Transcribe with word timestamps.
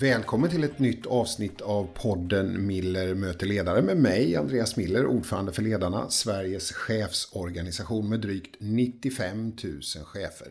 Välkommen 0.00 0.50
till 0.50 0.64
ett 0.64 0.78
nytt 0.78 1.06
avsnitt 1.06 1.60
av 1.60 1.88
podden 1.94 2.66
Miller 2.66 3.14
möter 3.14 3.46
ledare 3.46 3.82
med 3.82 3.96
mig, 3.96 4.36
Andreas 4.36 4.76
Miller, 4.76 5.06
ordförande 5.06 5.52
för 5.52 5.62
Ledarna, 5.62 6.10
Sveriges 6.10 6.72
chefsorganisation 6.72 8.08
med 8.08 8.20
drygt 8.20 8.56
95 8.58 9.52
000 9.64 9.80
chefer. 10.04 10.48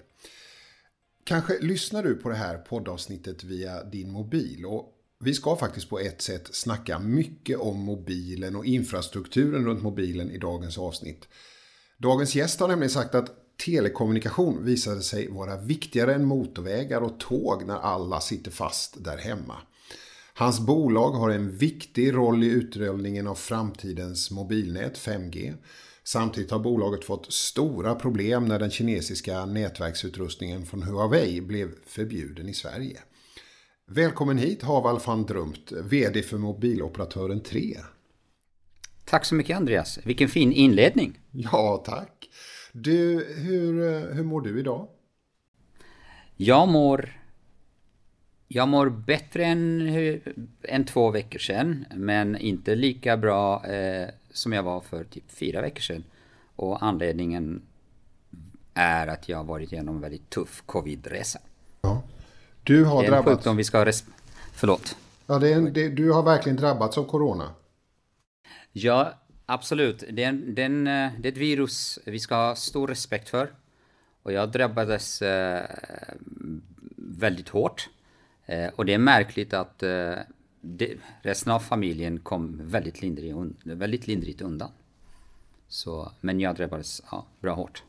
Kanske 1.24 1.60
lyssnar 1.60 2.04
du 2.04 2.16
på 2.16 2.30
det 2.30 2.36
här 2.36 2.58
poddavsnittet 2.58 3.44
via 3.44 3.84
din 3.84 4.12
mobil 4.12 4.66
och 4.66 4.94
vi 5.20 5.34
ska 5.34 5.56
faktiskt 5.56 5.90
på 5.90 6.00
ett 6.00 6.22
sätt 6.22 6.50
snacka 6.52 7.00
mycket 7.00 7.60
om 7.60 7.80
mobilen 7.80 8.56
och 8.56 8.66
infrastrukturen 8.66 9.66
runt 9.66 9.84
mobilen 9.84 10.32
i 10.32 10.38
dagens 10.38 10.78
avsnitt. 10.78 11.28
Dagens 11.98 12.36
gäst 12.36 12.60
har 12.60 12.68
nämligen 12.68 12.90
sagt 12.90 13.16
att 13.16 13.47
telekommunikation 13.66 14.66
visade 14.66 15.02
sig 15.02 15.28
vara 15.28 15.58
viktigare 15.58 16.14
än 16.14 16.26
motorvägar 16.26 17.02
och 17.02 17.20
tåg 17.20 17.66
när 17.66 17.78
alla 17.78 18.22
sitter 18.22 18.52
fast 18.52 19.04
där 19.04 19.18
hemma. 19.18 19.56
Hans 20.34 20.60
bolag 20.60 21.12
har 21.12 21.30
en 21.30 21.58
viktig 21.58 22.14
roll 22.14 22.44
i 22.44 22.48
utrullningen 22.48 23.28
av 23.28 23.36
framtidens 23.36 24.32
mobilnät 24.32 24.98
5G. 24.98 25.54
Samtidigt 26.04 26.52
har 26.52 26.60
bolaget 26.60 27.06
fått 27.06 27.34
stora 27.34 27.96
problem 27.96 28.46
när 28.46 28.60
den 28.60 28.72
kinesiska 28.72 29.46
nätverksutrustningen 29.46 30.66
från 30.66 30.84
Huawei 30.84 31.42
blev 31.42 31.70
förbjuden 31.86 32.50
i 32.50 32.54
Sverige. 32.54 33.00
Välkommen 33.90 34.38
hit 34.38 34.64
Haval 34.64 35.00
van 35.06 35.26
Drumt, 35.26 35.72
VD 35.72 36.22
för 36.22 36.38
mobiloperatören 36.38 37.44
3. 37.44 37.78
Tack 39.06 39.26
så 39.26 39.36
mycket 39.36 39.58
Andreas, 39.58 40.00
vilken 40.04 40.30
fin 40.30 40.52
inledning. 40.52 41.20
Ja, 41.32 41.84
tack. 41.86 42.30
Du, 42.72 43.26
hur, 43.38 43.74
hur 44.14 44.24
mår 44.24 44.42
du 44.42 44.60
idag? 44.60 44.88
Jag 46.36 46.68
mår... 46.68 47.14
Jag 48.50 48.68
mår 48.68 48.90
bättre 48.90 49.46
än, 49.46 49.90
än 50.62 50.86
två 50.86 51.12
veckor 51.12 51.40
sedan, 51.40 51.86
men 51.96 52.38
inte 52.38 52.76
lika 52.76 53.18
bra 53.18 53.66
eh, 53.66 54.10
som 54.32 54.54
jag 54.54 54.64
var 54.64 54.82
för 54.82 55.04
typ 55.04 55.32
fyra 55.32 55.62
veckor 55.62 55.82
sedan. 55.82 56.04
Och 56.56 56.84
anledningen 56.84 57.62
är 58.74 59.08
att 59.08 59.30
jag 59.30 59.38
har 59.38 59.44
varit 59.44 59.72
igenom 59.72 59.96
en 59.96 60.02
väldigt 60.02 60.30
tuff 60.30 60.64
covid-resa. 60.66 61.40
Ja. 61.82 62.04
Du 62.64 62.84
har 62.84 63.02
det 63.02 63.08
är 63.08 63.12
drabbats... 63.12 63.28
en 63.28 63.36
sjukdom 63.38 63.58
vi 63.58 63.64
ska... 63.64 63.86
Res... 63.86 64.06
Förlåt. 64.54 64.98
Ja, 65.28 65.40
det 65.40 65.54
är 65.54 65.56
en, 65.56 65.74
det, 65.74 65.90
du 65.90 66.12
har 66.12 66.24
verkligen 66.24 66.56
drabbats 66.56 66.98
av 66.98 67.04
corona. 67.04 67.54
Ja, 68.72 69.14
absolut. 69.48 70.04
Det 70.10 70.24
är, 70.24 70.34
det, 70.34 70.62
är 70.62 70.66
en, 70.66 70.84
det 70.84 71.28
är 71.28 71.32
ett 71.32 71.38
virus 71.38 72.00
vi 72.06 72.20
ska 72.20 72.36
ha 72.36 72.56
stor 72.56 72.88
respekt 72.88 73.30
för. 73.30 73.54
Och 74.24 74.34
jag 74.34 74.52
drabbades 74.52 75.22
eh, 75.22 75.66
väldigt 76.96 77.50
hårt. 77.50 77.90
Eh, 78.46 78.70
och 78.76 78.86
det 78.86 78.94
är 78.94 78.98
märkligt 78.98 79.54
att 79.54 79.84
eh, 79.84 80.16
det, 80.62 80.98
resten 81.22 81.52
av 81.52 81.60
familjen 81.60 82.20
kom 82.20 82.62
väldigt 82.64 83.02
lindrigt, 83.02 83.36
väldigt 83.64 84.08
lindrigt 84.08 84.42
undan. 84.42 84.72
Så, 85.68 86.12
men 86.22 86.40
jag 86.40 86.56
drabbades 86.56 87.02
ja, 87.12 87.26
bra 87.40 87.54
hårt. 87.54 87.84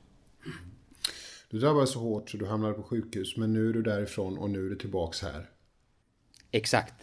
Du 1.51 1.59
drabbades 1.59 1.93
så 1.93 1.99
hårt 1.99 2.31
så 2.31 2.37
du 2.37 2.47
hamnade 2.47 2.75
på 2.75 2.83
sjukhus, 2.83 3.37
men 3.37 3.53
nu 3.53 3.69
är 3.69 3.73
du 3.73 3.83
därifrån 3.83 4.39
och 4.39 4.51
nu 4.51 4.67
är 4.67 4.71
du 4.71 4.77
tillbaks 4.77 5.23
här. 5.23 5.51
Exakt. 6.51 6.95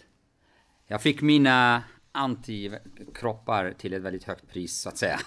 Jag 0.86 1.02
fick 1.02 1.22
mina 1.22 1.82
antikroppar 2.16 3.74
till 3.78 3.92
ett 3.92 4.02
väldigt 4.02 4.24
högt 4.24 4.48
pris, 4.48 4.80
så 4.80 4.88
att 4.88 4.98
säga. 4.98 5.20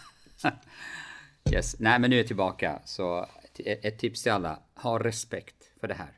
yes. 1.54 1.76
Nej, 1.80 2.00
men 2.00 2.10
nu 2.10 2.16
är 2.16 2.20
jag 2.20 2.28
tillbaka. 2.28 2.82
Så 2.86 3.26
ett 3.66 4.00
tips 4.00 4.24
till 4.24 4.32
alla, 4.32 4.60
ha 4.76 5.04
respekt 5.04 5.56
för 5.80 5.88
det 5.88 5.94
här. 5.94 6.12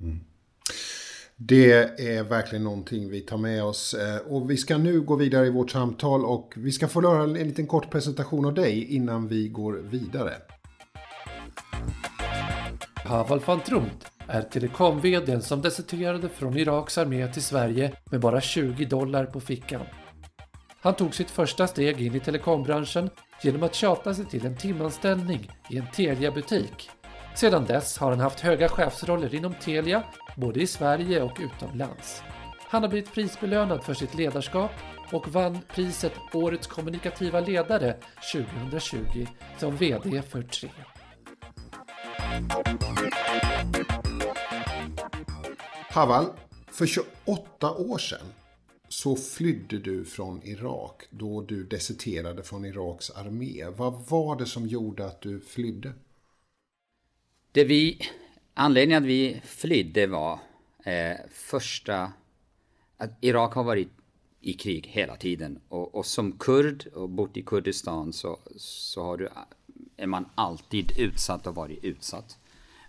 Mm. 0.00 0.20
Det 1.36 1.72
är 2.16 2.22
verkligen 2.22 2.64
någonting 2.64 3.08
vi 3.08 3.20
tar 3.20 3.36
med 3.36 3.64
oss. 3.64 3.94
Eh, 3.94 4.16
och 4.18 4.50
vi 4.50 4.56
ska 4.56 4.78
nu 4.78 5.00
gå 5.00 5.16
vidare 5.16 5.46
i 5.46 5.50
vårt 5.50 5.70
samtal 5.70 6.24
och 6.24 6.54
vi 6.56 6.72
ska 6.72 6.88
få 6.88 7.02
höra 7.02 7.22
en 7.22 7.32
liten 7.32 7.66
kort 7.66 7.90
presentation 7.90 8.44
av 8.44 8.54
dig 8.54 8.84
innan 8.84 9.28
vi 9.28 9.48
går 9.48 9.72
vidare. 9.72 10.32
Haval 12.94 13.40
van 13.40 13.60
Trumt 13.60 14.13
är 14.28 14.42
telekom 14.42 15.02
som 15.42 15.62
deserterade 15.62 16.28
från 16.28 16.56
Iraks 16.56 16.98
armé 16.98 17.28
till 17.28 17.42
Sverige 17.42 17.92
med 18.10 18.20
bara 18.20 18.40
20 18.40 18.84
dollar 18.84 19.24
på 19.24 19.40
fickan. 19.40 19.82
Han 20.80 20.94
tog 20.94 21.14
sitt 21.14 21.30
första 21.30 21.66
steg 21.66 22.00
in 22.00 22.14
i 22.14 22.20
telekombranschen 22.20 23.10
genom 23.42 23.62
att 23.62 23.74
tjata 23.74 24.14
sig 24.14 24.24
till 24.24 24.46
en 24.46 24.56
timanställning 24.56 25.50
i 25.70 25.78
en 25.78 25.86
Telia-butik. 25.94 26.90
Sedan 27.34 27.64
dess 27.64 27.98
har 27.98 28.10
han 28.10 28.20
haft 28.20 28.40
höga 28.40 28.68
chefsroller 28.68 29.34
inom 29.34 29.54
Telia, 29.54 30.02
både 30.36 30.60
i 30.60 30.66
Sverige 30.66 31.22
och 31.22 31.38
utomlands. 31.40 32.22
Han 32.68 32.82
har 32.82 32.90
blivit 32.90 33.14
prisbelönad 33.14 33.84
för 33.84 33.94
sitt 33.94 34.14
ledarskap 34.14 34.70
och 35.12 35.28
vann 35.28 35.58
priset 35.74 36.12
Årets 36.32 36.66
kommunikativa 36.66 37.40
ledare 37.40 37.96
2020 38.32 39.26
som 39.58 39.76
VD 39.76 40.22
för 40.22 40.42
Tre. 40.42 40.70
Haval, 45.94 46.26
för 46.66 46.86
28 46.86 47.74
år 47.74 47.98
sedan 47.98 48.26
så 48.88 49.16
flydde 49.16 49.78
du 49.78 50.04
från 50.04 50.42
Irak 50.42 51.02
då 51.10 51.40
du 51.40 51.64
deserterade 51.64 52.42
från 52.42 52.64
Iraks 52.64 53.10
armé. 53.10 53.64
Vad 53.76 54.08
var 54.08 54.36
det 54.36 54.46
som 54.46 54.66
gjorde 54.66 55.06
att 55.06 55.20
du 55.20 55.40
flydde? 55.40 55.92
Det 57.52 57.64
vi, 57.64 57.98
anledningen 58.54 59.02
att 59.02 59.08
vi 59.08 59.40
flydde 59.44 60.06
var 60.06 60.38
eh, 60.84 61.16
första... 61.32 62.12
Att 62.96 63.10
Irak 63.20 63.54
har 63.54 63.64
varit 63.64 63.90
i 64.40 64.52
krig 64.52 64.86
hela 64.86 65.16
tiden. 65.16 65.60
Och, 65.68 65.94
och, 65.94 66.06
som 66.06 66.32
kurd 66.32 66.86
och 66.86 67.08
bott 67.08 67.36
i 67.36 67.42
Kurdistan 67.42 68.12
så, 68.12 68.38
så 68.56 69.02
har 69.02 69.16
du, 69.16 69.28
är 69.96 70.06
man 70.06 70.28
alltid 70.34 70.92
utsatt 70.98 71.46
och 71.46 71.54
varit 71.54 71.84
utsatt. 71.84 72.38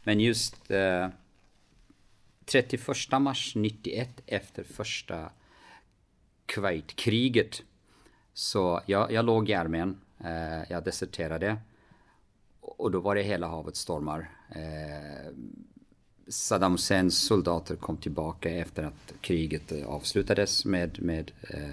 Men 0.04 0.20
just 0.20 0.72
eh, 0.72 1.08
31 2.46 3.20
mars 3.20 3.56
91 3.56 4.22
efter 4.26 4.64
första 4.64 5.30
Kuwaitkriget 6.46 7.64
så 8.34 8.82
jag, 8.86 9.12
jag 9.12 9.26
låg 9.26 9.50
i 9.50 9.54
armén, 9.54 10.02
eh, 10.24 10.72
jag 10.72 10.84
deserterade 10.84 11.58
och 12.62 12.92
då 12.92 13.00
var 13.00 13.16
det 13.16 13.24
hela 13.24 13.48
havet 13.48 13.76
stormar. 13.76 14.30
Eh, 14.50 15.32
Saddam 16.28 16.72
Husseins 16.72 17.18
soldater 17.20 17.76
kom 17.76 17.98
tillbaka 17.98 18.50
efter 18.50 18.84
att 18.84 19.14
kriget 19.22 19.72
eh, 19.72 19.88
avslutades 19.88 20.66
med, 20.66 21.02
med 21.02 21.32
eh, 21.50 21.70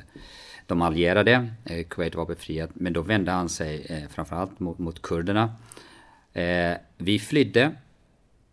de 0.66 0.82
allierade. 0.82 1.50
Eh, 1.64 1.84
Kuwait 1.84 2.14
var 2.14 2.26
befriat, 2.26 2.70
men 2.74 2.92
då 2.92 3.02
vände 3.02 3.30
han 3.30 3.48
sig 3.48 3.86
eh, 3.88 4.08
framförallt 4.08 4.60
mot, 4.60 4.78
mot 4.78 5.02
kurderna. 5.02 5.54
Eh, 6.32 6.76
vi 6.96 7.18
flydde 7.18 7.74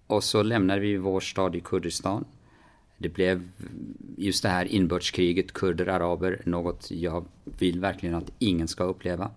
och 0.09 0.23
så 0.23 0.43
lämnade 0.43 0.79
vi 0.79 0.97
vår 0.97 1.19
stad 1.19 1.55
i 1.55 1.59
Kurdistan. 1.59 2.25
Det 2.97 3.09
blev 3.09 3.49
just 4.17 4.43
det 4.43 4.49
här 4.49 4.65
inbördeskriget, 4.65 5.53
kurder, 5.53 5.87
araber, 5.87 6.41
något 6.45 6.91
jag 6.91 7.25
vill 7.43 7.79
verkligen 7.79 8.15
att 8.15 8.31
ingen 8.39 8.67
ska 8.67 8.83
uppleva. 8.83 9.31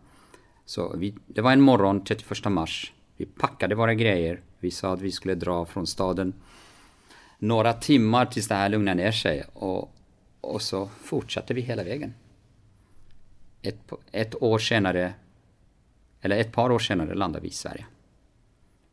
Så 0.65 0.97
vi, 0.97 1.15
det 1.27 1.41
var 1.41 1.53
en 1.53 1.61
morgon, 1.61 2.05
31 2.05 2.53
mars. 2.53 2.93
Vi 3.17 3.27
packade 3.27 3.75
våra 3.75 3.95
grejer. 3.95 4.41
Vi 4.59 4.71
sa 4.71 4.93
att 4.93 5.01
vi 5.01 5.13
skulle 5.13 5.35
dra 5.35 5.67
från 5.67 5.87
staden 5.87 6.35
några 7.39 7.73
timmar 7.73 8.27
tills 8.27 8.49
det 8.49 8.55
här 8.55 8.69
lugnade 8.69 9.03
ner 9.03 9.13
sig. 9.13 9.45
Och, 9.53 9.95
och 10.41 10.63
så 10.63 10.87
fortsatte 10.87 11.55
vi 11.55 11.61
hela 11.61 11.85
vägen. 11.85 12.15
Ett, 13.63 13.93
ett 14.13 14.43
år 14.43 14.59
senare, 14.59 15.15
eller 16.21 16.37
ett 16.37 16.53
par 16.53 16.71
år 16.71 16.79
senare 16.79 17.15
landade 17.15 17.43
vi 17.43 17.49
i 17.49 17.53
Sverige. 17.53 17.87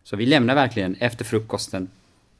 Så 0.09 0.15
vi 0.15 0.25
lämnade 0.25 0.61
verkligen 0.61 0.95
efter 0.95 1.25
frukosten, 1.25 1.89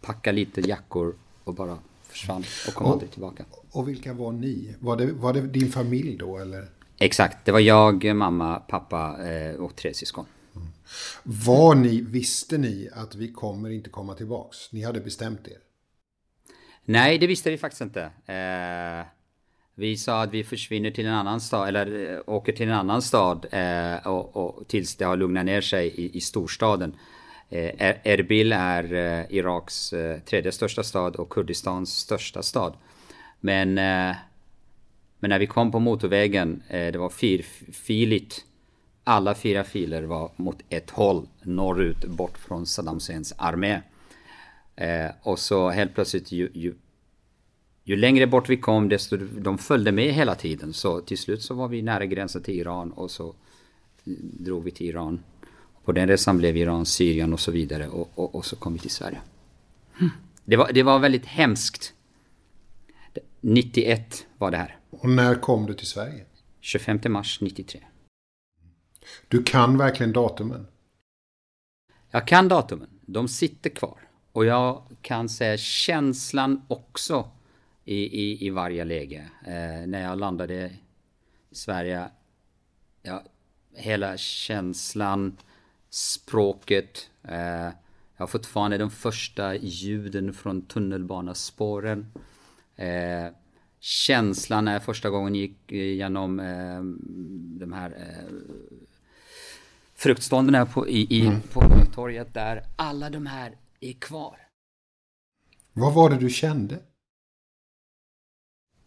packade 0.02 0.36
lite 0.36 0.62
jackor 0.62 1.16
och 1.44 1.54
bara 1.54 1.78
försvann 2.04 2.44
och 2.68 2.74
kom 2.74 2.88
och, 2.88 2.94
aldrig 2.94 3.12
tillbaka. 3.12 3.46
Och 3.72 3.88
vilka 3.88 4.14
var 4.14 4.32
ni? 4.32 4.76
Var 4.80 4.98
det, 4.98 5.12
var 5.12 5.34
det 5.34 5.42
din 5.42 5.72
familj 5.72 6.18
då 6.18 6.38
eller? 6.38 6.68
Exakt, 6.98 7.46
det 7.46 7.52
var 7.52 7.60
jag, 7.60 8.16
mamma, 8.16 8.60
pappa 8.60 9.28
eh, 9.30 9.56
och 9.56 9.76
tre 9.76 9.94
syskon. 9.94 10.26
Mm. 10.56 10.68
Var 11.24 11.76
ni, 11.76 12.02
visste 12.02 12.58
ni 12.58 12.90
att 12.94 13.16
vi 13.16 13.32
kommer 13.32 13.70
inte 13.70 13.90
komma 13.90 14.14
tillbaks? 14.14 14.72
Ni 14.72 14.84
hade 14.84 15.00
bestämt 15.00 15.48
er? 15.48 15.58
Nej, 16.86 17.18
det 17.18 17.28
visste 17.28 17.52
vi 17.52 17.58
faktiskt 17.58 17.82
inte. 17.82 18.04
Eh, 18.26 19.08
vi 19.76 19.98
sa 19.98 20.24
att 20.24 20.34
vi 20.34 20.44
försvinner 20.44 20.92
till 20.92 21.06
en 21.06 21.14
annan 21.14 21.42
stad, 21.42 21.68
eller 21.68 22.14
eh, 22.14 22.20
åker 22.26 22.54
till 22.54 22.68
en 22.68 22.74
annan 22.74 23.02
stad 23.02 23.46
eh, 23.52 24.08
och, 24.08 24.36
och, 24.36 24.68
tills 24.68 24.96
det 24.96 25.06
har 25.06 25.18
lugnat 25.18 25.46
ner 25.46 25.62
sig 25.62 25.88
i, 25.88 26.18
i 26.18 26.22
storstaden. 26.22 26.96
Eh, 27.50 27.96
Erbil 28.04 28.52
är 28.52 28.94
eh, 28.94 29.26
Iraks 29.30 29.94
eh, 29.94 30.20
tredje 30.20 30.52
största 30.52 30.84
stad 30.84 31.16
och 31.16 31.30
Kurdistans 31.30 31.98
största 31.98 32.44
stad. 32.44 32.74
Men, 33.40 33.78
eh, 33.78 34.16
men 35.20 35.30
när 35.30 35.40
vi 35.40 35.48
kom 35.48 35.72
på 35.72 35.80
motorvägen, 35.80 36.64
eh, 36.68 36.92
det 36.92 36.98
var 36.98 37.10
fyrfiligt. 37.10 38.46
Alla 39.04 39.36
fyra 39.36 39.64
filer 39.64 40.04
var 40.04 40.32
mot 40.36 40.58
ett 40.70 40.90
håll, 40.90 41.28
norrut, 41.42 42.06
bort 42.06 42.38
från 42.38 42.66
Saddam 42.66 42.96
Husseins 42.96 43.34
armé. 43.38 43.82
Eh, 44.76 45.12
och 45.22 45.40
så 45.40 45.70
helt 45.70 45.94
plötsligt 45.96 46.32
ju 46.32 46.76
längre 47.96 48.28
bort 48.28 48.50
vi 48.50 48.58
kom, 48.58 48.90
desto 48.90 49.18
de 49.18 49.58
följde 49.58 49.92
med 49.92 50.14
hela 50.14 50.36
tiden. 50.36 50.74
Så 50.74 51.02
till 51.02 51.18
slut 51.18 51.42
så 51.42 51.54
var 51.54 51.68
vi 51.68 51.82
nära 51.82 52.06
gränsen 52.06 52.44
till 52.44 52.60
Iran 52.60 52.92
och 52.92 53.12
så 53.12 53.36
drog 54.40 54.64
vi 54.64 54.72
till 54.72 54.88
Iran. 54.88 55.24
På 55.90 55.94
den 55.94 56.08
resan 56.08 56.38
blev 56.38 56.58
Iran, 56.58 56.86
Syrien 56.86 57.34
och 57.34 57.40
så 57.40 57.52
vidare 57.52 57.88
och, 57.88 58.12
och, 58.16 58.36
och 58.36 58.46
så 58.46 58.56
kom 58.56 58.74
vi 58.74 58.80
till 58.80 58.90
Sverige. 58.90 59.22
Det, 60.46 60.56
var, 60.56 60.72
det 60.72 60.84
var 60.84 61.00
väldigt 61.00 61.26
hemskt. 61.26 61.94
91 63.42 64.26
var 64.38 64.52
det 64.52 64.58
här. 64.58 64.78
Och 64.90 65.10
när 65.10 65.36
kom 65.36 65.66
du 65.66 65.74
till 65.74 65.88
Sverige? 65.88 66.26
25 66.60 67.00
mars 67.08 67.42
93. 67.42 67.82
Du 69.28 69.44
kan 69.44 69.78
verkligen 69.78 70.14
datumen? 70.14 70.68
Jag 72.12 72.28
kan 72.28 72.48
datumen. 72.48 72.90
De 73.06 73.28
sitter 73.28 73.70
kvar. 73.70 73.98
Och 74.32 74.46
jag 74.46 74.84
kan 75.02 75.30
säga 75.30 75.58
känslan 75.58 76.62
också 76.68 77.30
i, 77.86 77.96
i, 77.96 78.46
i 78.46 78.50
varje 78.50 78.84
läge. 78.84 79.30
Eh, 79.46 79.88
när 79.88 80.02
jag 80.02 80.20
landade 80.20 80.72
i 81.50 81.56
Sverige. 81.56 82.10
Ja, 83.02 83.24
hela 83.76 84.18
känslan, 84.18 85.38
språket. 85.90 87.10
Eh, 87.24 87.72
jag 88.20 88.24
har 88.24 88.28
fortfarande 88.28 88.78
de 88.78 88.92
första 88.92 89.56
ljuden 89.56 90.34
från 90.34 90.62
tunnelbanespåren. 90.62 92.12
Eh, 92.76 93.34
känslan 93.80 94.66
när 94.66 94.74
jag 94.74 94.84
första 94.84 95.10
gången 95.10 95.36
gick 95.36 95.72
genom 95.72 96.40
eh, 96.40 96.82
de 97.60 97.74
här 97.74 97.92
eh, 97.92 98.34
fruktstånden 99.96 100.68
på, 100.68 100.88
i, 100.88 101.08
i, 101.10 101.22
mm. 101.26 101.42
på 101.42 101.62
torget 101.94 102.34
där. 102.34 102.64
Alla 102.76 103.10
de 103.10 103.26
här 103.26 103.58
är 103.80 103.94
kvar. 103.94 104.38
Vad 105.74 105.94
var 105.94 106.10
det 106.10 106.18
du 106.18 106.30
kände? 106.30 106.80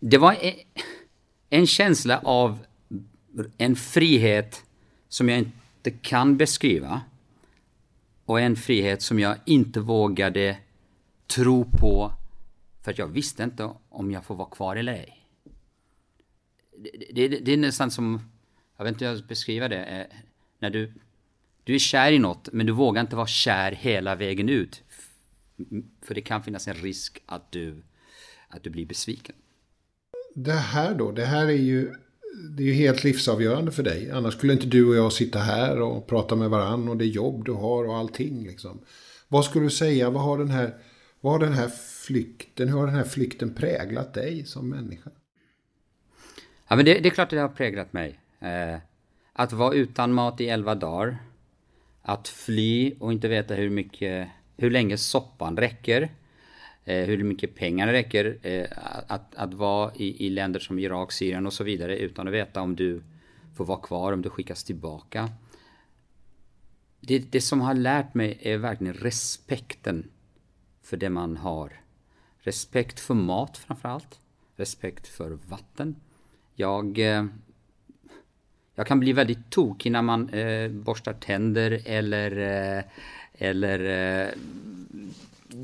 Det 0.01 0.19
var 0.19 0.33
en, 0.33 0.55
en 1.51 1.67
känsla 1.67 2.19
av 2.19 2.59
en 3.59 3.77
frihet 3.77 4.65
som 5.09 5.29
jag 5.29 5.39
inte 5.39 5.62
kan 5.91 6.37
beskriva. 6.37 7.01
Och 8.25 8.41
en 8.41 8.57
frihet 8.57 9.03
som 9.03 9.19
jag 9.19 9.37
inte 9.45 9.81
vågade 9.81 10.59
tro 11.27 11.65
på 11.65 12.13
för 12.83 12.91
att 12.91 12.99
jag 12.99 13.07
visste 13.07 13.43
inte 13.43 13.71
om 13.89 14.11
jag 14.11 14.25
får 14.25 14.35
vara 14.35 14.51
kvar 14.51 14.77
eller 14.77 14.93
ej. 14.93 15.19
Det, 16.77 17.29
det, 17.29 17.39
det 17.39 17.53
är 17.53 17.57
nästan 17.57 17.91
som, 17.91 18.21
jag 18.77 18.85
vet 18.85 18.93
inte 18.93 19.05
hur 19.05 19.13
jag 19.13 19.19
ska 19.19 19.29
beskriva 19.29 19.69
det, 19.69 19.85
eh, 19.85 20.17
när 20.59 20.71
du, 20.71 20.93
du 21.65 21.75
är 21.75 21.79
kär 21.79 22.13
i 22.13 22.19
något 22.19 22.49
men 22.53 22.67
du 22.67 22.73
vågar 22.73 23.01
inte 23.01 23.17
vara 23.17 23.27
kär 23.27 23.73
hela 23.73 24.15
vägen 24.15 24.49
ut. 24.49 24.83
För 26.03 26.15
det 26.15 26.21
kan 26.21 26.43
finnas 26.43 26.69
en 26.69 26.75
risk 26.75 27.23
att 27.27 27.53
du, 27.53 27.83
att 28.49 28.63
du 28.63 28.71
blir 28.71 28.87
besviken. 28.87 29.35
Det 30.35 30.53
här 30.53 30.95
då, 30.95 31.13
det 31.13 31.27
här 31.27 31.47
är 31.47 31.51
ju, 31.51 31.95
det 32.33 32.63
är 32.63 32.67
ju 32.67 32.73
helt 32.73 33.05
livsavgörande 33.05 33.73
för 33.73 33.83
dig. 33.83 34.11
Annars 34.11 34.35
skulle 34.35 34.53
inte 34.53 34.67
du 34.67 34.89
och 34.89 34.97
jag 34.97 35.13
sitta 35.13 35.39
här 35.39 35.81
och 35.81 36.07
prata 36.07 36.37
med 36.37 36.51
varandra 36.51 36.91
och 36.91 36.97
det 36.97 37.05
jobb 37.05 37.45
du 37.45 37.53
har 37.53 37.85
och 37.85 37.97
allting. 37.97 38.47
Liksom. 38.47 38.81
Vad 39.29 39.45
skulle 39.45 39.65
du 39.65 39.71
säga, 39.71 40.11
vad 40.11 40.23
har 40.23 40.39
den 40.39 40.51
här, 40.51 40.75
vad 41.21 41.33
har 41.33 41.41
den 41.41 41.53
här 41.53 41.69
flykten, 42.07 42.69
hur 42.69 42.79
har 42.79 42.87
den 42.87 42.97
här 42.97 43.05
flykten 43.05 43.55
präglat 43.55 44.15
dig 44.15 44.45
som 44.45 44.69
människa? 44.69 45.11
Ja, 46.69 46.77
men 46.77 46.85
det, 46.85 46.95
det 46.95 47.09
är 47.09 47.11
klart 47.11 47.27
att 47.27 47.31
det 47.31 47.41
har 47.41 47.49
präglat 47.49 47.93
mig. 47.93 48.21
Eh, 48.41 48.79
att 49.33 49.53
vara 49.53 49.75
utan 49.75 50.13
mat 50.13 50.41
i 50.41 50.49
elva 50.49 50.75
dagar. 50.75 51.19
Att 52.03 52.29
fly 52.29 52.95
och 53.01 53.13
inte 53.13 53.29
veta 53.29 53.55
hur 53.55 53.71
mycket, 53.71 54.29
hur 54.57 54.71
länge 54.71 54.97
soppan 54.97 55.57
räcker. 55.57 56.11
Eh, 56.85 57.07
hur 57.07 57.25
mycket 57.25 57.55
pengar 57.55 57.89
räcker. 57.89 58.39
Eh, 58.43 58.67
att, 59.07 59.35
att 59.35 59.55
vara 59.55 59.95
i, 59.95 60.27
i 60.27 60.31
länder 60.31 60.61
som 60.61 60.79
Irak, 60.79 61.13
Syrien 61.13 61.47
och 61.47 61.53
så 61.53 61.65
vidare 61.65 61.99
utan 61.99 62.29
att 62.29 62.35
veta 62.35 62.61
om 62.61 62.77
du 62.77 63.03
får 63.55 63.65
vara 63.65 63.81
kvar, 63.81 64.13
om 64.13 64.23
du 64.23 64.31
skickas 64.31 64.65
tillbaka. 64.65 65.29
Det, 67.01 67.19
det 67.19 67.41
som 67.41 67.61
har 67.61 67.75
lärt 67.75 68.15
mig 68.15 68.39
är 68.41 68.59
verkligen 68.59 68.95
respekten 68.95 70.11
för 70.83 70.97
det 70.97 71.11
man 71.11 71.37
har. 71.37 71.81
Respekt 72.39 73.01
för 73.01 73.15
mat 73.15 73.59
framförallt. 73.59 74.21
Respekt 74.57 75.09
för 75.09 75.31
vatten. 75.31 75.97
Jag, 76.55 76.99
eh, 76.99 77.25
jag 78.75 78.87
kan 78.87 79.01
bli 79.01 79.13
väldigt 79.13 79.51
tokig 79.51 79.93
när 79.93 80.03
man 80.03 80.29
eh, 80.29 80.71
borstar 80.71 81.13
tänder 81.13 81.83
eller, 81.85 82.37
eh, 82.79 82.85
eller 83.33 83.81
eh, 84.25 84.29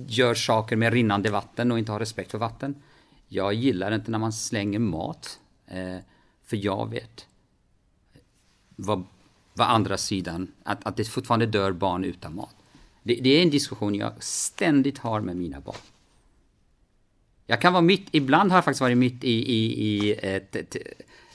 gör 0.07 0.35
saker 0.35 0.77
med 0.77 0.93
rinnande 0.93 1.31
vatten 1.31 1.73
och 1.73 1.79
inte 1.79 1.93
har 1.93 1.99
respekt 1.99 2.31
för 2.31 2.39
vatten. 2.39 2.83
Jag 3.29 3.55
gillar 3.55 3.95
inte 3.95 4.11
när 4.11 4.19
man 4.19 4.33
slänger 4.33 4.79
mat. 4.79 5.39
Eh, 5.67 5.97
för 6.45 6.57
jag 6.57 6.91
vet 6.91 7.27
vad, 8.77 9.05
vad 9.55 9.69
andra 9.69 9.99
sidan, 9.99 10.53
att, 10.63 10.87
att 10.87 10.97
det 10.97 11.05
fortfarande 11.05 11.47
dör 11.47 11.73
barn 11.73 12.05
utan 12.05 12.35
mat. 12.35 12.57
Det, 13.03 13.15
det 13.15 13.29
är 13.29 13.43
en 13.43 13.51
diskussion 13.51 13.95
jag 13.95 14.13
ständigt 14.23 14.99
har 14.99 15.21
med 15.21 15.37
mina 15.37 15.61
barn. 15.61 15.77
Jag 17.47 17.61
kan 17.61 17.73
vara 17.73 17.83
mitt, 17.83 18.09
ibland 18.11 18.51
har 18.51 18.57
jag 18.57 18.65
faktiskt 18.65 18.81
varit 18.81 18.99
mitt 18.99 19.25
i, 19.25 19.53
i, 19.53 19.85
i 19.87 20.13
ett, 20.13 20.57
ett 20.57 20.77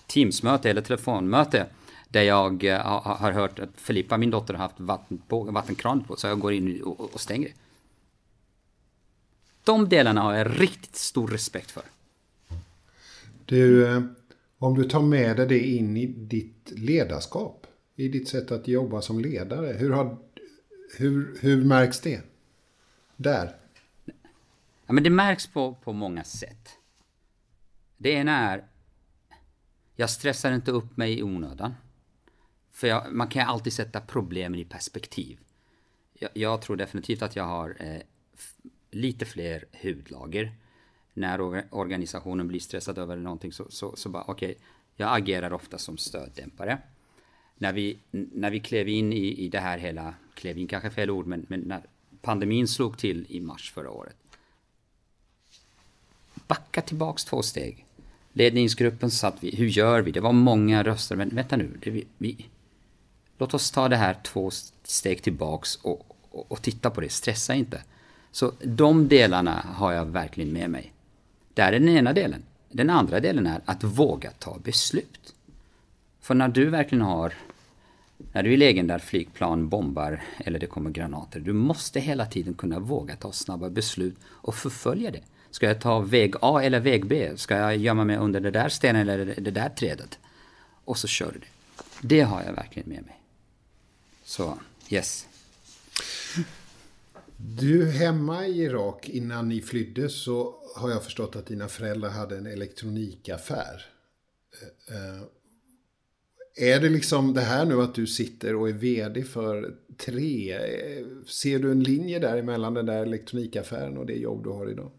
Teamsmöte 0.08 0.70
eller 0.70 0.82
telefonmöte 0.82 1.68
där 2.10 2.22
jag 2.22 2.64
eh, 2.64 3.02
har 3.04 3.32
hört 3.32 3.60
att 3.60 3.70
Filippa, 3.76 4.18
min 4.18 4.32
dotter, 4.32 4.54
har 4.54 4.62
haft 4.62 4.80
vatten 4.80 5.22
på, 5.28 5.44
vattenkran 5.44 6.04
på 6.04 6.16
så 6.16 6.28
jag 6.28 6.40
går 6.40 6.54
in 6.54 6.82
och, 6.84 7.14
och 7.14 7.22
stänger 7.22 7.48
det. 7.48 7.54
De 9.64 9.90
delarna 9.90 10.22
har 10.22 10.34
jag 10.34 10.62
riktigt 10.62 10.96
stor 10.96 11.28
respekt 11.28 11.72
för. 11.72 11.84
Du, 13.46 13.88
eh, 13.88 14.02
om 14.58 14.76
du 14.76 14.84
tar 14.84 15.02
med 15.02 15.38
dig 15.38 15.48
det 15.48 15.60
in 15.60 15.98
i 15.98 16.06
ditt 16.06 16.72
ledarskap, 16.72 17.68
i 17.96 18.08
ditt 18.08 18.28
sätt 18.28 18.52
att 18.52 18.68
jobba 18.68 19.02
som 19.02 19.20
ledare, 19.20 19.74
hur, 19.74 19.92
har, 19.92 20.18
hur, 20.98 21.38
hur 21.42 21.66
märks 21.66 22.00
det? 22.00 22.22
Där? 23.16 23.56
Ja, 24.86 24.94
men 24.94 25.04
det 25.04 25.10
märks 25.10 25.48
på, 25.48 25.76
på 25.84 25.94
många 25.94 26.24
sätt. 26.24 26.70
Det 27.98 28.12
ena 28.12 28.38
är, 28.38 28.66
jag 29.96 30.10
stressar 30.10 30.52
inte 30.52 30.72
upp 30.72 30.98
mig 30.98 31.20
i 31.20 31.24
onödan. 31.24 31.74
För 32.72 32.88
jag, 32.88 33.14
man 33.14 33.28
kan 33.28 33.48
alltid 33.48 33.74
sätta 33.74 34.02
problemen 34.02 34.60
i 34.60 34.66
perspektiv. 34.66 35.40
Jag, 36.14 36.30
jag 36.34 36.62
tror 36.62 36.76
definitivt 36.76 37.22
att 37.22 37.36
jag 37.36 37.44
har 37.44 37.76
eh, 37.80 38.02
lite 38.96 39.26
fler 39.26 39.66
hudlager. 39.84 40.52
När 41.14 41.42
organisationen 41.72 42.48
blir 42.48 42.60
stressad 42.60 42.98
över 42.98 43.18
någonting 43.18 43.52
så, 43.52 43.66
så, 43.70 43.96
så 43.96 44.10
bara 44.10 44.24
okej, 44.28 44.52
okay, 44.52 44.62
jag 44.96 45.18
agerar 45.18 45.54
ofta 45.54 45.78
som 45.78 45.98
stöddämpare. 45.98 46.78
När 47.58 47.74
vi, 47.74 47.98
när 48.12 48.52
vi 48.52 48.60
klev 48.60 48.88
in 48.88 49.14
i, 49.14 49.46
i 49.46 49.50
det 49.50 49.60
här 49.60 49.78
hela, 49.78 50.14
klev 50.34 50.58
in 50.58 50.68
kanske 50.68 50.90
fel 50.90 51.10
ord, 51.10 51.28
men, 51.28 51.46
men 51.50 51.60
när 51.60 51.82
pandemin 52.22 52.68
slog 52.68 52.98
till 52.98 53.26
i 53.30 53.40
mars 53.40 53.72
förra 53.72 53.92
året 53.92 54.18
backa 56.48 56.82
tillbaks 56.82 57.26
två 57.26 57.42
steg. 57.42 57.86
Ledningsgruppen 58.34 59.12
satt 59.12 59.44
vi, 59.44 59.56
hur 59.56 59.68
gör 59.68 60.02
vi? 60.02 60.12
Det 60.12 60.20
var 60.20 60.34
många 60.34 60.84
röster, 60.84 61.16
men 61.16 61.30
vänta 61.30 61.58
nu. 61.58 61.80
Det, 61.84 61.90
vi, 61.90 62.08
vi, 62.18 62.46
låt 63.38 63.54
oss 63.54 63.72
ta 63.72 63.90
det 63.90 63.96
här 63.96 64.18
två 64.24 64.52
steg 64.84 65.24
tillbaks 65.24 65.76
och, 65.76 66.18
och, 66.32 66.52
och, 66.52 66.62
titta 66.62 66.90
på 66.90 67.02
det, 67.02 67.10
stressa 67.10 67.56
inte. 67.56 67.84
Så 68.34 68.52
de 68.64 69.08
delarna 69.08 69.66
har 69.76 69.92
jag 69.92 70.06
verkligen 70.06 70.54
med 70.54 70.70
mig. 70.70 70.94
Det 71.54 71.62
är 71.62 71.72
den 71.72 71.90
ena 71.90 72.14
delen. 72.14 72.44
Den 72.72 72.90
andra 72.90 73.20
delen 73.20 73.48
är 73.48 73.62
att 73.66 73.84
våga 73.84 74.32
ta 74.32 74.58
beslut. 74.64 75.36
För 76.22 76.36
när 76.36 76.48
du 76.48 76.70
verkligen 76.70 77.02
har, 77.02 77.34
när 78.34 78.44
du 78.44 78.50
är 78.50 78.54
i 78.54 78.58
lägen 78.58 78.88
där 78.88 79.00
flygplan 79.00 79.70
bombar 79.70 80.22
eller 80.38 80.60
det 80.60 80.68
kommer 80.68 80.90
granater, 80.90 81.40
du 81.40 81.54
måste 81.54 82.00
hela 82.00 82.26
tiden 82.26 82.54
kunna 82.54 82.80
våga 82.80 83.16
ta 83.16 83.32
snabba 83.32 83.70
beslut 83.70 84.16
och 84.26 84.56
förfölja 84.56 85.12
det. 85.12 85.22
Ska 85.52 85.66
jag 85.66 85.82
ta 85.82 86.00
väg 86.00 86.36
A 86.42 86.62
eller 86.64 86.80
väg 86.80 87.06
B? 87.06 87.32
Ska 87.36 87.56
jag 87.56 87.78
gömma 87.78 88.04
mig 88.04 88.18
under 88.18 88.40
det 88.40 88.52
där 88.52 88.70
stenen 88.70 89.10
eller 89.10 89.36
det 89.38 89.52
där 89.52 89.70
trädet? 89.70 90.20
Och 90.86 90.98
så 90.98 91.08
kör 91.08 91.32
du 91.32 91.40
det. 91.40 91.48
Det 92.02 92.22
har 92.22 92.44
jag 92.44 92.54
verkligen 92.54 92.90
med 92.90 93.06
mig. 93.06 93.20
Så, 94.24 94.58
yes. 94.90 95.28
Du, 97.46 97.92
hemma 97.92 98.48
i 98.48 98.62
Irak 98.62 99.10
innan 99.10 99.50
ni 99.50 99.62
flydde 99.62 100.10
så 100.10 100.56
har 100.76 100.90
jag 100.90 101.04
förstått 101.04 101.36
att 101.36 101.46
dina 101.46 101.68
föräldrar 101.68 102.10
hade 102.10 102.38
en 102.38 102.48
elektronikaffär. 102.48 103.86
Eh, 104.90 104.96
eh, 104.96 105.22
är 106.56 106.80
det 106.80 106.90
liksom 106.90 107.34
det 107.34 107.42
här 107.42 107.66
nu 107.66 107.82
att 107.82 107.96
du 107.96 108.08
sitter 108.08 108.56
och 108.56 108.70
är 108.70 108.74
vd 108.74 109.24
för 109.24 109.76
tre? 109.98 110.54
Eh, 110.54 111.06
ser 111.28 111.60
du 111.60 111.72
en 111.72 111.84
linje 111.84 112.20
däremellan 112.20 112.74
den 112.74 112.86
där 112.86 113.02
elektronikaffären 113.02 113.98
och 113.98 114.06
det 114.06 114.14
jobb 114.14 114.44
du 114.44 114.50
har 114.50 114.70
idag? 114.70 114.92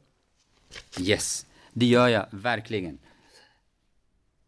Yes, 1.00 1.46
det 1.72 1.86
gör 1.86 2.08
jag 2.08 2.26
verkligen. 2.30 2.98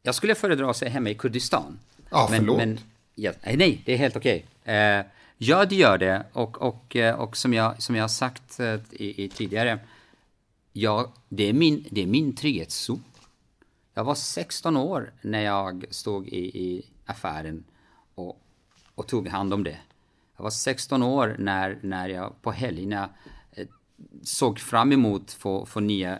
Jag 0.02 0.14
skulle 0.14 0.34
föredra 0.34 0.70
att 0.70 0.76
säga 0.76 0.90
hemma 0.90 1.10
i 1.10 1.14
Kurdistan. 1.14 1.78
Ja, 2.10 2.28
men, 2.30 2.38
förlåt. 2.38 2.56
Men, 2.56 2.78
ja, 3.14 3.32
nej, 3.42 3.82
det 3.84 3.92
är 3.92 3.96
helt 3.96 4.16
okej. 4.16 4.46
Okay. 4.62 4.74
Eh, 4.74 5.04
ja, 5.38 5.64
det 5.64 5.74
gör 5.74 5.98
det. 5.98 6.26
Och, 6.32 6.62
och, 6.62 6.96
eh, 6.96 7.20
och 7.20 7.36
som, 7.36 7.52
jag, 7.54 7.82
som 7.82 7.96
jag 7.96 8.02
har 8.02 8.08
sagt 8.08 8.60
eh, 8.60 8.80
i, 8.90 9.24
i 9.24 9.28
tidigare, 9.28 9.78
Ja, 10.78 11.12
det, 11.28 11.48
är 11.48 11.52
min, 11.52 11.86
det 11.90 12.02
är 12.02 12.06
min 12.06 12.34
trygghetszon. 12.34 13.04
Jag 13.94 14.04
var 14.04 14.14
16 14.14 14.76
år 14.76 15.12
när 15.22 15.40
jag 15.40 15.84
stod 15.90 16.28
i, 16.28 16.38
i 16.38 16.86
affären 17.06 17.64
och, 18.14 18.40
och, 18.94 19.06
tog 19.06 19.28
hand 19.28 19.54
om 19.54 19.64
det. 19.64 19.78
Jag 20.36 20.42
var 20.42 20.50
16 20.50 21.02
år 21.02 21.36
när, 21.38 21.78
när 21.82 22.08
jag 22.08 22.42
på 22.42 22.52
helgerna 22.52 23.10
eh, 23.52 23.66
såg 24.22 24.58
fram 24.58 24.92
emot 24.92 25.22
att 25.22 25.32
få, 25.32 25.66
få 25.66 25.80
nya, 25.80 26.18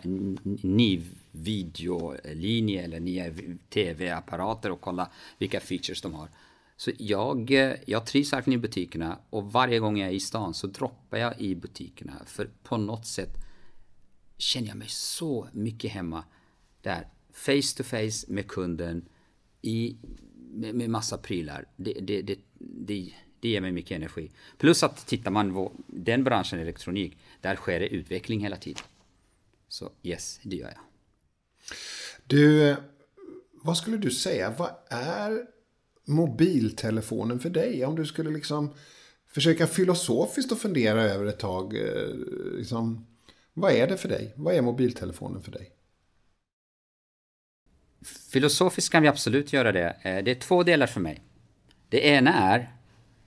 ny 0.62 1.02
videolinje 1.30 2.84
eller 2.84 3.00
nya 3.00 3.24
tv-apparater 3.68 4.70
och 4.70 4.80
kolla 4.80 5.10
vilka 5.38 5.60
features 5.60 6.02
de 6.02 6.14
har. 6.14 6.28
Så 6.76 6.90
jag, 6.98 7.50
eh, 7.50 7.76
jag 7.86 8.06
trivs 8.06 8.32
verkligen 8.32 8.58
i 8.58 8.62
butikerna 8.62 9.18
och 9.30 9.52
varje 9.52 9.78
gång 9.78 9.98
jag 9.98 10.08
är 10.08 10.12
i 10.12 10.20
stan 10.20 10.54
så 10.54 10.66
droppar 10.66 11.18
jag 11.18 11.40
i 11.40 11.54
butikerna. 11.54 12.12
För 12.26 12.50
på 12.62 12.76
något 12.76 13.06
sätt 13.06 13.36
känner 14.38 14.68
jag 14.68 14.76
mig 14.76 14.88
så 14.88 15.48
mycket 15.52 15.90
hemma 15.90 16.24
där. 16.82 17.08
Face 17.32 17.76
to 17.76 17.82
face 17.82 18.26
med 18.28 18.48
kunden 18.48 19.08
i, 19.62 19.96
med, 20.34 20.74
med 20.74 20.90
massa 20.90 21.18
prylar. 21.18 21.64
Det, 21.76 21.92
det, 21.92 22.22
det, 22.22 22.38
det, 22.58 23.12
det 23.40 23.48
ger 23.48 23.60
mig 23.60 23.72
mycket 23.72 23.96
energi. 23.96 24.30
Plus 24.58 24.82
att 24.82 25.06
tittar 25.06 25.30
man 25.30 25.54
på 25.54 25.72
den 25.86 26.24
branschen 26.24 26.58
elektronik, 26.58 27.18
där 27.40 27.56
sker 27.56 27.80
det 27.80 27.88
utveckling 27.88 28.40
hela 28.40 28.56
tiden. 28.56 28.82
Så 29.68 29.90
yes, 30.02 30.40
det 30.42 30.56
gör 30.56 30.68
jag. 30.68 30.80
Du, 32.26 32.70
eh, 32.70 32.76
vad 33.52 33.76
skulle 33.76 33.96
du 33.96 34.10
säga, 34.10 34.54
vad 34.58 34.70
är 34.88 35.55
mobiltelefonen 36.06 37.40
för 37.40 37.50
dig? 37.50 37.84
Om 37.84 37.96
du 37.96 38.06
skulle 38.06 38.30
liksom 38.30 38.74
försöka 39.36 39.66
filosofiskt 39.66 40.52
och 40.52 40.58
fundera 40.58 41.02
över 41.02 41.26
ett 41.26 41.38
tag. 41.38 41.76
Eh, 41.76 42.14
liksom, 42.56 43.06
vad 43.52 43.72
är 43.72 43.86
det 43.86 43.96
för 43.96 44.08
dig? 44.08 44.32
Vad 44.36 44.54
är 44.54 44.62
mobiltelefonen 44.62 45.42
för 45.42 45.52
dig? 45.52 45.70
Filosofiskt 48.32 48.92
kan 48.92 49.02
vi 49.02 49.08
absolut 49.08 49.52
göra 49.52 49.72
det. 49.72 49.96
Eh, 50.02 50.24
det 50.24 50.30
är 50.30 50.40
två 50.40 50.62
delar 50.62 50.86
för 50.86 51.00
mig. 51.00 51.22
Det 51.88 52.06
ena 52.06 52.34
är 52.34 52.76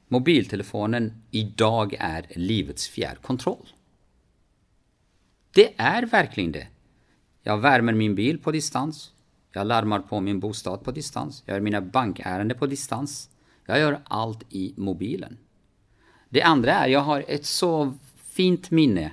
mobiltelefonen 0.08 1.24
idag 1.32 1.96
är 2.00 2.26
livets 2.30 2.88
fjärrkontroll. 2.88 3.68
Det 5.52 5.74
är 5.78 6.06
verkligen 6.06 6.52
det. 6.52 6.68
Jag 7.44 7.58
värmer 7.58 7.94
min 7.94 8.16
bil 8.16 8.40
på 8.40 8.52
distans. 8.52 9.12
Jag 9.52 9.68
larmar 9.68 10.00
på 10.00 10.20
min 10.20 10.40
bostad 10.40 10.84
på 10.84 10.92
distans. 10.92 11.44
Jag 11.46 11.54
gör 11.54 11.62
mina 11.62 11.82
bankärenden 11.82 12.58
på 12.58 12.66
distans. 12.66 13.30
Jag 13.66 13.80
gör 13.80 14.00
allt 14.04 14.44
i 14.50 14.74
mobilen. 14.78 15.38
Det 16.30 16.42
andra 16.42 16.74
är, 16.74 16.88
jag 16.88 17.00
har 17.00 17.26
ett 17.28 17.46
så 17.46 17.94
fint 18.16 18.72
minne. 18.72 19.12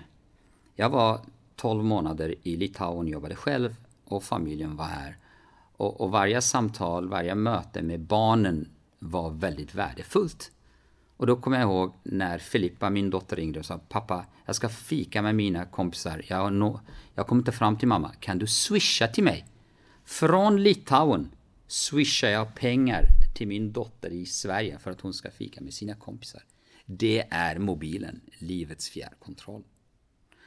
Jag 0.75 0.91
var 0.91 1.21
12 1.57 1.85
månader 1.85 2.35
i 2.43 2.57
Litauen, 2.57 3.09
jobbade 3.09 3.37
själv 3.37 3.77
och 4.05 4.23
familjen 4.23 4.77
var 4.77 4.85
här. 4.85 5.17
Och, 5.77 6.01
och 6.01 6.11
varje 6.11 6.43
samtal, 6.43 7.09
varje 7.09 7.35
möte 7.35 7.83
med 7.83 8.01
barnen 8.01 8.69
var 8.99 9.31
väldigt 9.31 9.75
värdefullt. 9.75 10.51
Och 11.17 11.27
då 11.27 11.37
kommer 11.37 11.61
jag 11.61 11.69
ihåg 11.71 11.93
när 12.03 12.39
Filippa, 12.39 12.91
min 12.91 13.11
dotter, 13.11 13.37
ringde 13.37 13.59
och 13.59 13.67
sa 13.67 13.79
Pappa, 13.79 14.25
jag 14.47 14.57
ska 14.57 14.69
fika 14.69 15.23
med 15.23 15.35
mina 15.35 15.65
kompisar. 15.65 16.23
Jag, 16.27 16.53
no, 16.53 16.81
jag 17.15 17.27
kommer 17.27 17.41
inte 17.41 17.53
fram 17.53 17.77
till 17.77 17.89
mamma. 17.89 18.11
Kan 18.21 18.39
du 18.39 18.47
swisha 18.47 19.09
till 19.09 19.25
mig? 19.25 19.47
Från 20.07 20.63
Litauen 20.63 21.35
swishar 21.67 22.29
jag 22.29 22.55
pengar 22.55 23.07
till 23.35 23.49
min 23.49 23.73
dotter 23.73 24.11
i 24.11 24.27
Sverige 24.27 24.79
för 24.79 24.91
att 24.91 25.01
hon 25.01 25.15
ska 25.15 25.31
fika 25.31 25.61
med 25.61 25.75
sina 25.75 25.95
kompisar. 25.95 26.43
Det 26.85 27.27
är 27.31 27.59
mobilen, 27.59 28.21
livets 28.39 28.89
fjärrkontroll. 28.89 29.65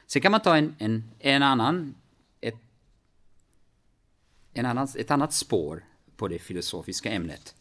Sen 0.06 0.22
kan 0.22 0.32
man 0.32 0.40
ta 0.40 0.56
en, 0.56 0.74
en, 0.78 1.10
en 1.18 1.42
annan, 1.42 1.94
ett, 2.40 2.54
en 4.52 4.66
annan, 4.66 4.88
ett 4.96 5.10
annat 5.10 5.32
spår 5.32 5.84
på 6.16 6.28
det 6.28 6.38
filosofiska 6.38 7.10
ämnet. 7.10 7.54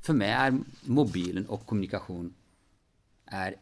För 0.00 0.12
mig 0.12 0.30
är 0.30 0.58
mobilen 0.84 1.46
och 1.46 1.66
kommunikation 1.66 2.34
är 3.26 3.56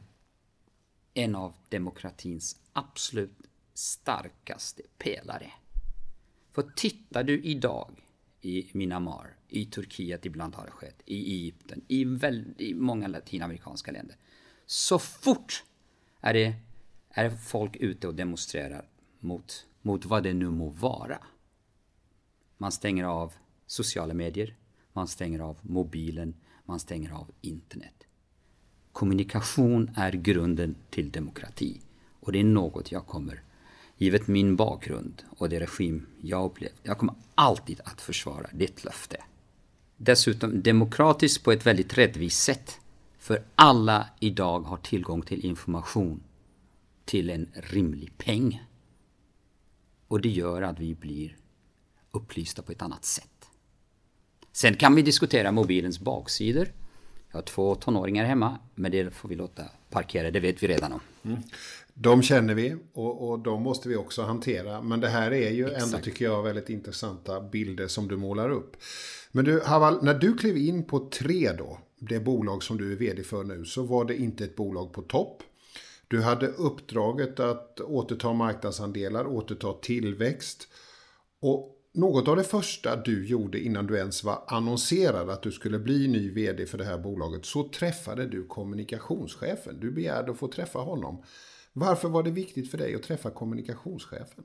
en 1.14 1.34
av 1.34 1.54
demokratins 1.68 2.56
absolut 2.72 3.38
starkaste 3.74 4.82
pelare. 4.98 5.52
För 6.52 6.62
tittar 6.76 7.24
du 7.24 7.42
idag 7.42 7.90
i 8.40 8.70
Myanmar, 8.72 9.36
i 9.48 9.66
Turkiet 9.66 10.26
ibland 10.26 10.54
har 10.54 10.64
det 10.64 10.70
skett, 10.70 11.02
i 11.04 11.34
Egypten, 11.34 11.84
i, 11.88 12.04
väldigt, 12.04 12.76
många 12.76 13.06
latinamerikanska 13.06 13.92
länder. 13.92 14.16
Så 14.66 14.98
fort 14.98 15.64
är 16.20 16.34
det 16.34 16.54
är 17.10 17.30
folk 17.30 17.76
ute 17.76 18.08
och 18.08 18.14
demonstrerar 18.14 18.88
mot, 19.20 19.66
mot 19.82 20.04
vad 20.04 20.22
det 20.22 20.32
nu 20.32 20.50
må 20.50 20.68
vara. 20.68 21.18
Man 22.58 22.72
stänger 22.72 23.04
av 23.04 23.32
sociala 23.66 24.14
medier, 24.14 24.56
man 24.92 25.08
stänger 25.08 25.40
av 25.40 25.58
mobilen, 25.62 26.34
man 26.64 26.80
stänger 26.80 27.10
av 27.10 27.30
internet. 27.40 28.06
Kommunikation 28.92 29.90
är 29.96 30.12
grunden 30.12 30.74
till 30.90 31.10
demokrati 31.10 31.80
och 32.20 32.32
det 32.32 32.40
är 32.40 32.44
något 32.44 32.92
jag 32.92 33.06
kommer 33.06 33.42
Givet 34.02 34.28
min 34.28 34.56
bakgrund 34.56 35.22
och 35.38 35.48
det 35.48 35.60
regim 35.60 36.06
jag 36.20 36.44
upplevt, 36.44 36.80
jag 36.82 36.98
kommer 36.98 37.14
alltid 37.34 37.80
att 37.84 38.00
försvara 38.00 38.46
ditt 38.52 38.84
löfte. 38.84 39.16
Dessutom 39.96 40.62
demokratiskt 40.62 41.44
på 41.44 41.52
ett 41.52 41.66
väldigt 41.66 41.98
rättvist 41.98 42.42
sätt. 42.42 42.80
För 43.18 43.42
alla 43.54 44.08
idag 44.20 44.60
har 44.60 44.76
tillgång 44.76 45.22
till 45.22 45.44
information 45.44 46.22
till 47.04 47.30
en 47.30 47.48
rimlig 47.54 48.18
peng. 48.18 48.62
Och 50.08 50.20
det 50.20 50.28
gör 50.28 50.62
att 50.62 50.80
vi 50.80 50.94
blir 50.94 51.36
upplysta 52.10 52.62
på 52.62 52.72
ett 52.72 52.82
annat 52.82 53.04
sätt. 53.04 53.48
Sen 54.52 54.74
kan 54.74 54.94
vi 54.94 55.02
diskutera 55.02 55.52
mobilens 55.52 56.00
baksidor. 56.00 56.68
Jag 57.30 57.36
har 57.36 57.42
två 57.42 57.74
tonåringar 57.74 58.24
hemma, 58.24 58.58
men 58.74 58.90
det 58.92 59.14
får 59.14 59.28
vi 59.28 59.34
låta 59.34 59.64
parkera, 59.90 60.30
det 60.30 60.40
vet 60.40 60.62
vi 60.62 60.66
redan 60.66 60.92
om. 60.92 61.00
Mm. 61.22 61.42
De 62.02 62.22
känner 62.22 62.54
vi 62.54 62.76
och, 62.92 63.28
och 63.28 63.38
de 63.38 63.62
måste 63.62 63.88
vi 63.88 63.96
också 63.96 64.22
hantera. 64.22 64.82
Men 64.82 65.00
det 65.00 65.08
här 65.08 65.30
är 65.30 65.50
ju 65.50 65.66
Exakt. 65.66 65.82
ändå, 65.82 65.98
tycker 65.98 66.24
jag, 66.24 66.42
väldigt 66.42 66.68
intressanta 66.68 67.40
bilder 67.40 67.86
som 67.86 68.08
du 68.08 68.16
målar 68.16 68.50
upp. 68.50 68.76
Men 69.32 69.44
du, 69.44 69.60
Haval, 69.60 70.04
när 70.04 70.14
du 70.14 70.36
klev 70.36 70.56
in 70.56 70.84
på 70.84 70.98
Tre 70.98 71.52
då, 71.52 71.78
det 71.98 72.20
bolag 72.20 72.62
som 72.62 72.78
du 72.78 72.92
är 72.92 72.96
vd 72.96 73.22
för 73.22 73.44
nu, 73.44 73.64
så 73.64 73.82
var 73.82 74.04
det 74.04 74.16
inte 74.16 74.44
ett 74.44 74.56
bolag 74.56 74.92
på 74.92 75.02
topp. 75.02 75.42
Du 76.08 76.22
hade 76.22 76.48
uppdraget 76.48 77.40
att 77.40 77.80
återta 77.80 78.32
marknadsandelar, 78.32 79.26
återta 79.26 79.72
tillväxt. 79.72 80.68
Och 81.40 81.78
något 81.94 82.28
av 82.28 82.36
det 82.36 82.44
första 82.44 82.96
du 82.96 83.26
gjorde 83.26 83.60
innan 83.60 83.86
du 83.86 83.96
ens 83.96 84.24
var 84.24 84.44
annonserad 84.46 85.30
att 85.30 85.42
du 85.42 85.52
skulle 85.52 85.78
bli 85.78 86.08
ny 86.08 86.30
vd 86.30 86.66
för 86.66 86.78
det 86.78 86.84
här 86.84 86.98
bolaget 86.98 87.44
så 87.44 87.68
träffade 87.68 88.26
du 88.26 88.46
kommunikationschefen. 88.46 89.80
Du 89.80 89.90
begärde 89.90 90.32
att 90.32 90.38
få 90.38 90.48
träffa 90.48 90.78
honom. 90.78 91.22
Varför 91.72 92.08
var 92.08 92.22
det 92.22 92.30
viktigt 92.30 92.70
för 92.70 92.78
dig 92.78 92.94
att 92.94 93.02
träffa 93.02 93.30
kommunikationschefen? 93.30 94.44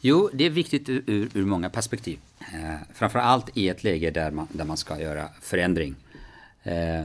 Jo, 0.00 0.30
det 0.32 0.44
är 0.44 0.50
viktigt 0.50 0.88
ur, 0.88 1.28
ur 1.34 1.44
många 1.44 1.70
perspektiv. 1.70 2.18
Eh, 2.38 2.76
framför 2.94 3.18
allt 3.18 3.56
i 3.56 3.68
ett 3.68 3.84
läge 3.84 4.10
där 4.10 4.30
man, 4.30 4.46
där 4.52 4.64
man 4.64 4.76
ska 4.76 5.00
göra 5.00 5.28
förändring. 5.40 5.94
Eh, 6.62 7.04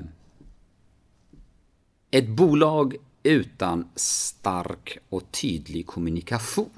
ett 2.12 2.28
bolag 2.28 2.96
utan 3.24 3.90
stark 3.96 4.98
och 5.10 5.32
tydlig 5.32 5.88
kommunikation 5.88 6.70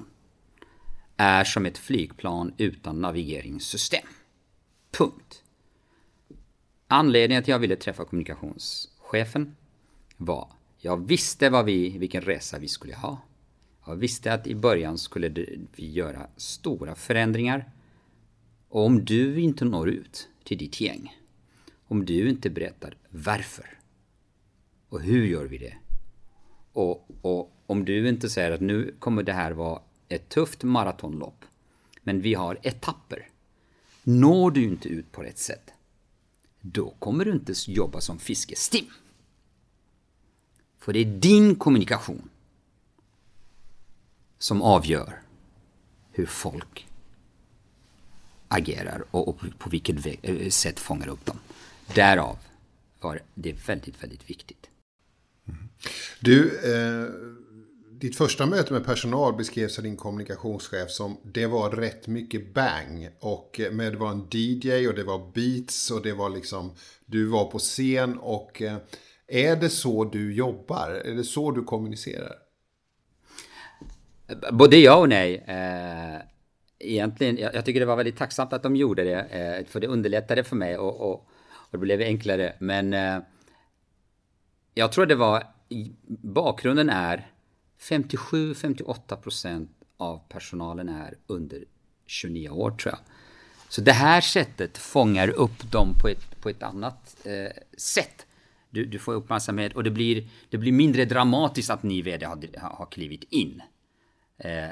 är 1.16 1.44
som 1.44 1.66
ett 1.66 1.78
flygplan 1.78 2.54
utan 2.56 3.00
navigeringssystem. 3.00 4.06
Punkt. 4.90 5.42
Anledningen 6.88 7.42
till 7.42 7.52
att 7.52 7.54
jag 7.54 7.60
ville 7.60 7.76
träffa 7.76 8.04
kommunikationschefen 8.04 9.56
var 10.16 10.48
jag 10.84 11.06
visste 11.06 11.50
vad 11.50 11.64
vi, 11.64 11.98
vilken 11.98 12.22
resa 12.22 12.58
vi 12.58 12.68
skulle 12.68 12.94
ha. 12.94 13.20
Jag 13.86 13.96
visste 13.96 14.32
att 14.32 14.46
i 14.46 14.54
början 14.54 14.98
skulle 14.98 15.28
vi 15.76 15.90
göra 15.92 16.26
stora 16.36 16.94
förändringar. 16.94 17.70
Och 18.68 18.84
om 18.84 19.04
du 19.04 19.40
inte 19.40 19.64
når 19.64 19.88
ut 19.88 20.28
till 20.44 20.58
ditt 20.58 20.80
gäng, 20.80 21.16
om 21.86 22.04
du 22.04 22.28
inte 22.28 22.50
berättar 22.50 22.96
varför 23.08 23.78
och 24.88 25.00
hur 25.00 25.26
gör 25.26 25.44
vi 25.44 25.58
det? 25.58 25.74
Och, 26.72 27.08
och 27.22 27.56
om 27.66 27.84
du 27.84 28.08
inte 28.08 28.30
säger 28.30 28.50
att 28.50 28.60
nu 28.60 28.94
kommer 28.98 29.22
det 29.22 29.32
här 29.32 29.52
vara 29.52 29.82
ett 30.08 30.28
tufft 30.28 30.62
maratonlopp, 30.62 31.44
men 32.02 32.20
vi 32.20 32.34
har 32.34 32.58
etapper. 32.62 33.28
Når 34.02 34.50
du 34.50 34.64
inte 34.64 34.88
ut 34.88 35.12
på 35.12 35.22
rätt 35.22 35.38
sätt, 35.38 35.70
då 36.60 36.94
kommer 36.98 37.24
du 37.24 37.32
inte 37.32 37.52
jobba 37.66 38.00
som 38.00 38.18
fiskestim. 38.18 38.86
För 40.82 40.92
det 40.92 40.98
är 40.98 41.04
din 41.04 41.54
kommunikation 41.54 42.28
som 44.38 44.62
avgör 44.62 45.22
hur 46.10 46.26
folk 46.26 46.86
agerar 48.48 49.04
och, 49.10 49.38
på 49.58 49.70
vilket 49.70 50.06
eh, 50.22 50.48
sätt 50.48 50.80
fångar 50.80 51.08
upp 51.08 51.26
dem. 51.26 51.38
Därav 51.94 52.38
var 53.00 53.22
det 53.34 53.68
väldigt, 53.68 54.02
väldigt 54.02 54.30
viktigt. 54.30 54.70
Mm. 55.48 55.68
Du, 56.20 56.58
eh, 56.74 57.08
ditt 57.90 58.16
första 58.16 58.46
möte 58.46 58.72
med 58.72 58.84
personal 58.84 59.36
beskrevs 59.36 59.78
av 59.78 59.84
din 59.84 59.96
kommunikationschef 59.96 60.90
som 60.90 61.16
det 61.22 61.46
var 61.46 61.70
rätt 61.70 62.06
mycket 62.06 62.54
bang. 62.54 63.08
Och 63.20 63.60
eh, 63.60 63.72
med, 63.72 63.92
det 63.92 63.98
var 63.98 64.10
en 64.10 64.26
DJ 64.30 64.88
och 64.88 64.94
det 64.94 65.04
var 65.04 65.32
beats 65.34 65.90
och 65.90 66.02
det 66.02 66.12
var 66.12 66.30
liksom, 66.30 66.72
du 67.06 67.24
var 67.24 67.50
på 67.50 67.58
scen 67.58 68.18
och 68.18 68.62
eh, 68.62 68.76
är 69.32 69.56
det 69.56 69.70
så 69.70 70.04
du 70.04 70.34
jobbar? 70.34 70.90
Är 70.90 71.14
det 71.14 71.24
så 71.24 71.50
du 71.50 71.64
kommunicerar? 71.64 72.32
Både 74.52 74.76
ja 74.76 74.96
och 74.96 75.08
nej. 75.08 75.44
Eh, 75.46 76.20
egentligen, 76.78 77.38
jag 77.38 77.64
tycker 77.64 77.80
det 77.80 77.86
var 77.86 77.96
väldigt 77.96 78.16
tacksamt 78.16 78.52
att 78.52 78.62
de 78.62 78.76
gjorde 78.76 79.04
det, 79.04 79.20
eh, 79.20 79.66
för 79.66 79.80
det 79.80 79.86
underlättade 79.86 80.44
för 80.44 80.56
mig 80.56 80.78
och, 80.78 81.00
och, 81.00 81.28
och 81.50 81.68
det 81.70 81.78
blev 81.78 82.00
enklare. 82.00 82.52
Men 82.58 82.92
eh, 82.92 83.18
jag 84.74 84.92
tror 84.92 85.06
det 85.06 85.14
var, 85.14 85.44
bakgrunden 86.22 86.90
är 86.90 87.30
57-58 87.80 89.16
procent 89.16 89.70
av 89.96 90.20
personalen 90.28 90.88
är 90.88 91.14
under 91.26 91.64
29 92.06 92.48
år 92.48 92.70
tror 92.70 92.94
jag. 92.94 92.98
Så 93.68 93.80
det 93.80 93.92
här 93.92 94.20
sättet 94.20 94.78
fångar 94.78 95.28
upp 95.28 95.72
dem 95.72 95.94
på 96.00 96.08
ett, 96.08 96.40
på 96.40 96.48
ett 96.48 96.62
annat 96.62 97.16
eh, 97.24 97.62
sätt. 97.78 98.26
Du, 98.72 98.84
du, 98.84 98.98
får 98.98 99.12
uppmärksamhet 99.12 99.72
och 99.72 99.84
det 99.84 99.90
blir, 99.90 100.28
det 100.50 100.58
blir 100.58 100.72
mindre 100.72 101.04
dramatiskt 101.04 101.70
att 101.70 101.82
ny 101.82 102.02
vd 102.02 102.26
har, 102.26 102.38
har 102.60 102.86
klivit 102.86 103.24
in. 103.30 103.62
Eh, 104.38 104.68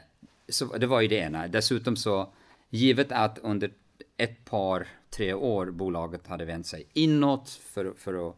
så 0.48 0.76
det 0.78 0.86
var 0.86 1.00
ju 1.00 1.08
det 1.08 1.16
ena. 1.16 1.48
Dessutom 1.48 1.96
så, 1.96 2.32
givet 2.70 3.12
att 3.12 3.38
under 3.38 3.70
ett 4.16 4.44
par, 4.44 4.88
tre 5.10 5.34
år 5.34 5.70
bolaget 5.70 6.26
hade 6.26 6.44
vänt 6.44 6.66
sig 6.66 6.86
inåt 6.92 7.48
för, 7.48 7.92
för 7.96 8.28
att 8.28 8.36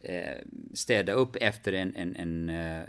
eh, 0.00 0.38
städa 0.74 1.12
upp 1.12 1.36
efter 1.36 1.72
en, 1.72 1.96
en, 1.96 2.16
en 2.16 2.48
eh, 2.48 2.82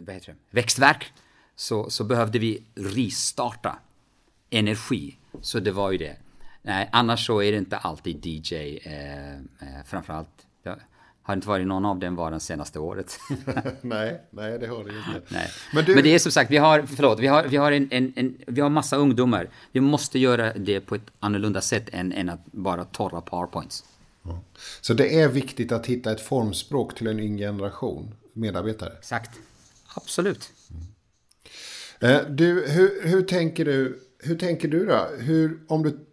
vad 0.00 0.14
heter 0.14 0.32
det? 0.32 0.38
växtverk 0.50 1.12
så, 1.56 1.90
så 1.90 2.04
behövde 2.04 2.38
vi 2.38 2.62
ristarta 2.74 3.78
energi. 4.50 5.18
Så 5.40 5.60
det 5.60 5.72
var 5.72 5.92
ju 5.92 5.98
det. 5.98 6.16
Nej, 6.62 6.88
annars 6.92 7.26
så 7.26 7.42
är 7.42 7.52
det 7.52 7.58
inte 7.58 7.76
alltid 7.76 8.26
DJ, 8.26 8.54
eh, 8.54 9.34
eh, 9.34 9.38
framförallt. 9.86 10.46
Ja, 10.62 10.76
har 11.24 11.34
inte 11.34 11.48
varit 11.48 11.66
någon 11.66 11.84
av 11.84 11.98
dem 11.98 12.16
var 12.16 12.30
den 12.30 12.40
senaste 12.40 12.78
året. 12.78 13.18
nej, 13.80 14.20
nej, 14.30 14.58
det 14.58 14.66
har 14.66 14.84
det 14.84 14.90
inte. 14.90 15.22
Nej. 15.28 15.50
Men, 15.74 15.84
du... 15.84 15.94
Men, 15.94 16.04
det 16.04 16.14
är 16.14 16.18
som 16.18 16.32
sagt, 16.32 16.50
vi 16.50 16.56
har, 16.56 16.82
förlåt, 16.82 17.20
vi 17.20 17.26
har, 17.26 17.44
vi 17.44 17.56
har 17.56 17.72
en, 17.72 17.88
en, 17.90 18.12
en, 18.16 18.36
vi 18.46 18.60
har 18.60 18.70
massa 18.70 18.96
ungdomar. 18.96 19.48
Vi 19.72 19.80
måste 19.80 20.18
göra 20.18 20.52
det 20.52 20.80
på 20.80 20.94
ett 20.94 21.10
annorlunda 21.20 21.60
sätt 21.60 21.88
än, 21.92 22.12
än 22.12 22.28
att 22.28 22.46
bara 22.46 22.84
torra 22.84 23.20
powerpoints. 23.20 23.84
Så 24.80 24.94
det 24.94 25.20
är 25.20 25.28
viktigt 25.28 25.72
att 25.72 25.86
hitta 25.86 26.12
ett 26.12 26.20
formspråk 26.20 26.94
till 26.94 27.06
en 27.06 27.20
yngre 27.20 27.46
generation 27.46 28.14
medarbetare? 28.32 28.92
Exakt. 28.98 29.30
Absolut. 29.94 30.50
Mm. 32.00 32.36
Du, 32.36 32.66
hur, 32.68 33.08
hur, 33.08 33.22
tänker 33.22 33.64
du, 33.64 34.00
hur 34.18 34.38
tänker 34.38 34.68
du 34.68 34.86
då? 34.86 35.08
Hur, 35.18 35.58
om 35.68 35.82
du, 35.82 36.06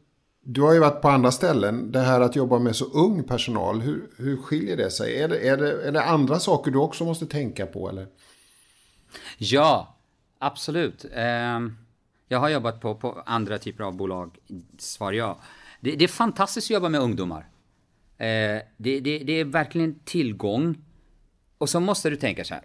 du 0.53 0.61
har 0.61 0.73
ju 0.73 0.79
varit 0.79 1.01
på 1.01 1.09
andra 1.09 1.31
ställen. 1.31 1.91
Det 1.91 1.99
här 1.99 2.21
att 2.21 2.35
jobba 2.35 2.59
med 2.59 2.75
så 2.75 2.85
ung 2.85 3.23
personal, 3.23 3.81
hur, 3.81 4.09
hur 4.17 4.37
skiljer 4.37 4.77
det 4.77 4.91
sig? 4.91 5.21
Är 5.21 5.27
det, 5.27 5.47
är, 5.47 5.57
det, 5.57 5.87
är 5.87 5.91
det 5.91 6.03
andra 6.03 6.39
saker 6.39 6.71
du 6.71 6.79
också 6.79 7.05
måste 7.05 7.25
tänka 7.25 7.65
på? 7.65 7.89
Eller? 7.89 8.07
Ja, 9.37 9.97
absolut. 10.39 11.05
Ehm, 11.13 11.77
jag 12.27 12.39
har 12.39 12.49
jobbat 12.49 12.81
på, 12.81 12.95
på 12.95 13.23
andra 13.25 13.57
typer 13.57 13.83
av 13.83 13.95
bolag, 13.95 14.37
svar 14.77 15.11
ja. 15.11 15.39
Det, 15.79 15.91
det 15.91 16.03
är 16.03 16.07
fantastiskt 16.07 16.65
att 16.65 16.73
jobba 16.73 16.89
med 16.89 17.01
ungdomar. 17.01 17.49
Ehm, 18.17 18.61
det, 18.77 18.99
det, 18.99 19.19
det 19.19 19.33
är 19.33 19.45
verkligen 19.45 19.99
tillgång. 20.05 20.77
Och 21.57 21.69
så 21.69 21.79
måste 21.79 22.09
du 22.09 22.15
tänka 22.15 22.43
så 22.43 22.53
här. 22.53 22.63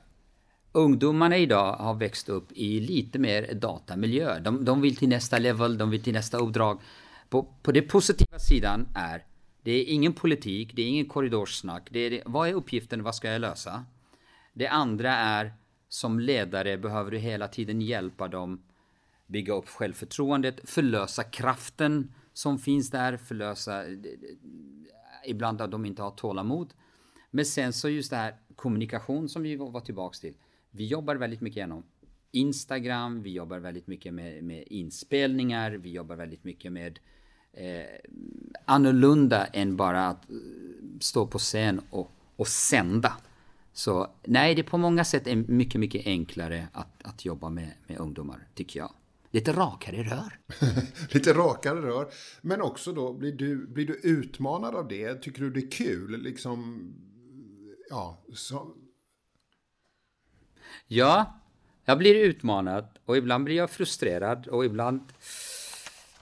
Ungdomarna 0.72 1.36
idag 1.36 1.72
har 1.72 1.94
växt 1.94 2.28
upp 2.28 2.52
i 2.52 2.80
lite 2.80 3.18
mer 3.18 3.54
datamiljö. 3.54 4.38
De, 4.38 4.64
de 4.64 4.80
vill 4.80 4.96
till 4.96 5.08
nästa 5.08 5.38
level, 5.38 5.78
de 5.78 5.90
vill 5.90 6.02
till 6.02 6.12
nästa 6.12 6.38
uppdrag. 6.38 6.80
På, 7.28 7.54
på 7.62 7.72
den 7.72 7.88
positiva 7.88 8.38
sidan 8.38 8.88
är 8.94 9.24
det 9.62 9.72
är 9.72 9.84
ingen 9.84 10.12
politik, 10.12 10.72
det 10.76 10.82
är 10.82 10.86
ingen 10.86 11.08
korridorssnack. 11.08 11.88
Det 11.90 12.00
är, 12.00 12.22
vad 12.26 12.48
är 12.48 12.54
uppgiften, 12.54 13.02
vad 13.02 13.14
ska 13.14 13.28
jag 13.28 13.40
lösa? 13.40 13.84
Det 14.52 14.66
andra 14.66 15.12
är 15.12 15.52
som 15.88 16.20
ledare 16.20 16.78
behöver 16.78 17.10
du 17.10 17.18
hela 17.18 17.48
tiden 17.48 17.80
hjälpa 17.80 18.28
dem 18.28 18.62
bygga 19.26 19.54
upp 19.54 19.68
självförtroendet, 19.68 20.70
förlösa 20.70 21.24
kraften 21.24 22.12
som 22.32 22.58
finns 22.58 22.90
där, 22.90 23.16
förlösa 23.16 23.84
ibland 25.26 25.60
att 25.60 25.70
de 25.70 25.84
inte 25.84 26.02
har 26.02 26.10
tålamod. 26.10 26.74
Men 27.30 27.44
sen 27.44 27.72
så 27.72 27.88
just 27.88 28.10
det 28.10 28.16
här 28.16 28.34
kommunikation 28.56 29.28
som 29.28 29.42
vi 29.42 29.56
var 29.56 29.80
tillbaks 29.80 30.20
till. 30.20 30.34
Vi 30.70 30.86
jobbar 30.86 31.16
väldigt 31.16 31.40
mycket 31.40 31.56
genom 31.56 31.82
Instagram, 32.30 33.22
vi 33.22 33.32
jobbar 33.32 33.58
väldigt 33.58 33.86
mycket 33.86 34.14
med, 34.14 34.44
med 34.44 34.64
inspelningar, 34.66 35.70
vi 35.70 35.90
jobbar 35.90 36.16
väldigt 36.16 36.44
mycket 36.44 36.72
med 36.72 36.98
eh, 37.56 37.84
annorlunda 38.64 39.46
än 39.46 39.76
bara 39.76 40.06
att 40.06 40.30
eh, 40.30 40.36
stå 41.00 41.26
på 41.26 41.38
scen 41.38 41.80
och, 41.90 42.12
och 42.36 42.48
sända. 42.48 43.12
Så 43.72 44.10
nej, 44.24 44.54
det 44.54 44.60
är 44.60 44.70
på 44.70 44.78
många 44.78 45.04
sätt 45.04 45.26
är 45.26 45.36
mycket, 45.36 45.80
mycket 45.80 46.06
enklare 46.06 46.68
att, 46.72 47.02
att 47.02 47.24
jobba 47.24 47.50
med, 47.50 47.72
med 47.86 47.98
ungdomar, 47.98 48.48
tycker 48.54 48.80
jag. 48.80 48.92
Lite 49.30 49.52
rakare 49.52 50.02
rör. 50.02 50.38
Lite 51.14 51.32
rakare 51.32 51.80
rör. 51.80 52.08
Men 52.40 52.62
också 52.62 52.92
då, 52.92 53.12
blir 53.12 53.32
du, 53.32 53.66
blir 53.66 53.86
du 53.86 54.00
utmanad 54.02 54.74
av 54.74 54.88
det? 54.88 55.14
Tycker 55.14 55.40
du 55.40 55.50
det 55.50 55.60
är 55.60 55.70
kul? 55.70 56.22
Liksom, 56.22 56.88
ja, 57.90 58.24
så... 58.34 58.74
Ja, 60.86 61.40
jag 61.84 61.98
blir 61.98 62.14
utmanad 62.14 62.88
och 63.04 63.16
ibland 63.16 63.44
blir 63.44 63.56
jag 63.56 63.70
frustrerad 63.70 64.46
och 64.46 64.64
ibland 64.64 65.00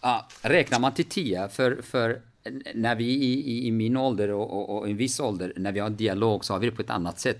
ja, 0.04 0.28
räknar 0.42 0.80
man 0.80 0.94
till 0.94 1.04
tio 1.04 1.48
för, 1.48 1.82
för 1.82 2.22
när 2.74 2.94
vi 2.96 3.04
i, 3.04 3.66
i, 3.66 3.70
min 3.70 3.96
ålder 3.96 4.30
och, 4.30 4.52
och, 4.52 4.78
och 4.78 4.88
en 4.88 4.96
viss 4.96 5.20
ålder, 5.20 5.52
när 5.56 5.72
vi 5.72 5.80
har 5.80 5.90
dialog 5.90 6.44
så 6.44 6.52
har 6.52 6.60
vi 6.60 6.70
det 6.70 6.76
på 6.76 6.82
ett 6.82 6.90
annat 6.90 7.20
sätt. 7.20 7.38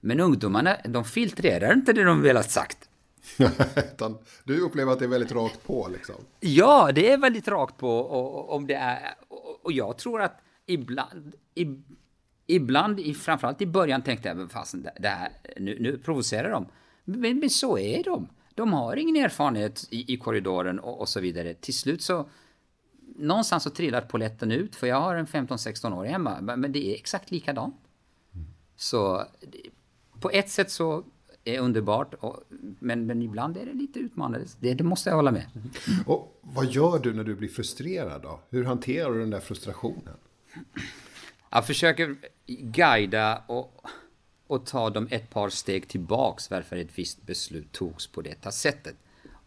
Men 0.00 0.20
ungdomarna, 0.20 0.76
de 0.84 1.04
filtrerar 1.04 1.72
inte 1.72 1.92
det 1.92 2.04
de 2.04 2.22
velat 2.22 2.50
sagt. 2.50 2.88
du 4.44 4.60
upplever 4.60 4.92
att 4.92 4.98
det 4.98 5.04
är 5.04 5.08
väldigt 5.08 5.32
rakt 5.32 5.66
på 5.66 5.88
liksom? 5.92 6.14
Ja, 6.40 6.90
det 6.94 7.12
är 7.12 7.18
väldigt 7.18 7.48
rakt 7.48 7.78
på. 7.78 7.98
Och, 7.98 8.52
om 8.54 8.66
det 8.66 8.74
är, 8.74 9.14
och, 9.62 9.72
jag 9.72 9.98
tror 9.98 10.22
att 10.22 10.40
ibland, 10.66 11.34
ibland 12.46 13.16
framförallt 13.16 13.62
i 13.62 13.66
början 13.66 14.02
tänkte 14.02 14.28
jag, 14.28 14.50
fasen, 14.50 14.88
det 15.00 15.08
här, 15.08 15.28
nu, 15.56 15.78
nu 15.80 15.98
provocerar 15.98 16.50
de. 16.50 16.66
Men, 17.04 17.38
men, 17.38 17.50
så 17.50 17.78
är 17.78 18.02
de. 18.02 18.28
De 18.54 18.72
har 18.72 18.96
ingen 18.96 19.16
erfarenhet 19.16 19.88
i, 19.90 20.14
i 20.14 20.16
korridoren 20.16 20.78
och, 20.78 21.00
och, 21.00 21.08
så 21.08 21.20
vidare. 21.20 21.54
Till 21.54 21.74
slut 21.74 22.02
så, 22.02 22.28
någonstans 23.16 23.62
så 23.62 23.70
trillar 23.70 24.00
poletten 24.00 24.52
ut, 24.52 24.76
för 24.76 24.86
jag 24.86 25.00
har 25.00 25.14
en 25.14 25.26
15-16 25.26 25.98
år 25.98 26.04
hemma, 26.04 26.40
men 26.40 26.72
det 26.72 26.86
är 26.86 26.94
exakt 26.94 27.30
likadant. 27.30 27.76
Mm. 28.34 28.46
Så 28.76 29.24
på 30.20 30.30
ett 30.30 30.50
sätt 30.50 30.70
så 30.70 31.04
är 31.44 31.60
underbart, 31.60 32.14
och, 32.14 32.42
men, 32.78 33.06
men 33.06 33.22
ibland 33.22 33.56
är 33.56 33.66
det 33.66 33.72
lite 33.72 33.98
utmanande. 33.98 34.46
Det, 34.60 34.74
det 34.74 34.84
måste 34.84 35.10
jag 35.10 35.16
hålla 35.16 35.32
med. 35.32 35.46
Och 36.06 36.40
vad 36.40 36.66
gör 36.66 36.98
du 36.98 37.14
när 37.14 37.24
du 37.24 37.34
blir 37.34 37.48
frustrerad 37.48 38.22
då? 38.22 38.40
Hur 38.50 38.64
hanterar 38.64 39.12
du 39.12 39.20
den 39.20 39.30
där 39.30 39.40
frustrationen? 39.40 40.14
Jag 41.50 41.66
försöker 41.66 42.16
guida 42.46 43.42
och, 43.46 43.86
och 44.46 44.66
ta 44.66 44.90
dem 44.90 45.08
ett 45.10 45.30
par 45.30 45.48
steg 45.48 45.88
tillbaks 45.88 46.50
varför 46.50 46.76
ett 46.76 46.98
visst 46.98 47.26
beslut 47.26 47.72
togs 47.72 48.06
på 48.06 48.22
detta 48.22 48.50
sättet. 48.50 48.96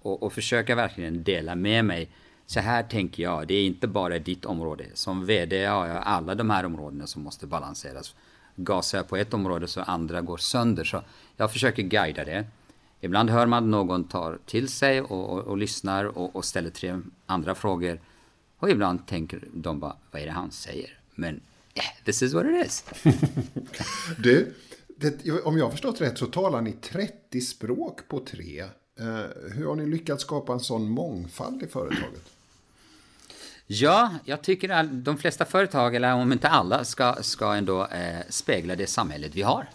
Och, 0.01 0.23
och 0.23 0.33
försöka 0.33 0.75
verkligen 0.75 1.23
dela 1.23 1.55
med 1.55 1.85
mig. 1.85 2.09
Så 2.45 2.59
här 2.59 2.83
tänker 2.83 3.23
jag, 3.23 3.47
det 3.47 3.53
är 3.53 3.65
inte 3.65 3.87
bara 3.87 4.19
ditt 4.19 4.45
område. 4.45 4.85
Som 4.93 5.25
VD 5.25 5.65
har 5.65 5.87
jag 5.87 5.97
alla 5.97 6.35
de 6.35 6.49
här 6.49 6.65
områdena 6.65 7.07
som 7.07 7.21
måste 7.21 7.47
balanseras 7.47 8.15
gasar 8.57 8.97
jag 8.97 9.07
på 9.07 9.17
ett 9.17 9.33
område 9.33 9.67
så 9.67 9.81
andra 9.81 10.21
går 10.21 10.37
sönder. 10.37 10.83
Så 10.83 11.03
jag 11.37 11.51
försöker 11.51 11.83
guida 11.83 12.25
det. 12.25 12.45
Ibland 13.01 13.29
hör 13.29 13.45
man 13.45 13.63
att 13.63 13.69
någon 13.69 14.03
tar 14.03 14.39
till 14.45 14.67
sig 14.67 15.01
och, 15.01 15.33
och, 15.33 15.39
och 15.39 15.57
lyssnar 15.57 16.05
och, 16.05 16.35
och, 16.35 16.45
ställer 16.45 16.69
tre 16.69 16.99
andra 17.25 17.55
frågor. 17.55 17.99
Och 18.57 18.69
ibland 18.69 19.07
tänker 19.07 19.43
de 19.53 19.79
bara, 19.79 19.95
vad 20.11 20.21
är 20.21 20.25
det 20.25 20.31
han 20.31 20.51
säger? 20.51 20.99
Men 21.15 21.41
yeah, 21.75 21.89
this 22.03 22.21
is 22.21 22.33
what 22.33 22.45
it 22.45 22.65
is. 22.65 22.85
du, 24.17 24.53
det, 24.97 25.31
om 25.31 25.57
jag 25.57 25.65
har 25.65 25.71
förstått 25.71 26.01
rätt 26.01 26.17
så 26.17 26.25
talar 26.25 26.61
ni 26.61 26.71
30 26.71 27.41
språk 27.41 28.07
på 28.07 28.19
tre. 28.19 28.59
Eh, 28.99 29.51
hur 29.51 29.65
har 29.65 29.75
ni 29.75 29.85
lyckats 29.85 30.23
skapa 30.23 30.53
en 30.53 30.59
sån 30.59 30.89
mångfald 30.89 31.63
i 31.63 31.67
företaget? 31.67 32.23
Ja, 33.67 34.13
jag 34.25 34.41
tycker 34.41 34.69
att 34.69 35.05
de 35.05 35.17
flesta 35.17 35.45
företag, 35.45 35.95
eller 35.95 36.13
om 36.13 36.31
inte 36.31 36.47
alla, 36.47 36.85
ska, 36.85 37.15
ska 37.21 37.53
ändå 37.53 37.85
eh, 37.85 38.19
spegla 38.29 38.75
det 38.75 38.87
samhället 38.87 39.35
vi 39.35 39.41
har. 39.41 39.67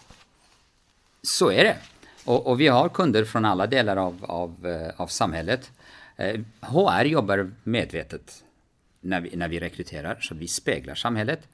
Så 1.21 1.51
är 1.51 1.63
det. 1.63 1.77
Och, 2.25 2.47
och 2.47 2.61
vi 2.61 2.67
har 2.67 2.89
kunder 2.89 3.25
från 3.25 3.45
alla 3.45 3.67
delar 3.67 3.97
av, 3.97 4.25
av, 4.27 4.67
eh, 4.67 5.01
av 5.01 5.07
samhället. 5.07 5.71
Eh, 6.15 6.39
HR 6.61 7.05
jobbar 7.05 7.51
medvetet 7.63 8.43
när 9.01 9.21
vi, 9.21 9.35
när 9.35 9.47
vi 9.47 9.59
rekryterar, 9.59 10.19
så 10.21 10.35
vi 10.35 10.47
speglar 10.47 10.95
samhället. 10.95 11.47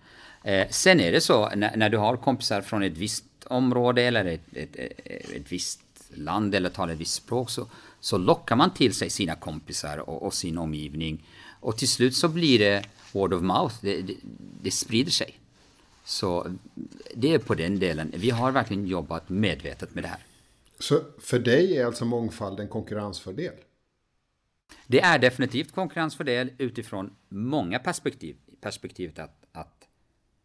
Eh, 0.44 0.68
sen 0.70 1.00
är 1.00 1.12
det 1.12 1.22
så, 1.22 1.50
när, 1.50 1.78
när, 1.78 1.90
du 1.90 1.98
har 1.98 2.18
kompisar 2.18 2.62
från 2.62 2.84
ett 2.84 2.98
visst 2.98 3.26
område 3.44 4.02
eller 4.02 4.26
ett, 4.26 4.42
ett, 4.54 4.76
ett, 4.76 5.30
ett 5.32 5.52
visst 5.52 5.82
land 6.14 6.56
eller 6.56 6.70
talar 6.70 6.94
ett 6.94 7.00
visst 7.00 7.14
språk 7.14 7.50
så, 7.50 7.68
så 8.00 8.18
lockar 8.18 8.56
man 8.56 8.74
till 8.74 8.94
sig 8.94 9.10
sina 9.10 9.36
kompisar 9.36 9.98
och, 9.98 10.24
och 10.24 10.34
sin 10.34 10.58
omgivning. 10.58 11.24
Och 11.60 11.78
till 11.78 11.90
slut 11.90 12.16
så 12.16 12.28
blir 12.28 12.60
det 12.60 12.86
word 13.12 13.34
of 13.34 13.42
mouth, 13.42 13.76
det, 13.82 14.02
det, 14.02 14.16
det 14.62 14.72
sprider 14.72 15.12
sig. 15.12 15.40
Så 16.06 16.56
det 17.16 17.34
är 17.34 17.40
på 17.40 17.56
den 17.56 17.80
delen. 17.80 18.12
Vi 18.16 18.30
har 18.30 18.52
verkligen 18.52 18.88
jobbat 18.88 19.30
medvetet 19.30 19.96
med 19.96 20.04
det 20.04 20.08
här. 20.08 20.26
Så 20.80 21.02
för 21.20 21.40
dig 21.40 21.78
är 21.78 21.86
alltså 21.86 22.06
mångfald 22.06 22.60
en 22.60 22.68
konkurrensfördel? 22.68 23.54
Det 24.88 25.02
är 25.02 25.20
definitivt 25.20 25.72
konkurrensfördel 25.72 26.52
utifrån 26.58 27.16
många 27.30 27.80
perspektiv. 27.80 28.36
Perspektivet 28.62 29.20
att, 29.20 29.46
att 29.52 29.88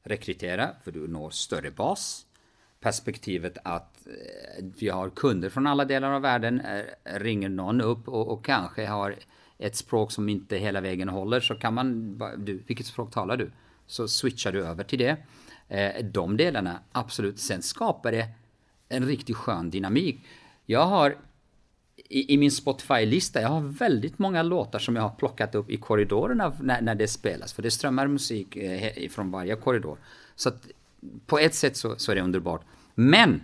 rekrytera, 0.03 0.71
för 0.85 0.93
du 0.93 1.09
når 1.09 1.31
större 1.31 1.71
bas. 1.71 2.27
Perspektivet 2.85 3.59
att 3.63 4.07
eh, 4.07 4.65
vi 4.79 4.89
har 4.89 5.11
kunder 5.11 5.51
från 5.51 5.67
alla 5.67 5.85
delar 5.85 6.11
av 6.11 6.23
världen. 6.23 6.61
Eh, 6.61 6.85
ringer 7.05 7.49
någon 7.49 7.81
upp 7.81 8.09
och, 8.09 8.33
och, 8.33 8.45
kanske 8.45 8.87
har 8.87 9.17
ett 9.59 9.77
språk 9.77 10.13
som 10.13 10.29
inte 10.29 10.57
hela 10.57 10.81
vägen 10.81 11.09
håller 11.09 11.41
så 11.41 11.55
kan 11.55 11.75
man, 11.75 12.19
du, 12.39 12.63
vilket 12.67 12.87
språk 12.87 13.13
talar 13.13 13.37
du? 13.37 13.51
Så 13.87 14.09
switchar 14.09 14.53
du 14.53 14.67
över 14.67 14.85
till 14.85 14.99
det. 14.99 15.17
Eh, 15.69 16.05
de 16.05 16.37
delarna, 16.37 16.79
absolut. 16.93 17.39
Sen 17.39 17.63
skapar 17.63 18.13
det 18.13 18.29
en 18.89 19.07
riktigt 19.07 19.37
skön 19.37 19.71
dynamik. 19.71 20.21
Jag 20.67 20.87
har 20.87 21.17
i, 21.97 22.35
i 22.35 22.39
min 22.39 22.51
Spotify-lista, 22.51 23.41
jag 23.41 23.49
har 23.49 23.61
väldigt 23.61 24.19
många 24.19 24.43
låtar 24.43 24.79
som 24.79 24.97
jag 24.97 25.03
har 25.03 25.15
plockat 25.17 25.55
upp 25.55 25.71
i 25.71 25.77
korridorerna 25.77 26.53
när, 26.61 26.81
när 26.81 26.95
det 26.95 27.09
spelas. 27.09 27.53
För 27.53 27.63
det 27.63 27.71
strömmar 27.71 28.07
musik 28.07 28.59
från 29.11 29.31
varje 29.31 29.57
korridor. 29.57 29.99
Så 30.37 30.49
att, 30.49 30.67
på 31.27 31.39
ett 31.39 31.55
sätt 31.55 31.77
så, 31.77 31.99
så 31.99 32.13
är 32.13 32.17
det 32.17 32.23
underbart. 32.23 32.63
Men, 32.95 33.43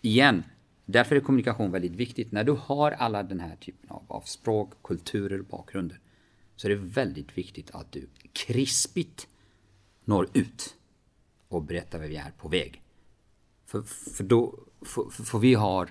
igen, 0.00 0.42
därför 0.84 1.16
är 1.16 1.20
kommunikation 1.20 1.70
väldigt 1.70 1.92
viktigt. 1.92 2.32
När 2.32 2.44
du 2.44 2.52
har 2.52 2.92
alla 2.92 3.22
den 3.22 3.40
här 3.40 3.56
typen 3.56 3.90
av, 3.90 4.02
av 4.08 4.20
språk, 4.20 4.72
kulturer, 4.82 5.42
bakgrunder. 5.42 6.00
Så 6.56 6.66
är 6.66 6.68
det 6.68 6.76
väldigt 6.76 7.38
viktigt 7.38 7.70
att 7.70 7.92
du 7.92 8.08
krispigt 8.32 9.28
når 10.04 10.28
ut 10.32 10.74
och 11.48 11.62
berättar 11.62 11.98
vad 11.98 12.08
vi 12.08 12.16
är 12.16 12.32
på 12.38 12.48
väg. 12.48 12.82
För, 13.66 13.82
för 13.82 14.24
då, 14.24 14.58
för, 14.82 15.24
för 15.24 15.38
vi 15.38 15.54
har 15.54 15.90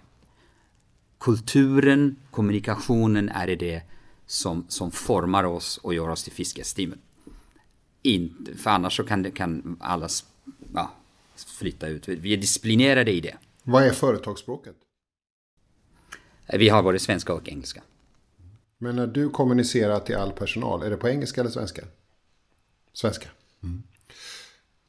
kulturen, 1.18 2.16
kommunikationen 2.32 3.30
är 3.30 3.48
det, 3.48 3.56
det 3.56 3.84
som, 4.26 4.66
som 4.68 4.92
formar 4.92 5.44
oss 5.44 5.78
och 5.78 5.94
gör 5.94 6.10
oss 6.10 6.24
till 6.24 6.34
fiskestimen. 6.34 7.00
Inte, 8.06 8.56
för 8.58 8.70
annars 8.70 8.98
så 8.98 9.04
kan, 9.04 9.24
det, 9.24 9.32
kan 9.32 9.78
alla 9.80 10.08
ja, 10.74 10.92
flytta 11.36 11.88
ut. 11.88 12.08
Vi 12.08 12.34
är 12.34 12.38
disciplinerade 12.38 13.12
i 13.12 13.22
det. 13.22 13.38
Vad 13.64 13.84
är 13.84 13.92
företagsspråket? 13.92 14.76
Vi 16.54 16.70
har 16.70 16.84
både 16.84 17.00
svenska 17.00 17.34
och 17.34 17.50
engelska. 17.50 17.84
Men 18.78 18.96
när 18.96 19.08
du 19.08 19.30
kommunicerar 19.30 20.00
till 20.00 20.16
all 20.16 20.32
personal, 20.32 20.84
är 20.84 20.90
det 20.90 20.98
på 20.98 21.10
engelska 21.10 21.42
eller 21.42 21.52
svenska? 21.52 21.82
Svenska. 22.94 23.30
Mm. 23.64 23.84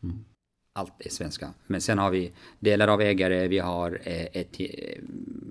Mm 0.02 0.24
allt 0.76 0.92
är 0.98 1.10
svenska. 1.10 1.52
Men 1.66 1.80
sen 1.80 1.98
har 1.98 2.10
vi 2.10 2.32
delar 2.58 2.88
av 2.88 3.00
ägare, 3.00 3.48
vi 3.48 3.58
har 3.58 4.00
eh, 4.04 4.26
ett, 4.32 4.60
eh, 4.60 4.98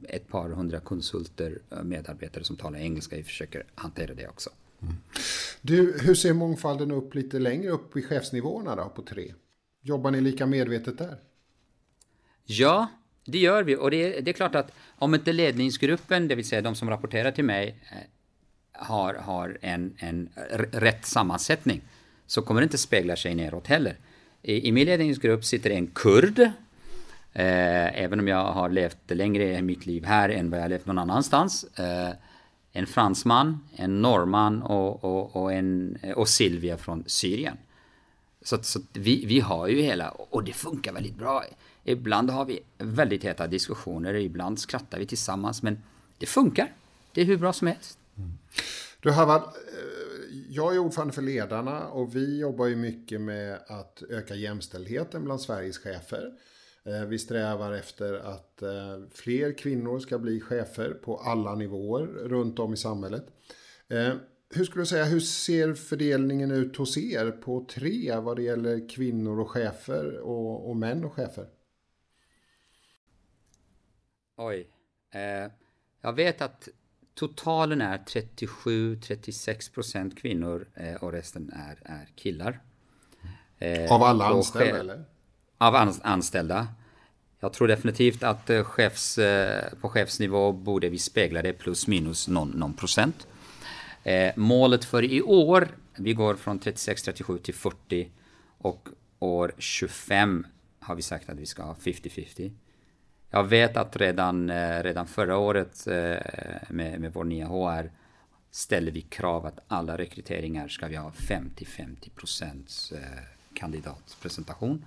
ett 0.09 0.27
par 0.27 0.49
hundra 0.49 0.79
konsulter, 0.79 1.59
eh, 1.71 1.83
medarbetare 1.83 2.43
som 2.43 2.55
talar 2.55 2.79
engelska. 2.79 3.15
Vi 3.15 3.23
försöker 3.23 3.65
hantera 3.75 4.13
det 4.13 4.27
också. 4.27 4.49
Mm. 4.81 4.95
Du, 5.61 5.99
hur 6.01 6.15
ser 6.15 6.33
mångfalden 6.33 6.91
upp 6.91 7.15
lite 7.15 7.39
längre 7.39 7.69
upp 7.69 7.97
i 7.97 8.01
chefsnivåerna 8.01 8.75
då, 8.75 8.89
på 8.89 9.01
tre? 9.01 9.33
Jobbar 9.81 10.11
ni 10.11 10.21
lika 10.21 10.45
medvetet 10.45 10.97
där? 10.97 11.17
Ja, 12.45 12.87
det 13.25 13.37
gör 13.37 13.63
vi. 13.63 13.75
Och 13.75 13.91
det 13.91 14.17
är, 14.17 14.21
det 14.21 14.31
är 14.31 14.33
klart 14.33 14.55
att 14.55 14.71
om 14.95 15.15
inte 15.15 15.33
ledningsgruppen, 15.33 16.27
det 16.27 16.35
vill 16.35 16.45
säga 16.45 16.61
de 16.61 16.75
som 16.75 16.89
rapporterar 16.89 17.31
till 17.31 17.43
mig, 17.43 17.75
eh, 17.91 17.97
har, 18.71 19.13
har 19.13 19.57
en, 19.61 19.95
en 19.97 20.29
rätt 20.71 21.05
sammansättning 21.05 21.81
så 22.27 22.41
kommer 22.41 22.61
det 22.61 22.65
inte 22.65 22.77
spegla 22.77 23.15
sig 23.15 23.35
neråt 23.35 23.67
heller. 23.67 23.97
I, 24.41 24.67
i 24.67 24.71
min 24.71 24.85
ledningsgrupp 24.85 25.45
sitter 25.45 25.69
en 25.69 25.87
kurd. 25.87 26.39
Eh, 27.33 28.01
även 28.03 28.19
om 28.19 28.27
jag 28.27 28.51
har 28.51 28.69
levt 28.69 28.97
längre 29.11 29.57
i 29.57 29.61
mitt 29.61 29.85
liv 29.85 30.05
här 30.05 30.29
än 30.29 30.49
vad 30.49 30.59
jag 30.59 30.63
har 30.63 30.69
levt 30.69 30.85
någon 30.85 30.99
annanstans. 30.99 31.63
Eh, 31.63 32.09
en 32.75 32.87
fransman, 32.87 33.59
en 33.75 34.01
norrman 34.01 34.61
och, 34.61 35.03
och, 35.03 35.35
och, 35.35 35.53
en, 35.53 35.97
och 36.15 36.29
Silvia 36.29 36.77
från 36.77 37.03
Syrien. 37.07 37.57
Så, 38.41 38.63
så 38.63 38.79
vi, 38.93 39.25
vi 39.25 39.39
har 39.39 39.67
ju 39.67 39.81
hela, 39.81 40.09
och 40.09 40.43
det 40.43 40.53
funkar 40.53 40.93
väldigt 40.93 41.15
bra. 41.15 41.43
Ibland 41.83 42.29
har 42.29 42.45
vi 42.45 42.59
väldigt 42.77 43.23
heta 43.23 43.47
diskussioner, 43.47 44.13
ibland 44.13 44.59
skrattar 44.59 44.99
vi 44.99 45.05
tillsammans, 45.05 45.63
men 45.63 45.83
det 46.17 46.25
funkar. 46.25 46.73
Det 47.11 47.21
är 47.21 47.25
hur 47.25 47.37
bra 47.37 47.53
som 47.53 47.67
helst. 47.67 47.99
Mm. 48.17 48.31
Du 48.99 49.11
Harvard, 49.11 49.41
eh, 49.41 49.49
jag 50.49 50.75
är 50.75 50.79
ordförande 50.79 51.13
för 51.13 51.21
Ledarna 51.21 51.87
och 51.87 52.15
vi 52.15 52.39
jobbar 52.39 52.65
ju 52.65 52.75
mycket 52.75 53.21
med 53.21 53.59
att 53.67 54.03
öka 54.09 54.35
jämställdheten 54.35 55.23
bland 55.23 55.41
Sveriges 55.41 55.77
chefer. 55.77 56.31
Eh, 56.85 57.05
vi 57.05 57.19
strävar 57.19 57.71
efter 57.71 58.13
att 58.13 58.61
eh, 58.61 58.99
fler 59.11 59.57
kvinnor 59.57 59.99
ska 59.99 60.19
bli 60.19 60.41
chefer 60.41 60.93
på 60.93 61.17
alla 61.17 61.55
nivåer 61.55 62.05
runt 62.05 62.59
om 62.59 62.73
i 62.73 62.77
samhället. 62.77 63.25
Eh, 63.87 64.13
hur 64.49 64.65
skulle 64.65 64.81
du 64.81 64.85
säga, 64.85 65.05
hur 65.05 65.19
ser 65.19 65.73
fördelningen 65.73 66.51
ut 66.51 66.77
hos 66.77 66.97
er 66.97 67.31
på 67.31 67.65
tre 67.69 68.19
vad 68.19 68.35
det 68.35 68.43
gäller 68.43 68.89
kvinnor 68.89 69.39
och 69.39 69.51
chefer 69.51 70.19
och, 70.19 70.69
och 70.69 70.77
män 70.77 71.05
och 71.05 71.13
chefer? 71.13 71.47
Oj. 74.37 74.69
Eh, 75.11 75.51
jag 76.01 76.13
vet 76.13 76.41
att 76.41 76.69
Totalen 77.13 77.81
är 77.81 77.97
37-36% 77.97 80.15
kvinnor 80.15 80.69
eh, 80.73 80.95
och 80.95 81.11
resten 81.11 81.51
är, 81.53 81.79
är 81.85 82.09
killar. 82.15 82.59
Eh, 83.57 83.93
av 83.93 84.03
alla 84.03 84.25
anställda 84.25 84.79
eller? 84.79 85.05
Av 85.57 85.75
anställda. 86.03 86.67
Jag 87.39 87.53
tror 87.53 87.67
definitivt 87.67 88.23
att 88.23 88.49
eh, 88.49 88.63
chefs, 88.63 89.17
eh, 89.17 89.73
på 89.81 89.89
chefsnivå 89.89 90.51
borde 90.51 90.89
vi 90.89 90.97
spegla 90.97 91.41
det 91.41 91.53
plus 91.53 91.87
minus 91.87 92.27
någon, 92.27 92.49
någon 92.49 92.73
procent. 92.73 93.27
Eh, 94.03 94.33
målet 94.35 94.85
för 94.85 95.03
i 95.03 95.21
år, 95.21 95.67
vi 95.97 96.13
går 96.13 96.35
från 96.35 96.59
36-37 96.59 97.37
till 97.37 97.53
40 97.53 98.11
och 98.57 98.89
år 99.19 99.51
25 99.57 100.47
har 100.79 100.95
vi 100.95 101.01
sagt 101.01 101.29
att 101.29 101.37
vi 101.37 101.45
ska 101.45 101.63
ha 101.63 101.73
50-50. 101.73 102.51
Jag 103.29 103.43
vet 103.43 103.77
att 103.77 103.95
redan, 103.97 104.49
eh, 104.49 104.83
redan 104.83 105.07
förra 105.07 105.37
året 105.37 105.87
eh, 105.87 106.17
med, 106.69 106.99
med 106.99 107.13
vår 107.13 107.23
nya 107.23 107.47
HR 107.47 107.91
ställer 108.51 108.91
vi 108.91 109.01
krav 109.01 109.45
att 109.45 109.59
alla 109.67 109.97
rekryteringar 109.97 110.67
ska 110.67 110.87
vi 110.87 110.95
ha 110.95 111.09
50-50 111.09 112.09
procents 112.15 112.93
kandidatpresentation. 113.53 114.85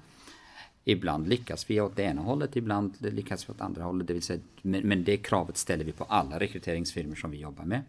Ibland 0.91 1.29
lyckas 1.29 1.71
vi 1.71 1.81
åt 1.81 1.97
det 1.97 2.03
ena 2.03 2.23
hållet, 2.23 2.57
ibland 2.57 2.97
lyckas 2.99 3.49
vi 3.49 3.53
åt 3.53 3.61
andra 3.61 3.83
hållet. 3.85 4.07
Det 4.07 4.13
vill 4.13 4.23
säga, 4.23 4.41
men, 4.63 5.05
det 5.05 5.17
kravet 5.17 5.57
ställer 5.57 5.85
vi 5.85 5.93
på 5.93 6.05
alla 6.05 6.41
rekryteringsfirmor 6.41 7.15
som 7.15 7.31
vi 7.31 7.39
jobbar 7.39 7.65
med. 7.65 7.83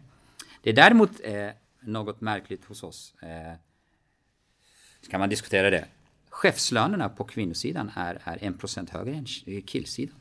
Det 0.62 0.70
är 0.70 0.74
däremot 0.74 1.10
eh, 1.22 1.48
något 1.80 2.20
märkligt 2.20 2.64
hos 2.64 2.82
oss. 2.82 3.14
Eh, 3.22 3.54
kan 5.10 5.20
man 5.20 5.28
diskutera 5.28 5.70
det? 5.70 5.84
Chefslönerna 6.28 7.08
på 7.08 7.24
kvinnosidan 7.24 7.90
är, 7.94 8.20
är 8.24 8.36
1% 8.36 8.90
högre 8.90 9.14
än 9.14 9.62
killsidan. 9.62 10.16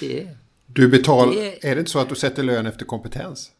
Det, 0.00 0.28
du 0.66 0.88
betalar, 0.88 1.32
det, 1.32 1.68
är 1.68 1.74
det 1.74 1.78
inte 1.78 1.90
så 1.90 1.98
att 1.98 2.08
du 2.08 2.14
sätter 2.14 2.42
lön 2.42 2.66
efter 2.66 2.84
kompetens? 2.84 3.52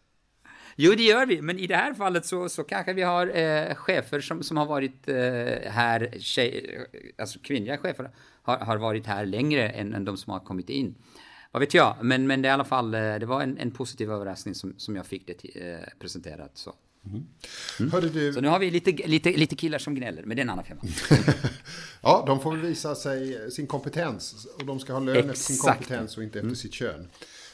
Jo, 0.80 0.94
det 0.94 1.02
gör 1.02 1.26
vi, 1.26 1.42
men 1.42 1.58
i 1.58 1.66
det 1.66 1.76
här 1.76 1.94
fallet 1.94 2.26
så, 2.26 2.48
så 2.48 2.64
kanske 2.64 2.92
vi 2.92 3.02
har 3.02 3.36
eh, 3.36 3.74
chefer 3.74 4.20
som, 4.20 4.42
som 4.42 4.56
har 4.56 4.66
varit 4.66 5.08
eh, 5.08 5.70
här, 5.70 6.14
tjej, 6.18 6.78
alltså 7.18 7.38
kvinnliga 7.42 7.78
chefer 7.78 8.10
har, 8.42 8.56
har 8.56 8.76
varit 8.76 9.06
här 9.06 9.26
längre 9.26 9.68
än, 9.68 9.94
än 9.94 10.04
de 10.04 10.16
som 10.16 10.32
har 10.32 10.40
kommit 10.40 10.68
in. 10.70 10.94
Vad 11.52 11.60
vet 11.60 11.74
jag, 11.74 11.96
men, 12.02 12.26
men 12.26 12.42
det, 12.42 12.48
i 12.48 12.50
alla 12.50 12.64
fall, 12.64 12.94
eh, 12.94 13.00
det 13.00 13.26
var 13.26 13.42
en, 13.42 13.58
en 13.58 13.70
positiv 13.70 14.12
överraskning 14.12 14.54
som, 14.54 14.74
som 14.76 14.96
jag 14.96 15.06
fick 15.06 15.26
det 15.26 15.34
till, 15.34 15.52
eh, 15.54 15.76
presenterat. 15.98 16.50
Så. 16.54 16.74
Mm. 17.06 17.26
Mm. 17.80 18.12
Du... 18.12 18.32
Så 18.32 18.40
nu 18.40 18.48
har 18.48 18.58
vi 18.58 18.70
lite, 18.70 18.90
lite, 18.90 19.30
lite 19.30 19.56
killar 19.56 19.78
som 19.78 19.94
gnäller, 19.94 20.22
men 20.22 20.36
det 20.36 20.40
är 20.40 20.44
en 20.44 20.50
annan 20.50 20.64
femma. 20.64 20.80
ja, 22.02 22.24
de 22.26 22.40
får 22.40 22.56
visa 22.56 22.94
sig 22.94 23.50
sin 23.50 23.66
kompetens. 23.66 24.46
Och 24.58 24.66
de 24.66 24.80
ska 24.80 24.92
ha 24.92 25.00
lön 25.00 25.16
Exakt. 25.16 25.32
efter 25.32 25.52
sin 25.54 25.62
kompetens 25.62 26.16
och 26.16 26.22
inte 26.22 26.38
efter 26.38 26.46
mm. 26.46 26.56
sitt 26.56 26.74
kön. 26.74 27.08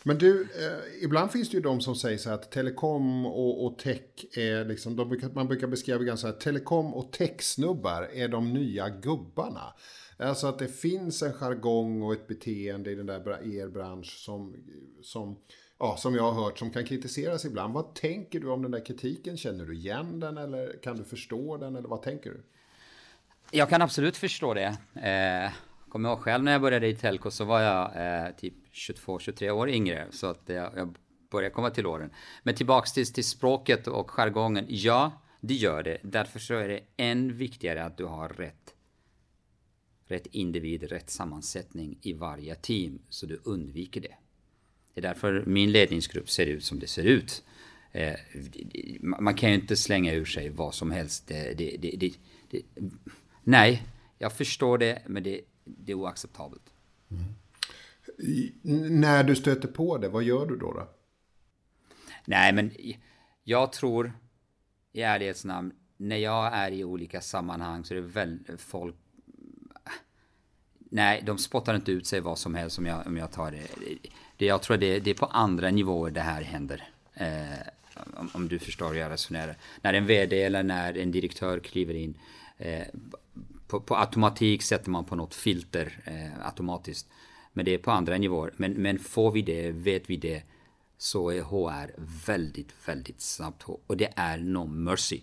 Men 0.07 0.19
du, 0.19 0.43
eh, 0.43 1.05
ibland 1.05 1.31
finns 1.31 1.51
det 1.51 1.55
ju 1.55 1.63
de 1.63 1.81
som 1.81 1.95
säger 1.95 2.19
så 2.19 2.29
här 2.29 2.37
att 2.37 2.51
telekom 2.51 3.27
och, 3.27 3.67
och 3.67 3.79
tech 3.79 4.37
är 4.37 4.65
liksom, 4.65 4.97
brukar, 4.97 5.29
man 5.29 5.49
brukar 5.49 5.67
beskriva 5.67 6.05
ganska 6.05 6.29
så 6.29 6.33
här, 6.33 6.41
telekom 6.41 6.95
och 6.95 7.13
tech-snubbar 7.13 8.09
är 8.13 8.29
de 8.29 8.53
nya 8.53 8.89
gubbarna. 8.89 9.75
Alltså 10.19 10.47
att 10.47 10.59
det 10.59 10.69
finns 10.69 11.23
en 11.23 11.33
jargong 11.33 12.03
och 12.03 12.13
ett 12.13 12.27
beteende 12.27 12.91
i 12.91 12.95
den 12.95 13.07
där 13.07 13.47
er 13.55 13.69
bransch 13.69 14.25
som, 14.25 14.57
som 15.03 15.39
ja, 15.79 15.97
som 15.97 16.15
jag 16.15 16.33
har 16.33 16.45
hört 16.45 16.59
som 16.59 16.71
kan 16.71 16.85
kritiseras 16.85 17.45
ibland. 17.45 17.75
Vad 17.75 17.95
tänker 17.95 18.41
du 18.41 18.51
om 18.51 18.63
den 18.63 18.71
där 18.71 18.85
kritiken? 18.87 19.37
Känner 19.37 19.65
du 19.65 19.75
igen 19.75 20.21
den 20.21 20.39
eller 20.39 20.83
kan 20.83 20.97
du 20.97 21.05
förstå 21.05 21.57
den 21.57 21.77
eller 21.77 21.89
vad 21.89 22.03
tänker 22.03 22.31
du? 22.31 22.43
Jag 23.51 23.69
kan 23.69 23.83
absolut 23.83 24.17
förstå 24.17 24.55
det. 24.55 24.77
Eh, 24.95 25.53
kommer 25.89 26.09
ihåg 26.09 26.19
själv 26.19 26.45
när 26.45 26.53
jag 26.53 26.61
började 26.61 26.87
i 26.87 26.97
Telco 26.97 27.31
så 27.31 27.45
var 27.45 27.61
jag 27.61 27.85
eh, 27.97 28.31
typ 28.37 28.55
22-23 28.75 29.51
år 29.51 29.71
yngre. 29.71 30.07
Så 30.11 30.27
att 30.27 30.43
jag, 30.47 30.73
jag 30.77 30.97
börjar 31.31 31.51
komma 31.51 31.71
till 31.71 31.87
åren. 31.87 32.11
Men 32.43 32.55
tillbaks 32.55 32.93
till, 32.93 33.13
till 33.13 33.25
språket 33.25 33.87
och 33.87 34.11
jargongen. 34.11 34.67
Ja, 34.69 35.23
det 35.41 35.55
gör 35.55 35.83
det. 35.83 35.99
Därför 36.03 36.39
så 36.39 36.55
är 36.55 36.69
det 36.69 36.81
än 36.97 37.37
viktigare 37.37 37.85
att 37.85 37.97
du 37.97 38.05
har 38.05 38.29
rätt, 38.29 38.75
rätt 40.07 40.27
individ, 40.27 40.83
rätt 40.83 41.11
sammansättning 41.11 41.99
i 42.03 42.13
varje 42.13 42.55
team. 42.55 42.99
Så 43.09 43.27
du 43.27 43.41
undviker 43.45 44.01
det. 44.01 44.17
Det 44.95 45.01
är 45.01 45.03
därför 45.03 45.45
min 45.47 45.73
ledningsgrupp 45.73 46.31
ser 46.31 46.47
ut 46.47 46.65
som 46.65 46.79
det 46.79 46.87
ser 46.87 47.05
ut. 47.05 47.45
Eh, 47.93 48.15
man 49.01 49.35
kan 49.35 49.49
ju 49.49 49.55
inte 49.55 49.77
slänga 49.77 50.13
ur 50.13 50.25
sig 50.25 50.49
vad 50.49 50.75
som 50.75 50.91
helst. 50.91 51.27
Det, 51.27 51.55
det, 51.55 51.97
det, 51.97 52.63
nej, 53.43 53.83
jag 54.19 54.33
förstår 54.33 54.79
det, 54.79 55.03
men 55.07 55.23
det, 55.23 55.41
är 55.87 55.95
oacceptabelt. 55.95 56.73
Mm. 57.11 57.25
När 58.91 59.25
du 59.25 59.37
stöter 59.37 59.69
på 59.69 59.99
det, 59.99 60.09
vad 60.09 60.23
gör 60.23 60.47
du 60.47 60.57
då? 60.57 60.73
då? 60.73 60.89
Nej, 62.25 62.53
men 62.53 62.71
jag 63.45 63.73
tror 63.73 64.13
i 64.93 65.03
ärlighets 65.03 65.45
namn, 65.45 65.73
när 65.97 66.17
jag 66.17 66.55
är 66.55 66.71
i 66.71 66.85
olika 66.85 67.21
sammanhang 67.21 67.85
så 67.85 67.95
är 67.95 68.01
det 68.01 68.07
väl 68.07 68.39
folk... 68.59 68.97
Nej, 70.79 71.23
de 71.27 71.39
spottar 71.39 71.75
inte 71.75 71.93
ut 71.93 72.07
sig 72.07 72.21
vad 72.21 72.39
som 72.39 72.55
helst 72.55 72.79
om 72.79 72.87
jag, 72.87 73.07
om 73.07 73.17
jag 73.17 73.33
tar 73.33 73.51
det. 73.51 73.67
det 74.37 74.47
jag 74.47 74.63
tror 74.63 74.77
det, 74.77 75.01
det 75.01 75.11
är 75.11 75.15
på 75.15 75.27
andra 75.27 75.71
nivåer 75.71 76.11
det 76.11 76.21
här 76.21 76.43
händer. 76.43 76.89
Eh, 77.15 77.59
om, 78.17 78.31
om, 78.35 78.49
du 78.49 78.59
förstår 78.59 78.89
hur 78.89 79.01
jag 79.01 79.11
resonerar. 79.11 79.57
När 79.81 79.95
en 79.95 80.07
VD 80.07 80.43
eller 80.43 80.63
när 80.63 80.99
en 80.99 81.13
direktör 81.13 81.59
kliver 81.59 81.95
in. 81.95 82.15
Eh, 82.59 82.87
på, 83.67 83.81
på, 83.81 83.97
automatik 83.97 84.63
sätter 84.63 84.91
man 84.91 85.05
på 85.05 85.17
något 85.17 85.35
filter 85.35 85.99
eh, 86.05 86.47
automatiskt. 86.47 87.09
Men 87.57 87.65
det 87.65 87.75
är 87.75 87.79
på 87.79 87.91
andra 87.91 88.19
nivåer. 88.19 88.53
Men, 88.57 88.73
men 88.73 88.99
får 88.99 89.33
vi 89.33 89.43
det, 89.43 89.71
vet 89.71 90.11
vi 90.11 90.17
det, 90.17 90.43
så 90.99 91.31
är 91.31 91.43
HR 91.43 91.95
väldigt, 92.27 92.89
väldigt 92.89 93.21
snabbt. 93.21 93.65
Och 93.87 93.97
det 93.97 94.13
är 94.17 94.39
no 94.39 94.67
mercy. 94.67 95.21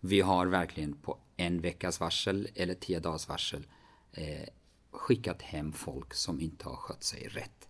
Vi 0.00 0.20
har 0.20 0.46
verkligen 0.46 0.92
på 0.92 1.18
en 1.36 1.60
veckas 1.60 2.00
varsel 2.00 2.48
eller 2.54 2.74
tio 2.74 3.00
dagars 3.00 3.28
varsel 3.28 3.66
eh, 4.12 4.48
skickat 4.90 5.42
hem 5.42 5.72
folk 5.72 6.14
som 6.14 6.40
inte 6.40 6.68
har 6.68 6.76
skött 6.76 7.02
sig 7.02 7.28
rätt. 7.28 7.68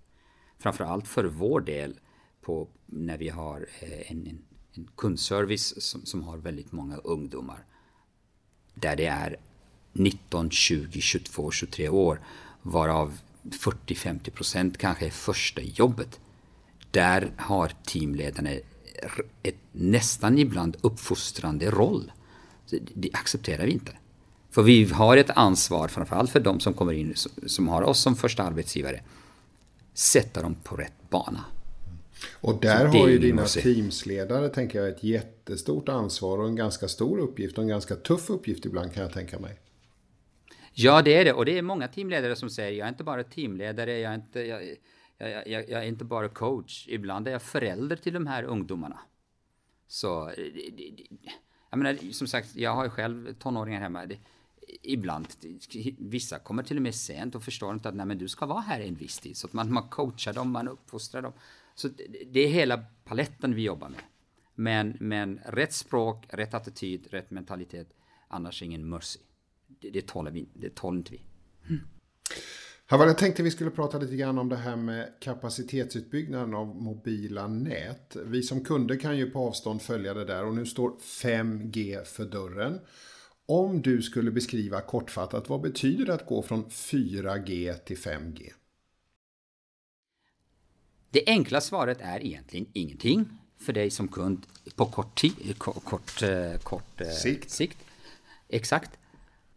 Framförallt 0.58 1.08
för 1.08 1.24
vår 1.24 1.60
del 1.60 2.00
på 2.40 2.68
när 2.86 3.18
vi 3.18 3.28
har 3.28 3.66
eh, 3.80 4.10
en, 4.10 4.26
en, 4.26 4.44
en, 4.72 4.88
kundservice 4.96 5.82
som, 5.82 6.06
som 6.06 6.22
har 6.22 6.36
väldigt 6.36 6.72
många 6.72 6.96
ungdomar. 6.96 7.64
Där 8.74 8.96
det 8.96 9.06
är 9.06 9.36
19, 9.92 10.50
20, 10.50 11.00
22, 11.00 11.50
23 11.50 11.88
år 11.88 12.20
varav 12.62 13.18
40-50 13.42 14.30
procent 14.30 14.78
kanske 14.78 15.06
är 15.06 15.10
första 15.10 15.60
jobbet. 15.62 16.20
Där 16.90 17.32
har 17.36 17.72
teamledarna 17.84 18.50
ett 19.42 19.56
nästan 19.72 20.38
ibland 20.38 20.76
uppfostrande 20.80 21.70
roll. 21.70 22.12
Det 22.94 23.10
accepterar 23.12 23.64
vi 23.64 23.72
inte. 23.72 23.92
För 24.50 24.62
vi 24.62 24.84
har 24.84 25.16
ett 25.16 25.30
ansvar, 25.30 25.88
framförallt 25.88 26.30
för 26.30 26.40
de 26.40 26.60
som 26.60 26.74
kommer 26.74 26.92
in, 26.92 27.14
som 27.46 27.68
har 27.68 27.82
oss 27.82 28.00
som 28.00 28.16
första 28.16 28.42
arbetsgivare, 28.42 29.02
sätta 29.94 30.42
dem 30.42 30.54
på 30.64 30.76
rätt 30.76 31.10
bana. 31.10 31.44
Och 32.40 32.60
där 32.60 32.86
har 32.86 33.08
ju 33.08 33.18
dina 33.18 33.44
teamsledare, 33.44 34.48
tänker 34.48 34.78
jag, 34.78 34.88
ett 34.88 35.04
jättestort 35.04 35.88
ansvar 35.88 36.38
och 36.38 36.48
en 36.48 36.56
ganska 36.56 36.88
stor 36.88 37.18
uppgift 37.18 37.58
och 37.58 37.62
en 37.62 37.68
ganska 37.68 37.96
tuff 37.96 38.30
uppgift 38.30 38.64
ibland 38.64 38.94
kan 38.94 39.02
jag 39.02 39.12
tänka 39.12 39.38
mig. 39.38 39.58
Ja, 40.80 41.02
det 41.02 41.14
är 41.14 41.24
det. 41.24 41.32
Och 41.32 41.44
det 41.44 41.58
är 41.58 41.62
många 41.62 41.88
teamledare 41.88 42.36
som 42.36 42.50
säger, 42.50 42.78
jag 42.78 42.84
är 42.84 42.88
inte 42.88 43.04
bara 43.04 43.24
teamledare, 43.24 43.98
jag 43.98 44.12
är 44.12 44.14
inte, 44.14 44.40
jag, 44.40 44.62
jag, 45.18 45.48
jag, 45.48 45.70
jag 45.70 45.82
är 45.82 45.86
inte 45.86 46.04
bara 46.04 46.28
coach. 46.28 46.88
Ibland 46.88 47.28
är 47.28 47.32
jag 47.32 47.42
förälder 47.42 47.96
till 47.96 48.12
de 48.12 48.26
här 48.26 48.42
ungdomarna. 48.42 49.00
Så, 49.88 50.32
jag 51.70 51.78
menar, 51.78 52.12
som 52.12 52.26
sagt, 52.26 52.56
jag 52.56 52.74
har 52.74 52.84
ju 52.84 52.90
själv 52.90 53.34
tonåringar 53.34 53.80
hemma. 53.80 54.06
Det, 54.06 54.18
ibland, 54.82 55.26
vissa 55.98 56.38
kommer 56.38 56.62
till 56.62 56.76
och 56.76 56.82
med 56.82 56.94
sent 56.94 57.34
och 57.34 57.42
förstår 57.42 57.74
inte 57.74 57.88
att 57.88 57.94
nej, 57.94 58.06
men 58.06 58.18
du 58.18 58.28
ska 58.28 58.46
vara 58.46 58.60
här 58.60 58.80
en 58.80 58.94
viss 58.94 59.18
tid. 59.18 59.36
Så 59.36 59.46
att 59.46 59.52
man, 59.52 59.72
man 59.72 59.88
coachar 59.88 60.32
dem, 60.32 60.50
man 60.50 60.68
uppfostrar 60.68 61.22
dem. 61.22 61.32
Så 61.74 61.88
det 62.26 62.40
är 62.40 62.48
hela 62.48 62.84
paletten 63.04 63.54
vi 63.54 63.62
jobbar 63.62 63.88
med. 63.88 64.00
Men, 64.54 64.96
men 65.00 65.40
rätt 65.44 65.72
språk, 65.72 66.26
rätt 66.28 66.54
attityd, 66.54 67.06
rätt 67.10 67.30
mentalitet. 67.30 67.88
Annars 68.28 68.62
ingen 68.62 68.88
mercy. 68.88 69.20
Det, 69.80 69.90
det 69.90 70.06
tål 70.06 70.30
vi, 70.30 70.48
det 70.54 70.74
tål 70.74 70.96
inte 70.96 71.12
vi. 71.12 71.20
Mm. 71.68 71.80
Havar, 72.86 73.06
jag 73.06 73.18
tänkte 73.18 73.42
vi 73.42 73.50
skulle 73.50 73.70
prata 73.70 73.98
lite 73.98 74.16
grann 74.16 74.38
om 74.38 74.48
det 74.48 74.56
här 74.56 74.76
med 74.76 75.12
kapacitetsutbyggnaden 75.20 76.54
av 76.54 76.66
mobila 76.66 77.46
nät. 77.46 78.16
Vi 78.24 78.42
som 78.42 78.64
kunder 78.64 78.96
kan 78.96 79.18
ju 79.18 79.30
på 79.30 79.38
avstånd 79.38 79.82
följa 79.82 80.14
det 80.14 80.24
där 80.24 80.44
och 80.44 80.54
nu 80.54 80.66
står 80.66 80.90
5G 81.00 82.04
för 82.04 82.24
dörren. 82.24 82.80
Om 83.46 83.82
du 83.82 84.02
skulle 84.02 84.30
beskriva 84.30 84.80
kortfattat, 84.80 85.48
vad 85.48 85.60
betyder 85.60 86.06
det 86.06 86.14
att 86.14 86.26
gå 86.26 86.42
från 86.42 86.64
4G 86.64 87.74
till 87.74 87.96
5G? 87.96 88.52
Det 91.10 91.24
enkla 91.26 91.60
svaret 91.60 91.98
är 92.00 92.26
egentligen 92.26 92.66
ingenting 92.72 93.28
för 93.58 93.72
dig 93.72 93.90
som 93.90 94.08
kund 94.08 94.46
på 94.76 94.86
kort, 94.86 95.22
kort, 95.58 95.84
kort, 95.84 96.22
eh, 96.22 96.58
kort 96.62 97.00
eh, 97.00 97.08
sikt. 97.08 97.50
sikt. 97.50 97.78
Exakt. 98.48 98.90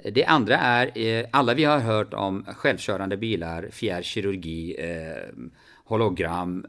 Det 0.04 0.26
andra 0.26 0.58
är, 0.58 0.98
eh, 0.98 1.26
alla 1.32 1.54
vi 1.54 1.64
har 1.64 1.80
hört 1.80 2.14
om 2.14 2.46
självkörande 2.46 3.18
bilar, 3.18 3.70
fjärrkirurgi, 3.72 4.76
eh, 4.80 5.46
hologram, 5.86 6.66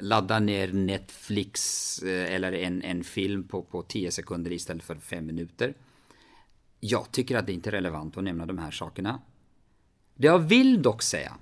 ladda 0.00 0.38
ner 0.38 0.72
Netflix 0.72 2.02
eh, 2.02 2.34
eller 2.34 2.52
en, 2.52 2.82
en 2.82 3.04
film 3.04 3.48
på, 3.48 3.62
på 3.62 3.82
10 3.82 4.10
sekunder 4.10 4.52
istället 4.52 4.82
för 4.82 4.94
5 4.94 5.26
minuter. 5.26 5.74
Jag 6.80 7.12
tycker 7.12 7.36
att 7.36 7.46
det 7.46 7.52
inte 7.52 7.70
är 7.70 7.72
relevant 7.72 8.16
att 8.16 8.24
nämna 8.24 8.46
de 8.46 8.58
här 8.58 8.70
sakerna. 8.70 9.20
Det 10.14 10.26
jag 10.26 10.38
vill 10.38 10.82
dock 10.82 11.02
säga, 11.02 11.32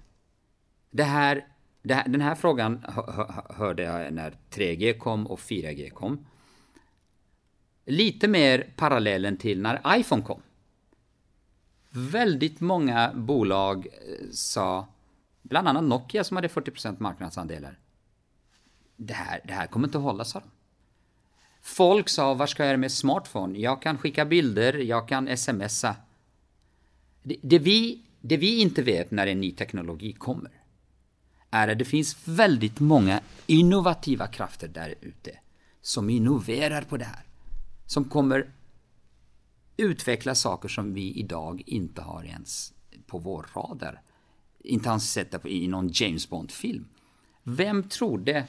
det 0.91 1.05
här, 1.05 1.47
det 1.83 1.95
här 1.95 2.09
den 2.09 2.21
här 2.21 2.35
frågan 2.35 2.85
hörde 3.51 3.83
jag 3.83 4.13
när 4.13 4.35
3G 4.51 4.99
kom 4.99 5.27
och 5.27 5.39
4G 5.39 5.91
kom. 5.91 6.27
Lite 7.85 8.29
mer 8.29 8.73
parallellen 8.77 9.37
till 9.37 9.63
när 9.63 9.99
iPhone 9.99 10.23
kom 10.23 10.43
väldigt 11.97 12.61
många 12.61 13.13
bolag 13.15 13.87
eh, 13.87 14.31
sa, 14.33 14.87
bland 15.43 15.69
annat 15.69 15.85
Nokia 15.85 16.25
som 16.25 16.37
hade 16.37 16.49
40% 16.49 16.97
marknadsandelar. 16.99 17.79
Det 18.97 19.15
här, 19.15 19.41
det 19.45 19.53
här 19.53 19.67
kommer 19.67 19.89
inte 19.89 19.99
att 19.99 20.05
hålla, 20.05 20.25
sa 20.25 20.41
de. 20.41 20.51
Folk 21.63 22.09
sa, 22.09 22.35
vad 22.35 22.49
ska 22.49 22.63
jag 22.63 22.69
göra 22.69 22.79
med 22.79 22.93
smartphone? 22.93 23.59
Jag 23.59 23.83
kan 23.83 23.99
skicka 23.99 24.25
bilder, 24.25 24.75
jag 24.75 25.09
kan 25.09 25.37
smsa. 25.37 25.97
Det, 27.23 27.37
det, 27.43 27.59
vi, 27.59 28.03
det 28.21 28.37
vi 28.37 28.61
inte 28.61 28.83
vet 28.83 29.11
när 29.11 29.27
en 29.27 29.41
ny 29.41 29.53
teknologi 29.53 30.13
kommer 30.13 30.51
är 31.51 31.69
att 31.69 31.79
det 31.79 31.85
finns 31.85 32.17
väldigt 32.25 32.81
många 32.81 33.21
innovativa 33.47 34.27
krafter 34.27 34.69
där 34.69 34.95
ute 35.01 35.31
som 35.81 36.11
innoverar 36.11 36.83
på 36.83 36.97
det 36.97 37.05
här. 37.05 37.23
Som 37.87 38.05
kommer 38.05 38.47
utveckla 39.77 40.35
saker 40.35 40.69
som 40.69 40.95
vi 40.95 41.13
idag 41.13 41.63
inte 41.67 42.03
har 42.03 42.25
ens 42.25 42.75
på 43.07 43.19
vår 43.19 43.47
radar. 43.55 44.03
Inte 44.61 44.89
ens 44.89 45.13
sett 45.13 45.31
det 45.31 45.53
i 45.53 45.69
någon 45.69 45.91
James 45.93 46.29
Bond-film. 46.29 46.89
Vem 47.43 47.83
trodde 47.83 48.47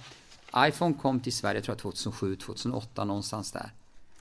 iPhone 0.58 0.94
kom 0.94 1.20
till 1.20 1.34
Sverige 1.34 1.62
tror 1.62 1.74
jag 1.74 1.80
2007, 1.80 2.36
2008 2.36 3.04
någonstans 3.06 3.52
där. 3.52 3.72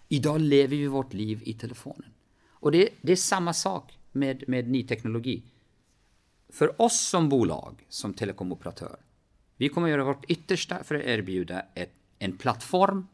Idag 0.09 0.41
lever 0.41 0.77
vi 0.77 0.87
vårt 0.87 1.13
liv 1.13 1.43
i 1.45 1.55
telefonen. 1.55 2.11
Och 2.49 2.73
det, 2.73 2.89
det 3.03 3.13
är 3.13 3.17
samma 3.17 3.53
sak 3.53 3.99
med, 4.13 4.45
med 4.49 4.69
ny 4.69 4.83
teknologi. 4.83 5.43
För 6.49 6.83
oss 6.83 7.01
som 7.01 7.29
bolag, 7.29 7.87
som 7.89 8.15
telekomoperatör, 8.15 8.97
vi 9.57 9.69
kommer 9.69 9.89
göra 9.89 10.05
vårt 10.05 10.25
yttersta 10.25 10.85
för 10.85 10.95
att 10.95 11.05
erbjuda 11.05 11.63
ett, 11.75 11.93
en 12.19 12.39
plattform 12.39 13.07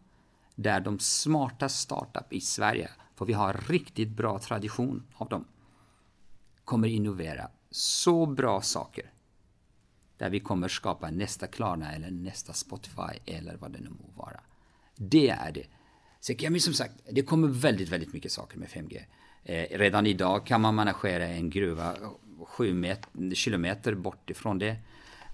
där 0.54 0.80
de 0.80 0.98
smarta 0.98 1.68
startup 1.68 2.32
i 2.32 2.40
Sverige 2.40 2.90
för 3.22 3.26
vi 3.26 3.32
har 3.32 3.60
riktigt 3.68 4.08
bra 4.08 4.38
tradition 4.38 5.02
av 5.14 5.28
dem, 5.28 5.44
kommer 6.64 6.88
innovera 6.88 7.50
så 7.70 8.26
bra 8.26 8.60
saker 8.60 9.12
där 10.16 10.30
vi 10.30 10.40
kommer 10.40 10.68
skapa 10.68 11.10
nästa 11.10 11.46
Klarna 11.46 11.92
eller 11.92 12.10
nästa 12.10 12.52
Spotify 12.52 13.18
eller 13.26 13.56
vad 13.56 13.72
det 13.72 13.78
nu 13.80 13.88
må 13.88 14.22
vara. 14.22 14.40
Det 14.96 15.28
är 15.28 15.52
det. 15.52 15.66
Sen 16.20 16.36
kan 16.36 16.60
som 16.60 16.74
sagt, 16.74 16.94
det 17.10 17.22
kommer 17.22 17.48
väldigt, 17.48 17.88
väldigt 17.88 18.12
mycket 18.12 18.32
saker 18.32 18.58
med 18.58 18.68
5G. 18.68 19.02
Eh, 19.44 19.78
redan 19.78 20.06
idag 20.06 20.46
kan 20.46 20.60
man 20.60 20.74
managera 20.74 21.26
en 21.26 21.50
gruva 21.50 21.96
7 22.46 22.94
kilometer 23.34 23.94
bort 23.94 24.30
ifrån 24.30 24.58
det. 24.58 24.76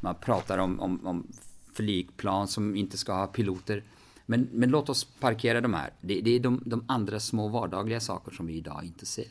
Man 0.00 0.14
pratar 0.14 0.58
om, 0.58 0.80
om, 0.80 1.06
om 1.06 1.26
flygplan 1.74 2.48
som 2.48 2.76
inte 2.76 2.98
ska 2.98 3.12
ha 3.12 3.26
piloter. 3.26 3.84
Men, 4.30 4.48
men 4.52 4.70
låt 4.70 4.88
oss 4.88 5.04
parkera 5.04 5.60
de 5.60 5.74
här. 5.74 5.92
Det, 6.00 6.20
det 6.20 6.30
är 6.36 6.40
de, 6.40 6.62
de, 6.66 6.84
andra 6.88 7.20
små 7.20 7.48
vardagliga 7.48 8.00
saker 8.00 8.32
som 8.32 8.46
vi 8.46 8.56
idag 8.56 8.84
inte 8.84 9.06
ser. 9.06 9.26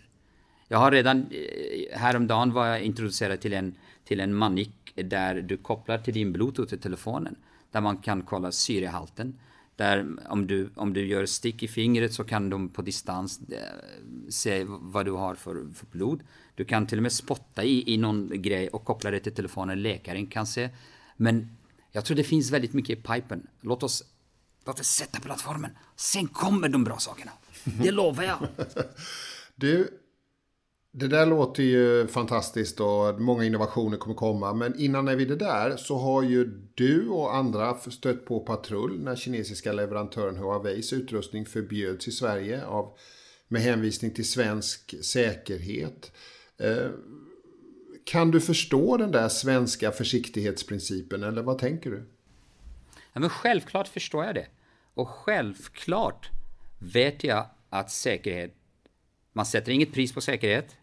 Jag 0.68 0.78
har 0.78 0.92
redan, 0.92 1.28
eh, 1.32 2.00
häromdagen 2.00 2.54
var 2.54 2.68
jag 2.68 2.82
introducerad 2.82 3.40
till 3.40 3.54
en, 3.54 3.76
till 4.04 4.20
en 4.20 4.36
manik 4.36 4.94
där 4.96 5.42
du 5.42 5.58
kopplar 5.58 5.98
till 5.98 6.14
din 6.14 6.34
bluetooth 6.34 6.74
i 6.74 6.78
telefonen. 6.78 7.36
Där 7.72 7.82
man 7.82 7.98
kan 7.98 8.22
kolla 8.22 8.52
syrehalten. 8.52 9.40
Där 9.76 10.06
om 10.30 10.48
du, 10.48 10.70
om 10.76 10.94
du 10.94 11.08
gör 11.08 11.26
stick 11.26 11.64
i 11.64 11.68
fingret 11.68 12.14
så 12.14 12.24
kan 12.24 12.50
de 12.50 12.70
på 12.70 12.82
distans 12.82 13.40
eh, 13.50 14.30
se 14.30 14.64
vad 14.68 15.06
du 15.06 15.12
har 15.12 15.36
för, 15.36 15.54
för 15.74 15.86
blod. 15.86 16.24
Du 16.56 16.66
kan 16.66 16.88
till 16.88 17.00
och 17.00 17.04
med 17.04 17.12
spotta 17.12 17.64
i, 17.64 17.94
i 17.94 17.98
någon 17.98 18.42
grej 18.42 18.68
och 18.68 18.86
koppla 18.86 19.12
det 19.12 19.20
till 19.20 19.36
telefonen. 19.36 19.82
Läkaren 19.82 20.28
kan 20.28 20.46
se. 20.46 20.70
Men 21.18 21.58
jag 21.92 22.06
tror 22.06 22.18
det 22.18 22.24
finns 22.24 22.52
väldigt 22.52 22.74
mycket 22.74 23.00
i 23.00 23.02
pipen. 23.02 23.48
Låt 23.62 23.84
oss, 23.84 24.04
låt 24.68 24.80
oss 24.80 24.88
sätta 24.88 25.20
plattformen. 25.20 25.72
Sen 25.96 26.28
kommer 26.28 26.70
de 26.70 26.84
bra 26.84 26.98
sakerna. 26.98 27.32
Det 27.64 27.92
lovar 27.92 28.24
jag. 28.24 28.38
Du, 29.60 30.00
det 30.92 31.08
där 31.08 31.26
låter 31.26 31.64
ju 31.64 32.08
fantastiskt 32.08 32.80
och 32.80 33.22
många 33.22 33.44
innovationer 33.44 33.98
kommer 33.98 34.16
komma. 34.16 34.54
Men 34.54 34.80
innan 34.80 35.08
är 35.08 35.16
vi 35.16 35.26
det 35.26 35.36
där 35.36 35.78
så 35.78 35.98
har 35.98 36.24
ju 36.24 36.46
du 36.76 37.10
och 37.10 37.36
andra 37.36 37.78
stött 37.78 38.26
på 38.26 38.40
patrull 38.40 39.00
när 39.04 39.16
kinesiska 39.16 39.72
leverantören 39.74 40.38
Huaweis 40.38 40.94
utrustning 40.94 41.46
förbjöds 41.46 42.08
i 42.08 42.12
Sverige 42.12 42.66
av, 42.66 42.98
med 43.48 43.62
hänvisning 43.62 44.12
till 44.12 44.30
svensk 44.30 44.96
säkerhet. 45.02 46.12
Eh, 46.58 46.90
kan 48.04 48.32
du 48.32 48.42
förstå 48.42 48.98
den 48.98 49.12
där 49.12 49.30
svenska 49.30 49.92
försiktighetsprincipen 49.92 51.24
eller 51.24 51.42
vad 51.42 51.58
tänker 51.58 51.92
du? 51.92 52.04
Ja, 53.14 53.20
men 53.20 53.30
självklart 53.30 53.88
förstår 53.88 54.26
jag 54.26 54.36
det. 54.36 54.48
Och 54.98 55.10
självklart 55.10 56.30
vet 56.80 57.24
jag 57.24 57.50
att 57.70 57.92
säkerhet, 57.92 58.56
man 59.34 59.46
sätter 59.46 59.72
inget 59.72 59.94
pris 59.94 60.14
på 60.14 60.22
säkerhet. 60.22 60.78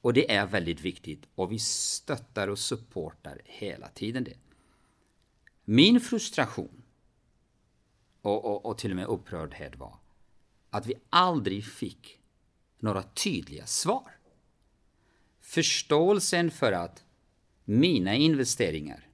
Och 0.00 0.12
det 0.12 0.32
är 0.32 0.46
väldigt 0.46 0.80
viktigt 0.80 1.28
och 1.34 1.52
vi 1.52 1.58
stöttar 1.58 2.48
och 2.48 2.58
supportar 2.58 3.40
hela 3.44 3.88
tiden 3.88 4.24
det. 4.24 4.36
Min 5.64 6.00
frustration 6.00 6.82
och, 8.22 8.44
och, 8.44 8.66
och 8.66 8.78
till 8.78 8.90
och 8.90 8.96
med 8.96 9.06
upprördhet 9.06 9.76
var 9.76 9.98
att 10.70 10.86
vi 10.86 10.94
aldrig 11.10 11.64
fick 11.64 12.18
några 12.78 13.02
tydliga 13.02 13.66
svar. 13.66 14.10
Förståelsen 15.40 16.50
för 16.50 16.72
att 16.72 17.04
mina 17.64 18.14
investeringar, 18.14 19.08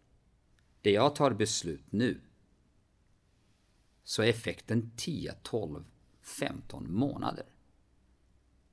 det 0.83 0.91
jag 0.91 1.15
tar 1.15 1.31
beslut 1.31 1.93
nu, 1.93 2.21
så 4.07 4.23
är 4.23 4.27
effekten 4.27 4.91
10, 4.97 5.33
12, 5.43 5.85
15 6.23 6.93
månader. 6.93 7.45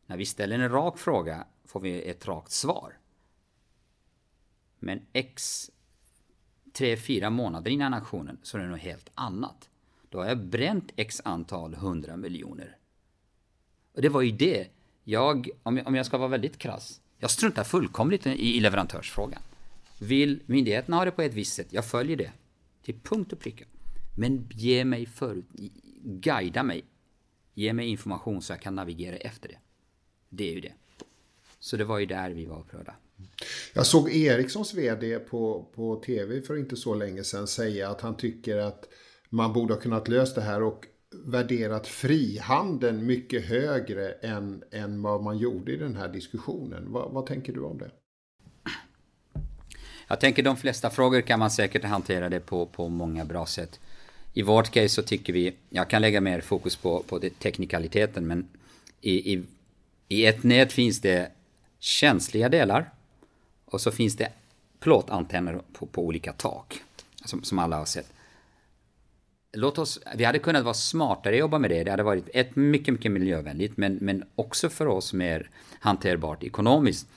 När 0.06 0.17
vi 0.17 0.26
ställer 0.26 0.60
en 0.60 0.69
rak 0.69 0.98
fråga 0.98 1.48
får 1.65 1.80
vi 1.80 2.02
ett 2.02 2.28
rakt 2.28 2.52
svar. 2.52 2.98
Men 4.80 5.02
X 5.13 5.72
3-4 6.74 7.30
månader 7.30 7.72
innan 7.72 7.93
aktionen 7.93 8.38
så 8.43 8.58
är 8.58 8.62
det 8.62 8.67
något 8.67 8.80
helt 8.80 9.10
annat. 9.15 9.69
Då 10.10 10.17
har 10.17 10.26
jag 10.26 10.46
bränt 10.46 10.91
X 10.96 11.22
antal 11.26 11.74
100 11.74 12.17
miljoner. 12.17 12.78
Och 13.93 14.02
det 14.02 14.10
var 14.10 14.22
ju 14.22 14.32
det. 14.32 14.67
Jag, 15.04 15.50
om 15.63 15.78
jag, 15.78 15.88
om 15.88 15.96
jag 15.96 16.06
ska 16.06 16.17
vara 16.17 16.30
väldigt 16.30 16.58
krass, 16.58 17.02
jag 17.17 17.32
struntar 17.32 17.63
fullkomligt 17.63 18.28
i, 18.28 18.58
i 18.58 18.60
leverantörsfrågan. 18.60 19.41
Vill 20.00 20.41
myndigheterna 20.46 20.98
ha 20.98 21.06
det 21.06 21.12
på 21.12 21.22
ett 21.22 21.34
visst 21.34 21.54
sätt, 21.54 21.67
jag 21.69 21.86
följer 21.86 22.17
det. 22.17 22.32
Till 22.84 23.00
punkt 23.00 23.34
och 23.34 23.39
pricka. 23.39 23.65
Men 24.15 24.49
ge 24.52 24.86
mig 24.86 25.06
förut, 25.06 25.45
guida 26.04 26.63
mig. 26.63 26.86
Ge 27.54 27.73
mig 27.73 27.88
information 27.88 28.41
så 28.41 28.54
jag 28.54 28.62
kan 28.62 28.76
navigera 28.76 29.15
efter 29.15 29.49
det. 29.49 29.58
Det 30.30 30.49
är 30.49 30.54
ju 30.54 30.62
det. 30.62 30.73
Så 31.60 31.78
det 31.78 31.84
var 31.84 31.99
ju 31.99 32.06
där 32.06 32.30
vi 32.30 32.45
var 32.45 32.60
upprörda. 32.60 32.95
Jag 33.73 33.86
såg 33.86 34.12
Ericssons 34.12 34.73
vd 34.73 35.19
på, 35.19 35.65
på 35.76 35.95
tv 36.06 36.41
för 36.41 36.58
inte 36.58 36.76
så 36.76 36.95
länge 36.95 37.23
sedan 37.23 37.47
säga 37.47 37.89
att 37.89 38.02
han 38.02 38.17
tycker 38.17 38.58
att 38.58 38.86
man 39.30 39.54
borde 39.54 39.73
ha 39.73 39.82
kunnat 39.82 40.08
lösa 40.08 40.36
det 40.36 40.41
här 40.41 40.63
och 40.63 40.86
värderat 41.26 41.88
frihandeln 41.88 43.06
mycket 43.06 43.45
högre 43.45 44.12
än, 44.12 44.63
än 44.71 45.02
vad 45.02 45.23
man 45.23 45.38
gjorde 45.38 45.71
i 45.71 45.78
den 45.78 45.95
här 45.95 46.08
diskussionen. 46.08 46.91
Vad, 46.91 47.12
vad 47.12 47.26
tänker 47.26 47.54
du 47.54 47.62
om 47.62 47.78
det? 47.78 47.91
Jag 50.08 50.19
tänker 50.19 50.43
de 50.43 50.58
flesta 50.58 50.89
frågor 50.89 51.21
kan 51.21 51.39
man 51.39 51.52
säkert 51.52 51.84
hantera 51.84 52.30
det 52.30 52.39
på, 52.39 52.65
på 52.65 52.89
många 52.89 53.26
bra 53.26 53.45
sätt. 53.45 53.80
I 54.34 54.41
vårt 54.41 54.72
case 54.72 54.89
så 54.89 55.02
tycker 55.02 55.34
vi, 55.34 55.54
jag 55.69 55.89
kan 55.89 56.02
lägga 56.02 56.22
mer 56.22 56.41
fokus 56.41 56.76
på, 56.76 57.04
på 57.04 57.19
det, 57.19 57.39
teknikaliteten, 57.39 58.28
men 58.28 58.48
i, 59.02 59.34
i, 59.34 59.43
i 60.08 60.26
ett 60.26 60.43
nät 60.43 60.72
finns 60.74 61.02
det 61.02 61.32
känsliga 61.80 62.50
delar 62.50 62.89
och 63.65 63.82
så 63.82 63.91
finns 63.91 64.15
det 64.15 64.30
plåtantenner 64.80 65.62
på, 65.74 65.86
på 65.86 66.06
olika 66.06 66.34
tak, 66.34 66.82
som, 67.26 67.43
som 67.43 67.60
alla 67.60 67.78
har 67.78 67.86
sett. 67.86 68.13
Låt 69.54 69.78
oss, 69.78 70.00
vi 70.15 70.24
hade 70.24 70.39
kunnat 70.39 70.63
vara 70.63 70.74
smartare 70.74 71.34
och 71.34 71.39
jobba 71.39 71.60
med 71.60 71.69
det. 71.69 71.84
Det 71.84 71.91
hade 71.91 72.04
varit 72.04 72.30
ett 72.34 72.56
mycket, 72.56 72.93
mycket 72.93 73.12
miljövänligt, 73.12 73.78
men, 73.78 73.98
men 74.02 74.24
också 74.36 74.69
för 74.69 74.88
oss 74.88 75.13
mer 75.13 75.50
hanterbart 75.80 76.43
ekonomiskt. 76.43 77.08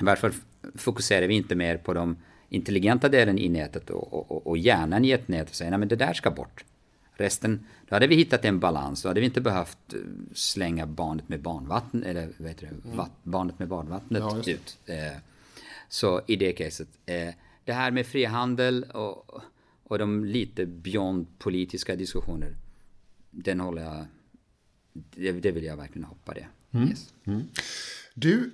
Varför 0.00 0.32
fokuserar 0.74 1.26
vi 1.26 1.34
inte 1.34 1.54
mer 1.54 1.76
på 1.76 1.94
de 1.94 2.16
intelligenta 2.48 3.08
delen 3.08 3.38
i 3.38 3.48
nätet 3.48 3.90
och, 3.90 4.30
och, 4.30 4.46
och 4.46 4.58
hjärnan 4.58 5.04
i 5.04 5.10
ett 5.10 5.28
nät 5.28 5.48
och 5.48 5.54
säger 5.54 5.72
att 5.72 5.88
det 5.88 5.96
där 5.96 6.12
ska 6.12 6.30
bort. 6.30 6.64
Resten, 7.12 7.66
då 7.88 7.94
hade 7.94 8.06
vi 8.06 8.14
hittat 8.14 8.44
en 8.44 8.60
balans. 8.60 9.02
Då 9.02 9.08
hade 9.08 9.20
vi 9.20 9.26
inte 9.26 9.40
behövt 9.40 9.94
eh, 9.94 10.00
slänga 10.32 10.86
barnet 10.86 11.28
med 11.28 11.40
barnvatten, 11.40 12.04
eller 12.04 12.28
vad 12.38 12.48
heter 12.48 12.66
det, 12.66 12.90
mm. 12.90 13.06
barnet 13.22 13.58
med 13.58 13.68
badvattnet 13.68 14.22
ja, 14.22 14.52
ut. 14.52 14.78
Eh, 14.86 15.18
så 15.88 16.20
i 16.26 16.36
det 16.36 16.52
caset. 16.52 16.88
Eh, 17.06 17.34
det 17.64 17.72
här 17.72 17.90
med 17.90 18.06
frihandel 18.06 18.82
och, 18.82 19.40
och 19.84 19.98
de 19.98 20.24
lite 20.24 20.66
beyond 20.66 21.26
politiska 21.38 21.96
diskussioner, 21.96 22.56
den 23.30 23.60
håller 23.60 23.82
jag, 23.82 24.06
det, 24.92 25.32
det 25.32 25.50
vill 25.50 25.64
jag 25.64 25.76
verkligen 25.76 26.04
hoppa 26.04 26.34
det. 26.34 26.46
Mm. 26.70 26.88
Yes. 26.88 27.14
Mm. 27.24 27.42
Du, 28.14 28.50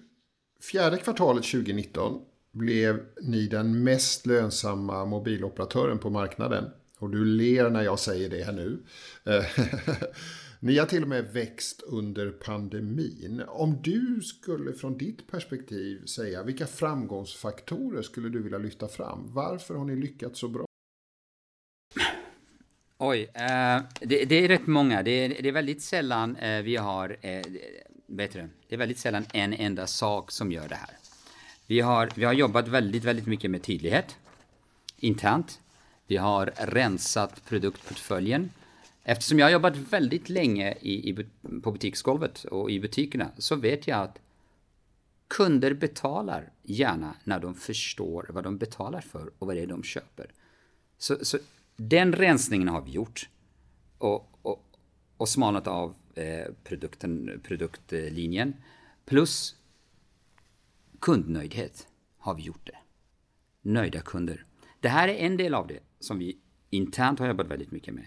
fjärde 0.70 0.96
kvartalet 0.96 1.44
2019 1.44 2.24
blev 2.54 3.00
ni 3.22 3.46
den 3.46 3.84
mest 3.84 4.26
lönsamma 4.26 5.04
mobiloperatören 5.04 5.98
på 5.98 6.10
marknaden. 6.10 6.64
Och 6.98 7.10
du 7.10 7.24
ler 7.24 7.70
när 7.70 7.82
jag 7.82 7.98
säger 7.98 8.30
det 8.30 8.44
här 8.44 8.52
nu. 8.52 8.82
Eh, 9.24 9.44
ni 10.60 10.78
har 10.78 10.86
till 10.86 11.02
och 11.02 11.08
med 11.08 11.24
växt 11.32 11.82
under 11.82 12.30
pandemin. 12.30 13.42
Om 13.48 13.82
du 13.82 14.20
skulle 14.22 14.72
från 14.72 14.98
ditt 14.98 15.30
perspektiv 15.30 16.04
säga 16.04 16.42
vilka 16.42 16.66
framgångsfaktorer 16.66 18.02
skulle 18.02 18.28
du 18.28 18.42
vilja 18.42 18.58
lyfta 18.58 18.88
fram? 18.88 19.30
Varför 19.32 19.74
har 19.74 19.84
ni 19.84 19.96
lyckats 19.96 20.40
så 20.40 20.48
bra? 20.48 20.66
Oj, 22.98 23.30
eh, 23.34 23.82
det, 24.00 24.24
det, 24.24 24.34
är 24.34 24.48
rätt 24.48 24.66
många. 24.66 25.02
Det 25.02 25.10
är, 25.10 25.42
det 25.42 25.48
är 25.48 25.52
väldigt 25.52 25.82
sällan 25.82 26.36
eh, 26.36 26.62
vi 26.62 26.76
har, 26.76 27.16
eh, 27.20 27.42
bättre. 28.06 28.48
det 28.68 28.74
är 28.74 28.78
väldigt 28.78 28.98
sällan 28.98 29.24
en 29.32 29.52
enda 29.52 29.86
sak 29.86 30.30
som 30.30 30.52
gör 30.52 30.68
det 30.68 30.74
här. 30.74 30.90
Vi 31.66 31.80
har, 31.80 32.10
vi 32.14 32.24
har 32.24 32.32
jobbat 32.32 32.68
väldigt, 32.68 33.04
väldigt 33.04 33.26
mycket 33.26 33.50
med 33.50 33.62
tydlighet 33.62 34.16
internt. 34.96 35.60
Vi 36.06 36.16
har 36.16 36.52
rensat 36.56 37.44
produktportföljen. 37.44 38.50
Eftersom 39.04 39.38
jag 39.38 39.46
har 39.46 39.52
jobbat 39.52 39.76
väldigt 39.76 40.28
länge 40.28 40.74
i, 40.80 41.10
i, 41.10 41.26
på 41.62 41.72
butiksgolvet 41.72 42.44
och 42.44 42.70
i 42.70 42.80
butikerna 42.80 43.30
så 43.38 43.56
vet 43.56 43.86
jag 43.86 44.00
att 44.00 44.18
kunder 45.28 45.74
betalar 45.74 46.52
gärna 46.62 47.14
när 47.24 47.40
de 47.40 47.54
förstår 47.54 48.26
vad 48.28 48.44
de 48.44 48.58
betalar 48.58 49.00
för 49.00 49.30
och 49.38 49.46
vad 49.46 49.56
det 49.56 49.62
är 49.62 49.66
de 49.66 49.82
köper. 49.82 50.30
Så, 50.98 51.24
så 51.24 51.38
den 51.76 52.12
rensningen 52.12 52.68
har 52.68 52.80
vi 52.80 52.90
gjort 52.90 53.28
och, 53.98 54.38
och, 54.42 54.64
och 55.16 55.28
smalnat 55.28 55.66
av 55.66 55.94
eh, 56.14 56.52
produkten, 56.64 57.40
produktlinjen. 57.44 58.54
Plus 59.06 59.56
kundnöjdhet 61.04 61.86
har 62.18 62.34
vi 62.34 62.42
gjort 62.42 62.66
det. 62.66 62.78
Nöjda 63.62 64.00
kunder. 64.00 64.44
Det 64.80 64.88
här 64.88 65.08
är 65.08 65.14
en 65.14 65.36
del 65.36 65.54
av 65.54 65.66
det 65.66 65.80
som 66.00 66.18
vi 66.18 66.38
internt 66.70 67.18
har 67.18 67.26
jobbat 67.26 67.46
väldigt 67.46 67.70
mycket 67.70 67.94
med. 67.94 68.06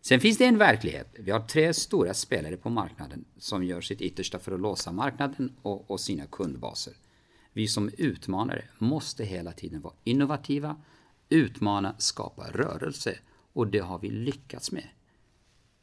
Sen 0.00 0.20
finns 0.20 0.38
det 0.38 0.44
en 0.44 0.58
verklighet. 0.58 1.14
Vi 1.18 1.30
har 1.30 1.40
tre 1.40 1.74
stora 1.74 2.14
spelare 2.14 2.56
på 2.56 2.70
marknaden 2.70 3.24
som 3.38 3.64
gör 3.64 3.80
sitt 3.80 4.00
yttersta 4.00 4.38
för 4.38 4.52
att 4.52 4.60
låsa 4.60 4.92
marknaden 4.92 5.52
och, 5.62 5.90
och 5.90 6.00
sina 6.00 6.26
kundbaser. 6.26 6.94
Vi 7.52 7.68
som 7.68 7.90
utmanare 7.98 8.64
måste 8.78 9.24
hela 9.24 9.52
tiden 9.52 9.80
vara 9.80 9.94
innovativa, 10.04 10.76
utmana, 11.28 11.94
skapa 11.98 12.50
rörelse 12.50 13.18
och 13.52 13.66
det 13.66 13.78
har 13.78 13.98
vi 13.98 14.10
lyckats 14.10 14.72
med. 14.72 14.88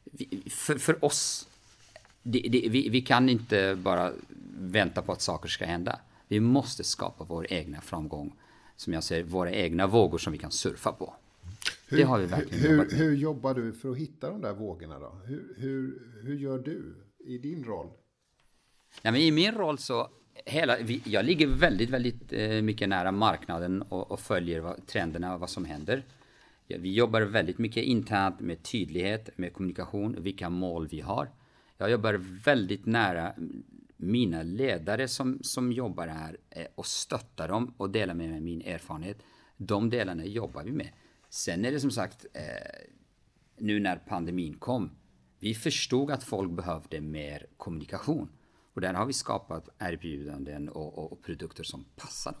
Vi, 0.04 0.42
för, 0.50 0.78
för, 0.78 1.04
oss, 1.04 1.48
det, 2.22 2.40
det, 2.40 2.68
vi, 2.68 2.88
vi 2.88 3.00
kan 3.00 3.28
inte 3.28 3.78
bara 3.82 4.12
vänta 4.58 5.02
på 5.02 5.12
att 5.12 5.22
saker 5.22 5.48
ska 5.48 5.66
hända. 5.66 6.00
Vi 6.32 6.40
måste 6.40 6.84
skapa 6.84 7.24
vår 7.24 7.52
egna 7.52 7.80
framgång 7.80 8.32
som 8.76 8.92
jag 8.92 9.04
säger, 9.04 9.24
våra 9.24 9.52
egna 9.52 9.86
vågor 9.86 10.18
som 10.18 10.32
vi 10.32 10.38
kan 10.38 10.50
surfa 10.50 10.92
på. 10.92 11.14
Hur, 11.88 11.96
det 11.96 12.02
har 12.02 12.18
vi 12.18 12.26
verkligen 12.26 12.60
hur, 12.60 12.76
jobbat. 12.76 12.92
Hur 12.92 13.14
jobbar 13.14 13.54
du 13.54 13.72
för 13.72 13.90
att 13.90 13.96
hitta 13.96 14.30
de 14.30 14.40
där 14.40 14.52
vågorna 14.52 14.98
då? 14.98 15.18
Hur, 15.24 15.54
hur, 15.56 16.02
hur 16.22 16.34
gör 16.34 16.58
du 16.58 16.94
i 17.18 17.38
din 17.38 17.64
roll? 17.64 17.86
Ja, 19.02 19.12
men 19.12 19.20
I 19.20 19.30
min 19.30 19.54
roll 19.54 19.78
så, 19.78 20.08
hela, 20.44 20.80
jag 21.04 21.24
ligger 21.24 21.46
väldigt, 21.46 21.90
väldigt 21.90 22.32
eh, 22.32 22.62
mycket 22.62 22.88
nära 22.88 23.12
marknaden 23.12 23.82
och, 23.82 24.10
och 24.10 24.20
följer 24.20 24.60
vad, 24.60 24.86
trenderna 24.86 25.34
och 25.34 25.40
vad 25.40 25.50
som 25.50 25.64
händer. 25.64 26.04
Vi 26.66 26.92
jobbar 26.92 27.20
väldigt 27.20 27.58
mycket 27.58 27.84
internt 27.84 28.40
med 28.40 28.62
tydlighet, 28.62 29.38
med 29.38 29.52
kommunikation, 29.52 30.16
vilka 30.18 30.50
mål 30.50 30.88
vi 30.88 31.00
har. 31.00 31.28
Jag 31.78 31.90
jobbar 31.90 32.14
väldigt 32.44 32.86
nära 32.86 33.34
mina 34.02 34.42
ledare 34.42 35.08
som, 35.08 35.38
som 35.42 35.72
jobbar 35.72 36.06
här 36.06 36.36
eh, 36.50 36.66
och 36.74 36.86
stöttar 36.86 37.48
dem 37.48 37.74
och 37.76 37.90
delar 37.90 38.14
med 38.14 38.30
mig 38.30 38.40
min 38.40 38.62
erfarenhet. 38.62 39.18
De 39.56 39.90
delarna 39.90 40.24
jobbar 40.24 40.64
vi 40.64 40.72
med. 40.72 40.88
Sen 41.28 41.64
är 41.64 41.72
det 41.72 41.80
som 41.80 41.90
sagt, 41.90 42.26
eh, 42.32 42.42
nu 43.58 43.80
när 43.80 43.96
pandemin 43.96 44.54
kom, 44.54 44.90
vi 45.38 45.54
förstod 45.54 46.10
att 46.10 46.24
folk 46.24 46.50
behövde 46.50 47.00
mer 47.00 47.46
kommunikation. 47.56 48.28
Och 48.74 48.80
där 48.80 48.94
har 48.94 49.06
vi 49.06 49.12
skapat 49.12 49.68
erbjudanden 49.78 50.68
och, 50.68 50.98
och, 50.98 51.12
och 51.12 51.22
produkter 51.22 51.64
som 51.64 51.84
passar 51.96 52.32
dem. 52.32 52.40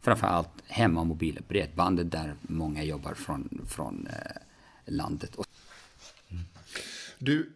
Framförallt 0.00 0.62
hemma 0.66 1.00
och 1.00 1.06
mobila 1.06 1.40
bredbandet 1.48 2.10
där 2.10 2.34
många 2.42 2.84
jobbar 2.84 3.14
från, 3.14 3.66
från 3.66 4.06
eh, 4.06 4.42
landet. 4.84 5.36
Du, 7.18 7.52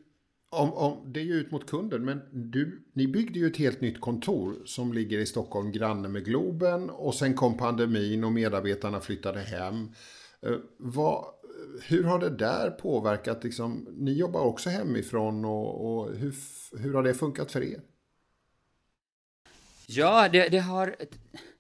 om, 0.57 0.72
om, 0.72 1.12
det 1.12 1.20
är 1.20 1.24
ju 1.24 1.34
ut 1.34 1.50
mot 1.50 1.70
kunden, 1.70 2.04
men 2.04 2.20
du, 2.32 2.84
ni 2.92 3.07
byggde 3.07 3.38
ju 3.38 3.46
ett 3.46 3.57
helt 3.57 3.80
nytt 3.80 4.00
kontor 4.00 4.57
som 4.64 4.92
ligger 4.92 5.18
i 5.18 5.26
Stockholm, 5.26 5.72
granne 5.72 6.09
med 6.09 6.24
Globen. 6.24 6.90
Och 6.90 7.14
sen 7.14 7.34
kom 7.34 7.57
pandemin 7.57 8.24
och 8.24 8.32
medarbetarna 8.32 9.00
flyttade 9.00 9.40
hem. 9.40 9.88
Eh, 10.42 10.57
vad, 10.76 11.24
hur 11.82 12.04
har 12.04 12.18
det 12.18 12.30
där 12.30 12.70
påverkat? 12.70 13.44
Liksom, 13.44 13.86
ni 13.98 14.12
jobbar 14.12 14.40
också 14.40 14.70
hemifrån 14.70 15.44
och, 15.44 15.98
och 15.98 16.14
hur, 16.14 16.34
hur 16.78 16.94
har 16.94 17.02
det 17.02 17.14
funkat 17.14 17.52
för 17.52 17.62
er? 17.62 17.80
Ja, 19.86 20.28
det, 20.28 20.48
det, 20.48 20.59
har, 20.59 20.96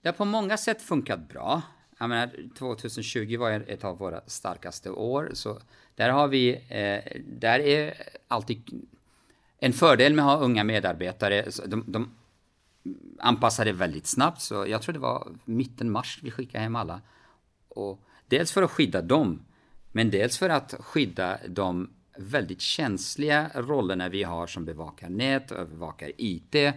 det 0.02 0.08
har 0.08 0.12
på 0.12 0.24
många 0.24 0.56
sätt 0.56 0.82
funkat 0.82 1.28
bra. 1.28 1.62
Jag 1.98 2.08
menar, 2.08 2.30
2020 2.58 3.36
var 3.38 3.50
ett 3.50 3.84
av 3.84 3.98
våra 3.98 4.20
starkaste 4.26 4.90
år, 4.90 5.30
så 5.32 5.58
där 5.94 6.10
har 6.10 6.28
vi, 6.28 6.54
eh, 6.54 7.20
där 7.26 7.60
är 7.60 7.94
alltid 8.28 8.84
en 9.58 9.72
fördel 9.72 10.14
med 10.14 10.24
att 10.24 10.38
ha 10.38 10.44
unga 10.44 10.64
medarbetare. 10.64 11.50
De, 11.66 11.84
de 11.86 12.10
anpassade 13.18 13.72
väldigt 13.72 14.06
snabbt, 14.06 14.40
så 14.40 14.66
jag 14.66 14.82
tror 14.82 14.92
det 14.92 14.98
var 14.98 15.28
mitten 15.44 15.90
mars 15.90 16.20
vi 16.22 16.30
skickade 16.30 16.64
hem 16.64 16.76
alla. 16.76 17.00
Och 17.68 18.00
dels 18.26 18.52
för 18.52 18.62
att 18.62 18.70
skydda 18.70 19.02
dem, 19.02 19.42
men 19.92 20.10
dels 20.10 20.38
för 20.38 20.48
att 20.48 20.74
skydda 20.80 21.38
de 21.48 21.90
väldigt 22.18 22.60
känsliga 22.60 23.50
rollerna 23.54 24.08
vi 24.08 24.22
har 24.22 24.46
som 24.46 24.64
bevakar 24.64 25.08
nät, 25.08 25.52
övervakar 25.52 26.12
IT, 26.16 26.74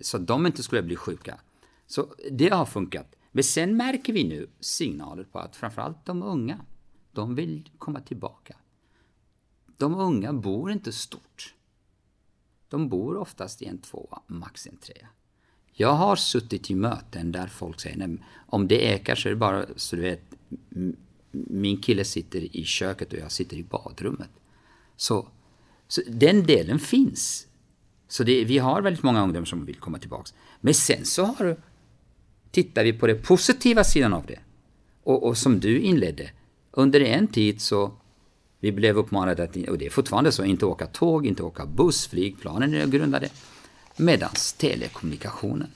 så 0.00 0.16
att 0.16 0.26
de 0.26 0.46
inte 0.46 0.62
skulle 0.62 0.82
bli 0.82 0.96
sjuka. 0.96 1.38
Så 1.86 2.14
det 2.30 2.48
har 2.48 2.66
funkat. 2.66 3.15
Men 3.36 3.44
sen 3.44 3.76
märker 3.76 4.12
vi 4.12 4.24
nu 4.24 4.48
signaler 4.60 5.24
på 5.24 5.38
att 5.38 5.56
framförallt 5.56 6.04
de 6.04 6.22
unga, 6.22 6.60
de 7.12 7.34
vill 7.34 7.70
komma 7.78 8.00
tillbaka. 8.00 8.56
De 9.76 9.94
unga 9.94 10.32
bor 10.32 10.72
inte 10.72 10.92
stort. 10.92 11.54
De 12.68 12.88
bor 12.88 13.16
oftast 13.16 13.62
i 13.62 13.66
en 13.66 13.78
tvåa, 13.78 14.22
max 14.26 14.66
en 14.66 14.76
trea. 14.76 15.08
Jag 15.72 15.92
har 15.92 16.16
suttit 16.16 16.70
i 16.70 16.74
möten 16.74 17.32
där 17.32 17.46
folk 17.46 17.80
säger, 17.80 17.96
nej, 17.96 18.18
om 18.46 18.68
det 18.68 18.84
ekar 18.84 19.14
så 19.14 19.28
är 19.28 19.30
det 19.30 19.36
bara 19.36 19.66
så 19.76 19.96
du 19.96 20.02
vet, 20.02 20.34
min 21.30 21.80
kille 21.80 22.04
sitter 22.04 22.56
i 22.56 22.64
köket 22.64 23.12
och 23.12 23.18
jag 23.18 23.32
sitter 23.32 23.56
i 23.56 23.62
badrummet. 23.62 24.30
Så, 24.96 25.28
så 25.88 26.02
den 26.08 26.46
delen 26.46 26.78
finns. 26.78 27.46
Så 28.08 28.24
det, 28.24 28.44
vi 28.44 28.58
har 28.58 28.82
väldigt 28.82 29.02
många 29.02 29.22
ungdomar 29.22 29.44
som 29.44 29.64
vill 29.64 29.76
komma 29.76 29.98
tillbaka. 29.98 30.30
Men 30.60 30.74
sen 30.74 31.04
så 31.04 31.24
har, 31.24 31.56
tittar 32.56 32.84
vi 32.84 32.92
på 32.92 33.06
den 33.06 33.22
positiva 33.22 33.84
sidan 33.84 34.12
av 34.12 34.26
det. 34.26 34.38
Och, 35.02 35.26
och, 35.26 35.38
som 35.38 35.60
du 35.60 35.80
inledde, 35.80 36.30
under 36.70 37.00
en 37.00 37.26
tid 37.26 37.60
så 37.60 37.92
vi 38.60 38.72
blev 38.72 38.98
uppmanade 38.98 39.42
att, 39.44 39.56
och 39.56 39.78
det 39.78 39.86
är 39.86 39.90
fortfarande 39.90 40.32
så, 40.32 40.44
inte 40.44 40.66
åka 40.66 40.86
tåg, 40.86 41.26
inte 41.26 41.42
åka 41.42 41.66
buss, 41.66 42.06
flygplanen 42.06 42.74
är 42.74 42.86
grundade. 42.86 43.28
Medan 43.96 44.30
telekommunikationen 44.56 45.70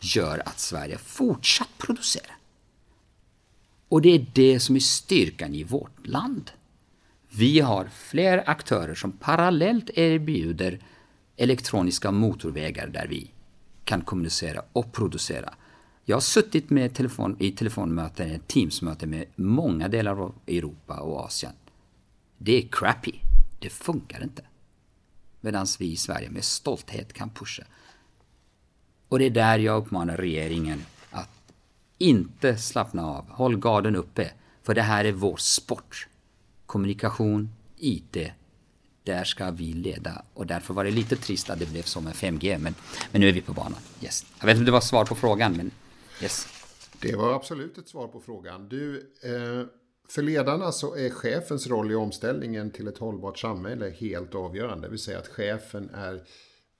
gör 0.00 0.42
att 0.44 0.58
Sverige 0.60 0.98
fortsatt 0.98 1.68
producerar. 1.78 2.36
Och 3.88 4.02
det 4.02 4.14
är 4.14 4.26
det 4.32 4.60
som 4.60 4.76
är 4.76 4.80
styrkan 4.80 5.54
i 5.54 5.64
vårt 5.64 6.06
land. 6.06 6.50
Vi 7.30 7.60
har 7.60 7.88
fler 7.94 8.50
aktörer 8.50 8.94
som 8.94 9.12
parallellt 9.12 9.90
erbjuder 9.94 10.80
elektroniska 11.36 12.10
motorvägar 12.10 12.86
där 12.86 13.06
vi 13.06 13.30
kan 13.84 14.00
kommunicera 14.00 14.62
och 14.72 14.92
producera. 14.92 15.54
Jag 16.10 16.16
har 16.16 16.20
suttit 16.20 16.70
med 16.70 16.94
telefon, 16.94 17.36
i 17.38 17.50
telefonmöten, 17.50 18.40
Teamsmöten 18.46 19.10
med 19.10 19.24
många 19.36 19.88
delar 19.88 20.22
av 20.22 20.34
Europa 20.46 21.00
och 21.00 21.20
Asien. 21.20 21.52
Det 22.38 22.52
är 22.52 22.68
crappy. 22.68 23.12
Det 23.58 23.70
funkar 23.70 24.22
inte. 24.22 24.42
Medan 25.40 25.66
vi 25.78 25.92
i 25.92 25.96
Sverige 25.96 26.30
med 26.30 26.44
stolthet 26.44 27.12
kan 27.12 27.30
pusha. 27.30 27.62
Och 29.08 29.18
det 29.18 29.24
är 29.24 29.30
där 29.30 29.58
jag 29.58 29.82
uppmanar 29.82 30.16
regeringen 30.16 30.84
att 31.10 31.52
inte 31.98 32.56
slappna 32.56 33.06
av. 33.06 33.30
Håll 33.30 33.58
garden 33.58 33.96
uppe. 33.96 34.30
För 34.62 34.74
det 34.74 34.82
här 34.82 35.04
är 35.04 35.12
vår 35.12 35.36
sport. 35.36 36.08
Kommunikation, 36.66 37.50
IT, 37.76 38.16
där 39.04 39.24
ska 39.24 39.50
vi 39.50 39.72
leda. 39.72 40.22
Och 40.34 40.46
därför 40.46 40.74
var 40.74 40.84
det 40.84 40.90
lite 40.90 41.16
trist 41.16 41.50
att 41.50 41.58
det 41.58 41.70
blev 41.70 41.82
så 41.82 42.00
med 42.00 42.14
5G. 42.14 42.58
Men, 42.58 42.74
men 43.12 43.20
nu 43.20 43.28
är 43.28 43.32
vi 43.32 43.40
på 43.40 43.52
banan. 43.52 43.80
Yes. 44.02 44.26
Jag 44.38 44.46
vet 44.46 44.54
inte 44.54 44.60
om 44.60 44.66
det 44.66 44.72
var 44.72 44.80
svar 44.80 45.04
på 45.04 45.14
frågan, 45.14 45.52
men 45.52 45.70
yes. 46.22 46.46
Det 47.00 47.16
var 47.16 47.34
absolut 47.34 47.78
ett 47.78 47.88
svar 47.88 48.08
på 48.08 48.20
frågan. 48.20 48.68
Du, 48.68 48.96
eh, 49.22 49.66
för 50.08 50.22
ledarna 50.22 50.72
så 50.72 50.96
är 50.96 51.10
chefens 51.10 51.66
roll 51.66 51.92
i 51.92 51.94
omställningen 51.94 52.70
till 52.70 52.88
ett 52.88 52.98
hållbart 52.98 53.38
samhälle 53.38 53.90
helt 53.90 54.34
avgörande. 54.34 54.86
Det 54.86 54.90
vill 54.90 54.98
säga 54.98 55.18
att 55.18 55.28
chefen 55.28 55.90
är 55.94 56.22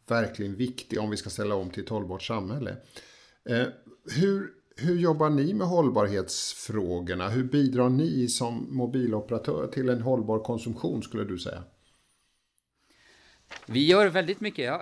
verkligen 0.08 0.54
viktig 0.56 1.00
om 1.00 1.10
vi 1.10 1.16
ska 1.16 1.30
ställa 1.30 1.54
om 1.54 1.70
till 1.70 1.82
ett 1.82 1.88
hållbart 1.88 2.22
samhälle. 2.22 2.76
Eh, 3.44 3.66
hur, 4.10 4.50
hur 4.76 4.98
jobbar 4.98 5.30
ni 5.30 5.54
med 5.54 5.66
hållbarhetsfrågorna? 5.66 7.28
Hur 7.28 7.44
bidrar 7.44 7.88
ni 7.88 8.28
som 8.28 8.66
mobiloperatör 8.76 9.66
till 9.66 9.88
en 9.88 10.02
hållbar 10.02 10.38
konsumtion 10.38 11.02
skulle 11.02 11.24
du 11.24 11.38
säga? 11.38 11.64
Vi 13.66 13.86
gör 13.86 14.06
väldigt 14.06 14.40
mycket. 14.40 14.80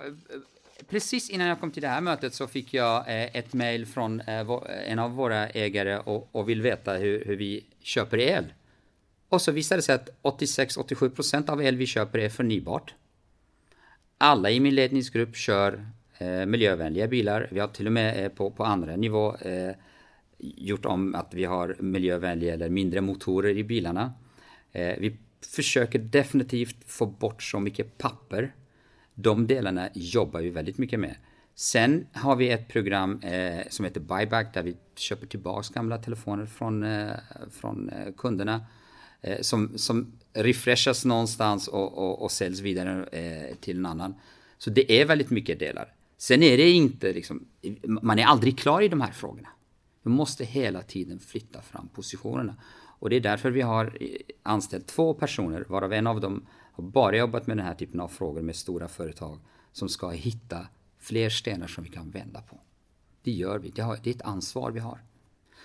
Precis 0.89 1.29
innan 1.29 1.47
jag 1.47 1.59
kom 1.59 1.71
till 1.71 1.81
det 1.81 1.87
här 1.87 2.01
mötet 2.01 2.33
så 2.33 2.47
fick 2.47 2.73
jag 2.73 2.97
eh, 2.97 3.35
ett 3.35 3.53
mejl 3.53 3.85
från 3.85 4.21
eh, 4.21 4.39
eh, 4.39 4.91
en 4.91 4.99
av 4.99 5.11
våra 5.11 5.49
ägare 5.49 5.97
och, 5.97 6.29
och 6.31 6.49
vill 6.49 6.61
veta 6.61 6.93
hur, 6.93 7.25
hur, 7.25 7.35
vi 7.35 7.65
köper 7.81 8.17
el. 8.17 8.45
Och 9.29 9.41
så 9.41 9.51
visade 9.51 9.77
det 9.77 9.83
sig 9.83 9.95
att 9.95 10.09
86-87% 10.21 11.49
av 11.49 11.63
el 11.63 11.75
vi 11.75 11.85
köper 11.85 12.19
är 12.19 12.29
förnybart. 12.29 12.93
Alla 14.17 14.49
i 14.49 14.59
min 14.59 14.75
ledningsgrupp 14.75 15.35
kör 15.35 15.85
eh, 16.17 16.45
miljövänliga 16.45 17.07
bilar. 17.07 17.47
Vi 17.51 17.59
har 17.59 17.67
till 17.67 17.85
och 17.85 17.93
med 17.93 18.25
eh, 18.25 18.29
på, 18.29 18.51
på 18.51 18.63
andra 18.63 18.95
nivå 18.95 19.35
eh, 19.35 19.75
gjort 20.37 20.85
om 20.85 21.15
att 21.15 21.33
vi 21.33 21.45
har 21.45 21.75
miljövänliga 21.79 22.53
eller 22.53 22.69
mindre 22.69 23.01
motorer 23.01 23.57
i 23.57 23.63
bilarna. 23.63 24.13
Eh, 24.71 24.95
vi 24.97 25.17
försöker 25.55 25.99
definitivt 25.99 26.77
få 26.85 27.05
bort 27.05 27.43
så 27.43 27.59
mycket 27.59 27.97
papper. 27.97 28.53
De 29.19 29.47
delarna 29.47 29.89
jobbar 29.93 30.41
vi 30.41 30.49
väldigt 30.49 30.77
mycket 30.77 30.99
med. 30.99 31.15
Sen 31.55 32.07
har 32.13 32.35
vi 32.35 32.49
ett 32.49 32.67
program 32.67 33.19
eh, 33.21 33.67
som 33.69 33.85
heter 33.85 33.99
Buyback 33.99 34.53
där 34.53 34.63
vi 34.63 34.77
köper 34.95 35.27
tillbaka 35.27 35.73
gamla 35.73 35.97
telefoner 35.97 36.45
från, 36.45 36.83
eh, 36.83 37.11
från 37.51 37.89
eh, 37.89 38.13
kunderna. 38.17 38.65
Eh, 39.21 39.41
som, 39.41 39.77
som 39.77 40.11
refreshas 40.33 41.05
någonstans 41.05 41.67
och, 41.67 41.97
och, 41.97 42.21
och 42.21 42.31
säljs 42.31 42.59
vidare 42.59 43.05
eh, 43.11 43.55
till 43.55 43.77
en 43.77 43.85
annan. 43.85 44.15
Så 44.57 44.69
det 44.69 45.01
är 45.01 45.05
väldigt 45.05 45.29
mycket 45.29 45.59
delar. 45.59 45.93
Sen 46.17 46.43
är 46.43 46.57
det 46.57 46.69
inte 46.69 47.13
liksom, 47.13 47.45
man 47.87 48.19
är 48.19 48.25
aldrig 48.25 48.59
klar 48.59 48.81
i 48.81 48.87
de 48.87 49.01
här 49.01 49.11
frågorna. 49.11 49.49
Vi 50.03 50.09
måste 50.09 50.45
hela 50.45 50.81
tiden 50.81 51.19
flytta 51.19 51.61
fram 51.61 51.87
positionerna. 51.87 52.55
Och 52.99 53.09
det 53.09 53.15
är 53.15 53.19
därför 53.19 53.51
vi 53.51 53.61
har 53.61 53.85
eh, 53.85 54.07
anställt 54.43 54.87
två 54.87 55.13
personer, 55.13 55.65
varav 55.67 55.93
en 55.93 56.07
av 56.07 56.21
dem 56.21 56.45
har 56.77 56.83
bara 56.83 57.17
jobbat 57.17 57.47
med 57.47 57.57
den 57.57 57.65
här 57.65 57.73
typen 57.73 57.99
av 57.99 58.07
frågor 58.07 58.41
med 58.41 58.55
stora 58.55 58.87
företag 58.87 59.39
som 59.71 59.89
ska 59.89 60.09
hitta 60.09 60.67
fler 60.99 61.29
stenar 61.29 61.67
som 61.67 61.83
vi 61.83 61.89
kan 61.89 62.09
vända 62.09 62.41
på. 62.41 62.59
Det 63.23 63.31
gör 63.31 63.59
vi, 63.59 63.69
det, 63.69 63.81
har, 63.81 63.99
det 64.03 64.09
är 64.09 64.15
ett 64.15 64.21
ansvar 64.21 64.71
vi 64.71 64.79
har. 64.79 64.99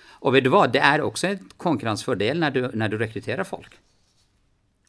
Och 0.04 0.34
vet 0.34 0.44
du 0.44 0.50
vad, 0.50 0.72
det 0.72 0.78
är 0.78 1.00
också 1.00 1.26
en 1.26 1.48
konkurrensfördel 1.56 2.38
när 2.38 2.50
du, 2.50 2.70
när 2.74 2.88
du 2.88 2.98
rekryterar 2.98 3.44
folk. 3.44 3.74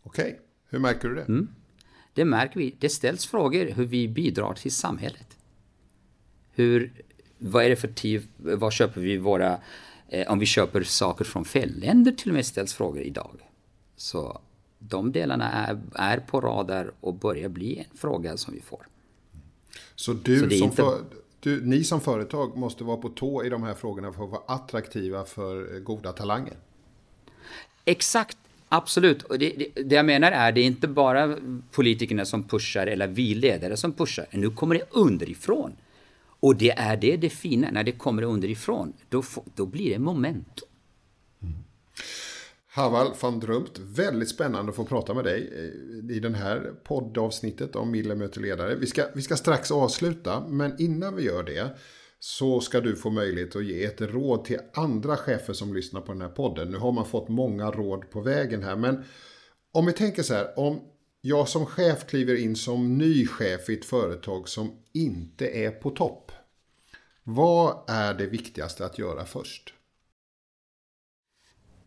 Okej, 0.04 0.26
okay. 0.26 0.40
hur 0.70 0.80
märker 0.80 1.10
du 1.10 1.16
det? 1.16 1.22
Mm. 1.22 1.48
Det 2.14 2.26
märker 2.26 2.60
vi. 2.60 2.76
Det 2.80 2.90
ställs 2.90 3.26
frågor 3.26 3.66
hur 3.66 3.86
vi 3.86 4.08
bidrar 4.08 4.54
till 4.54 4.72
samhället. 4.72 5.38
Hur, 6.52 7.04
vad 7.38 7.66
är 7.66 7.70
det 7.70 7.76
för 7.76 7.88
tid, 7.88 8.28
vad 8.38 8.74
köper 8.74 9.02
vi 9.02 9.18
våra 9.18 9.60
Eh, 10.14 10.32
om 10.32 10.40
vi 10.40 10.46
köper 10.46 10.84
saker 10.84 11.26
från 11.26 11.46
fel 11.46 11.80
länder 11.80 12.12
till 12.12 12.30
och 12.30 12.36
med 12.36 12.46
ställs 12.46 12.74
frågor 12.74 13.02
idag. 13.02 13.50
Så 13.96 14.42
de 14.90 15.12
delarna 15.12 15.52
är, 15.52 15.82
är 15.94 16.18
på 16.18 16.42
radar 16.42 16.92
och 17.00 17.14
börjar 17.14 17.50
bli 17.50 17.80
en 17.80 17.98
fråga 17.98 18.38
som 18.38 18.54
vi 18.54 18.62
får. 18.62 18.88
Så 19.96 20.14
du, 20.14 20.40
Så 20.40 20.50
som, 20.50 20.54
inte... 20.54 20.76
för, 20.76 21.04
du, 21.40 21.66
ni 21.66 21.84
som 21.84 22.02
företag 22.02 22.58
måste 22.58 22.84
vara 22.84 22.98
på 22.98 23.10
tå 23.10 23.44
i 23.46 23.50
de 23.50 23.64
här 23.64 23.74
frågorna 23.74 24.14
för 24.14 24.24
att 24.24 24.30
vara 24.30 24.42
attraktiva 24.48 25.26
för 25.26 25.80
goda 25.80 26.12
talanger. 26.12 26.58
Exakt, 27.86 28.38
absolut. 28.70 29.24
Och 29.24 29.40
det, 29.40 29.50
det, 29.50 29.84
det, 29.84 29.96
jag 29.96 30.06
menar 30.06 30.32
är, 30.32 30.52
det 30.52 30.62
är 30.62 30.66
inte 30.66 30.88
bara 30.88 31.38
politikerna 31.72 32.26
som 32.26 32.44
pushar 32.44 32.88
eller 32.88 33.08
vi 33.08 33.36
ledare 33.36 33.78
som 33.78 33.94
pushar. 33.94 34.26
Nu 34.32 34.50
kommer 34.50 34.76
det 34.76 34.86
underifrån. 34.92 35.72
Och 36.40 36.56
det 36.56 36.72
är 36.72 36.98
det 36.98 37.18
det 37.18 37.30
fina, 37.30 37.72
när 37.72 37.84
det 37.84 37.92
kommer 37.92 38.24
underifrån. 38.24 38.94
Då, 39.10 39.24
då 39.56 39.66
blir 39.66 39.90
det 39.90 40.00
momentum. 40.00 40.68
Mm. 41.42 41.54
Haval 42.76 43.14
van 43.22 43.40
Drumt, 43.40 43.80
väldigt 43.80 44.30
spännande 44.30 44.70
att 44.70 44.76
få 44.76 44.86
prata 44.86 45.14
med 45.14 45.24
dig 45.24 45.54
eh, 45.56 46.16
i 46.16 46.20
den 46.20 46.36
här 46.36 46.74
poddavsnittet 46.84 47.76
om 47.76 47.92
Mille 47.92 48.16
möter 48.16 48.42
ledare. 48.42 48.76
Vi 48.76 48.88
ska, 48.88 49.06
vi 49.14 49.22
ska 49.22 49.36
strax 49.36 49.72
avsluta, 49.72 50.48
men 50.48 50.82
innan 50.82 51.16
vi 51.16 51.24
gör 51.24 51.44
det 51.44 51.78
så 52.20 52.60
ska 52.60 52.82
du 52.82 52.96
få 52.96 53.10
möjlighet 53.10 53.56
att 53.56 53.66
ge 53.66 53.84
ett 53.84 54.02
råd 54.02 54.46
till 54.46 54.60
andra 54.74 55.18
chefer 55.18 55.54
som 55.54 55.74
lyssnar 55.74 56.02
på 56.02 56.12
den 56.12 56.22
här 56.22 56.30
podden. 56.30 56.72
Nu 56.72 56.78
har 56.78 56.92
man 56.92 57.06
fått 57.06 57.30
många 57.30 57.72
råd 57.72 58.10
på 58.10 58.22
vägen 58.22 58.64
här, 58.64 58.76
men 58.76 59.04
om 59.72 59.86
vi 59.86 59.94
tänker 59.94 60.24
så 60.24 60.34
här, 60.34 60.60
om 60.60 60.82
jag 61.22 61.48
som 61.48 61.66
chef 61.66 62.08
kliver 62.08 62.36
in 62.36 62.56
som 62.56 62.98
ny 62.98 63.28
chef 63.28 63.70
i 63.70 63.74
ett 63.74 63.86
företag 63.86 64.50
som 64.50 64.72
inte 64.94 65.48
är 65.48 65.72
på 65.72 65.90
topp. 65.90 66.32
Vad 67.24 67.90
är 67.90 68.14
det 68.14 68.26
viktigaste 68.26 68.86
att 68.86 69.00
göra 69.00 69.26
först? 69.26 69.74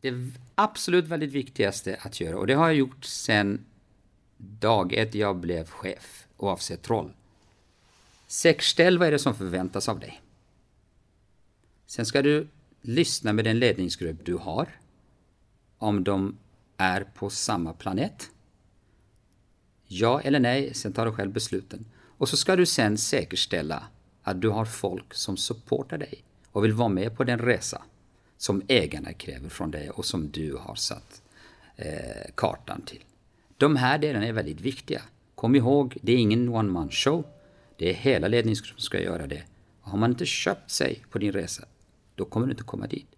Det 0.06 0.32
absolut 0.54 1.04
väldigt 1.04 1.32
viktigaste 1.32 1.98
att 2.00 2.20
göra, 2.20 2.38
och 2.38 2.46
det 2.46 2.54
har 2.54 2.66
jag 2.66 2.74
gjort 2.74 3.04
sedan 3.04 3.64
dag 4.36 4.92
ett 4.92 5.14
jag 5.14 5.36
blev 5.36 5.68
chef, 5.68 6.26
oavsett 6.36 6.90
roll. 6.90 7.12
Säkerställ 8.26 8.98
vad 8.98 9.08
är 9.08 9.12
det 9.12 9.18
som 9.18 9.34
förväntas 9.34 9.88
av 9.88 10.00
dig. 10.00 10.22
Sen 11.86 12.06
ska 12.06 12.22
du 12.22 12.48
lyssna 12.80 13.32
med 13.32 13.44
den 13.44 13.58
ledningsgrupp 13.58 14.16
du 14.24 14.34
har. 14.34 14.68
Om 15.78 16.04
de 16.04 16.36
är 16.76 17.00
på 17.00 17.30
samma 17.30 17.72
planet. 17.72 18.30
Ja 19.86 20.20
eller 20.20 20.40
nej, 20.40 20.74
sen 20.74 20.92
tar 20.92 21.06
du 21.06 21.12
själv 21.12 21.32
besluten. 21.32 21.86
Och 22.18 22.28
så 22.28 22.36
ska 22.36 22.56
du 22.56 22.66
sen 22.66 22.98
säkerställa 22.98 23.82
att 24.22 24.40
du 24.40 24.48
har 24.48 24.64
folk 24.64 25.14
som 25.14 25.36
supportar 25.36 25.98
dig 25.98 26.24
och 26.52 26.64
vill 26.64 26.72
vara 26.72 26.88
med 26.88 27.16
på 27.16 27.24
den 27.24 27.38
resa 27.38 27.82
som 28.36 28.62
ägarna 28.68 29.12
kräver 29.12 29.48
från 29.48 29.70
dig 29.70 29.90
och 29.90 30.04
som 30.04 30.30
du 30.30 30.56
har 30.56 30.74
satt 30.74 31.22
eh, 31.76 32.32
kartan 32.34 32.82
till. 32.82 33.04
De 33.56 33.76
här 33.76 33.98
delarna 33.98 34.26
är 34.26 34.32
väldigt 34.32 34.60
viktiga. 34.60 35.02
Kom 35.34 35.54
ihåg, 35.54 35.96
det 36.02 36.12
är 36.12 36.16
ingen 36.16 36.48
one 36.48 36.70
man 36.70 36.90
show. 36.90 37.24
Det 37.76 37.90
är 37.90 37.94
hela 37.94 38.28
ledningsgruppen 38.28 38.80
som 38.80 38.84
ska 38.84 39.00
göra 39.00 39.26
det. 39.26 39.42
Och 39.80 39.90
har 39.90 39.98
man 39.98 40.10
inte 40.10 40.26
köpt 40.26 40.70
sig 40.70 41.04
på 41.10 41.18
din 41.18 41.32
resa, 41.32 41.64
då 42.14 42.24
kommer 42.24 42.46
du 42.46 42.52
inte 42.52 42.64
komma 42.64 42.86
dit. 42.86 43.08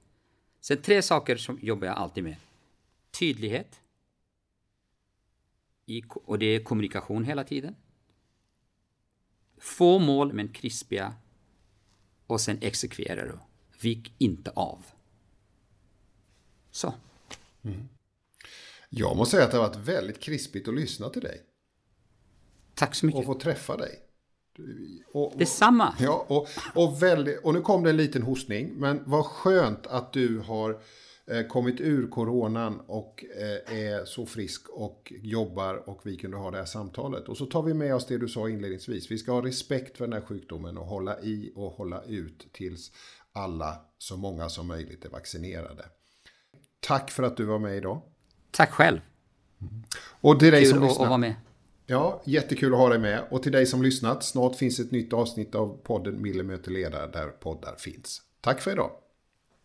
Sen 0.60 0.82
tre 0.82 1.02
saker 1.02 1.36
som 1.36 1.58
jobbar 1.62 1.86
jag 1.86 1.96
alltid 1.96 2.24
med. 2.24 2.36
Tydlighet. 3.10 3.80
I, 5.86 6.02
och 6.08 6.38
det 6.38 6.46
är 6.46 6.62
kommunikation 6.62 7.24
hela 7.24 7.44
tiden. 7.44 7.74
Få 9.58 9.98
mål 9.98 10.32
men 10.32 10.48
krispiga. 10.48 11.14
Och 12.26 12.40
sen 12.40 12.58
exekvera 12.60 13.24
du. 13.24 13.38
Vik 13.80 14.12
inte 14.18 14.50
av. 14.50 14.86
Så. 16.78 16.94
Mm. 17.64 17.88
Jag 18.88 19.16
måste 19.16 19.30
säga 19.30 19.44
att 19.44 19.50
det 19.50 19.56
har 19.56 19.68
varit 19.68 19.88
väldigt 19.88 20.20
krispigt 20.20 20.68
att 20.68 20.74
lyssna 20.74 21.08
till 21.08 21.22
dig. 21.22 21.42
Tack 22.74 22.94
så 22.94 23.06
mycket. 23.06 23.18
Och 23.18 23.24
få 23.24 23.34
träffa 23.34 23.76
dig. 23.76 23.98
Och, 25.12 25.32
och, 25.32 25.38
Detsamma. 25.38 25.94
Ja, 26.00 26.26
och, 26.28 26.48
och, 26.74 27.02
väldigt, 27.02 27.44
och 27.44 27.54
nu 27.54 27.60
kom 27.60 27.82
det 27.82 27.90
en 27.90 27.96
liten 27.96 28.22
hostning. 28.22 28.72
Men 28.76 29.02
vad 29.06 29.24
skönt 29.24 29.86
att 29.86 30.12
du 30.12 30.38
har 30.38 30.80
eh, 31.26 31.46
kommit 31.46 31.80
ur 31.80 32.10
coronan 32.10 32.80
och 32.86 33.24
eh, 33.36 33.78
är 33.78 34.04
så 34.04 34.26
frisk 34.26 34.68
och 34.68 35.12
jobbar 35.22 35.88
och 35.88 36.00
vi 36.06 36.16
kunde 36.16 36.36
ha 36.36 36.50
det 36.50 36.58
här 36.58 36.64
samtalet. 36.64 37.28
Och 37.28 37.36
så 37.36 37.46
tar 37.46 37.62
vi 37.62 37.74
med 37.74 37.94
oss 37.94 38.06
det 38.06 38.18
du 38.18 38.28
sa 38.28 38.48
inledningsvis. 38.48 39.10
Vi 39.10 39.18
ska 39.18 39.32
ha 39.32 39.46
respekt 39.46 39.96
för 39.96 40.04
den 40.04 40.12
här 40.12 40.26
sjukdomen 40.26 40.78
och 40.78 40.86
hålla 40.86 41.20
i 41.20 41.52
och 41.54 41.72
hålla 41.72 42.02
ut 42.04 42.52
tills 42.52 42.92
alla, 43.32 43.80
så 43.98 44.16
många 44.16 44.48
som 44.48 44.66
möjligt 44.66 45.04
är 45.04 45.08
vaccinerade. 45.08 45.84
Tack 46.80 47.10
för 47.10 47.22
att 47.22 47.36
du 47.36 47.44
var 47.44 47.58
med 47.58 47.76
idag. 47.76 48.02
Tack 48.50 48.70
själv. 48.70 49.00
Och 50.20 50.40
till 50.40 50.52
dig 50.52 50.62
Kul 50.64 50.70
som 50.70 50.82
lyssnar. 50.82 51.04
att 51.04 51.08
vara 51.08 51.18
med. 51.18 51.34
Ja, 51.86 52.22
jättekul 52.24 52.72
att 52.72 52.78
ha 52.78 52.88
dig 52.88 52.98
med. 52.98 53.24
Och 53.30 53.42
till 53.42 53.52
dig 53.52 53.66
som 53.66 53.82
lyssnat, 53.82 54.24
snart 54.24 54.56
finns 54.56 54.80
ett 54.80 54.90
nytt 54.90 55.12
avsnitt 55.12 55.54
av 55.54 55.78
podden 55.82 56.22
Mille 56.22 56.42
möter 56.42 56.70
ledare 56.70 57.06
där 57.06 57.26
poddar 57.26 57.76
finns. 57.78 58.22
Tack 58.40 58.60
för 58.60 58.70
idag. 58.70 58.90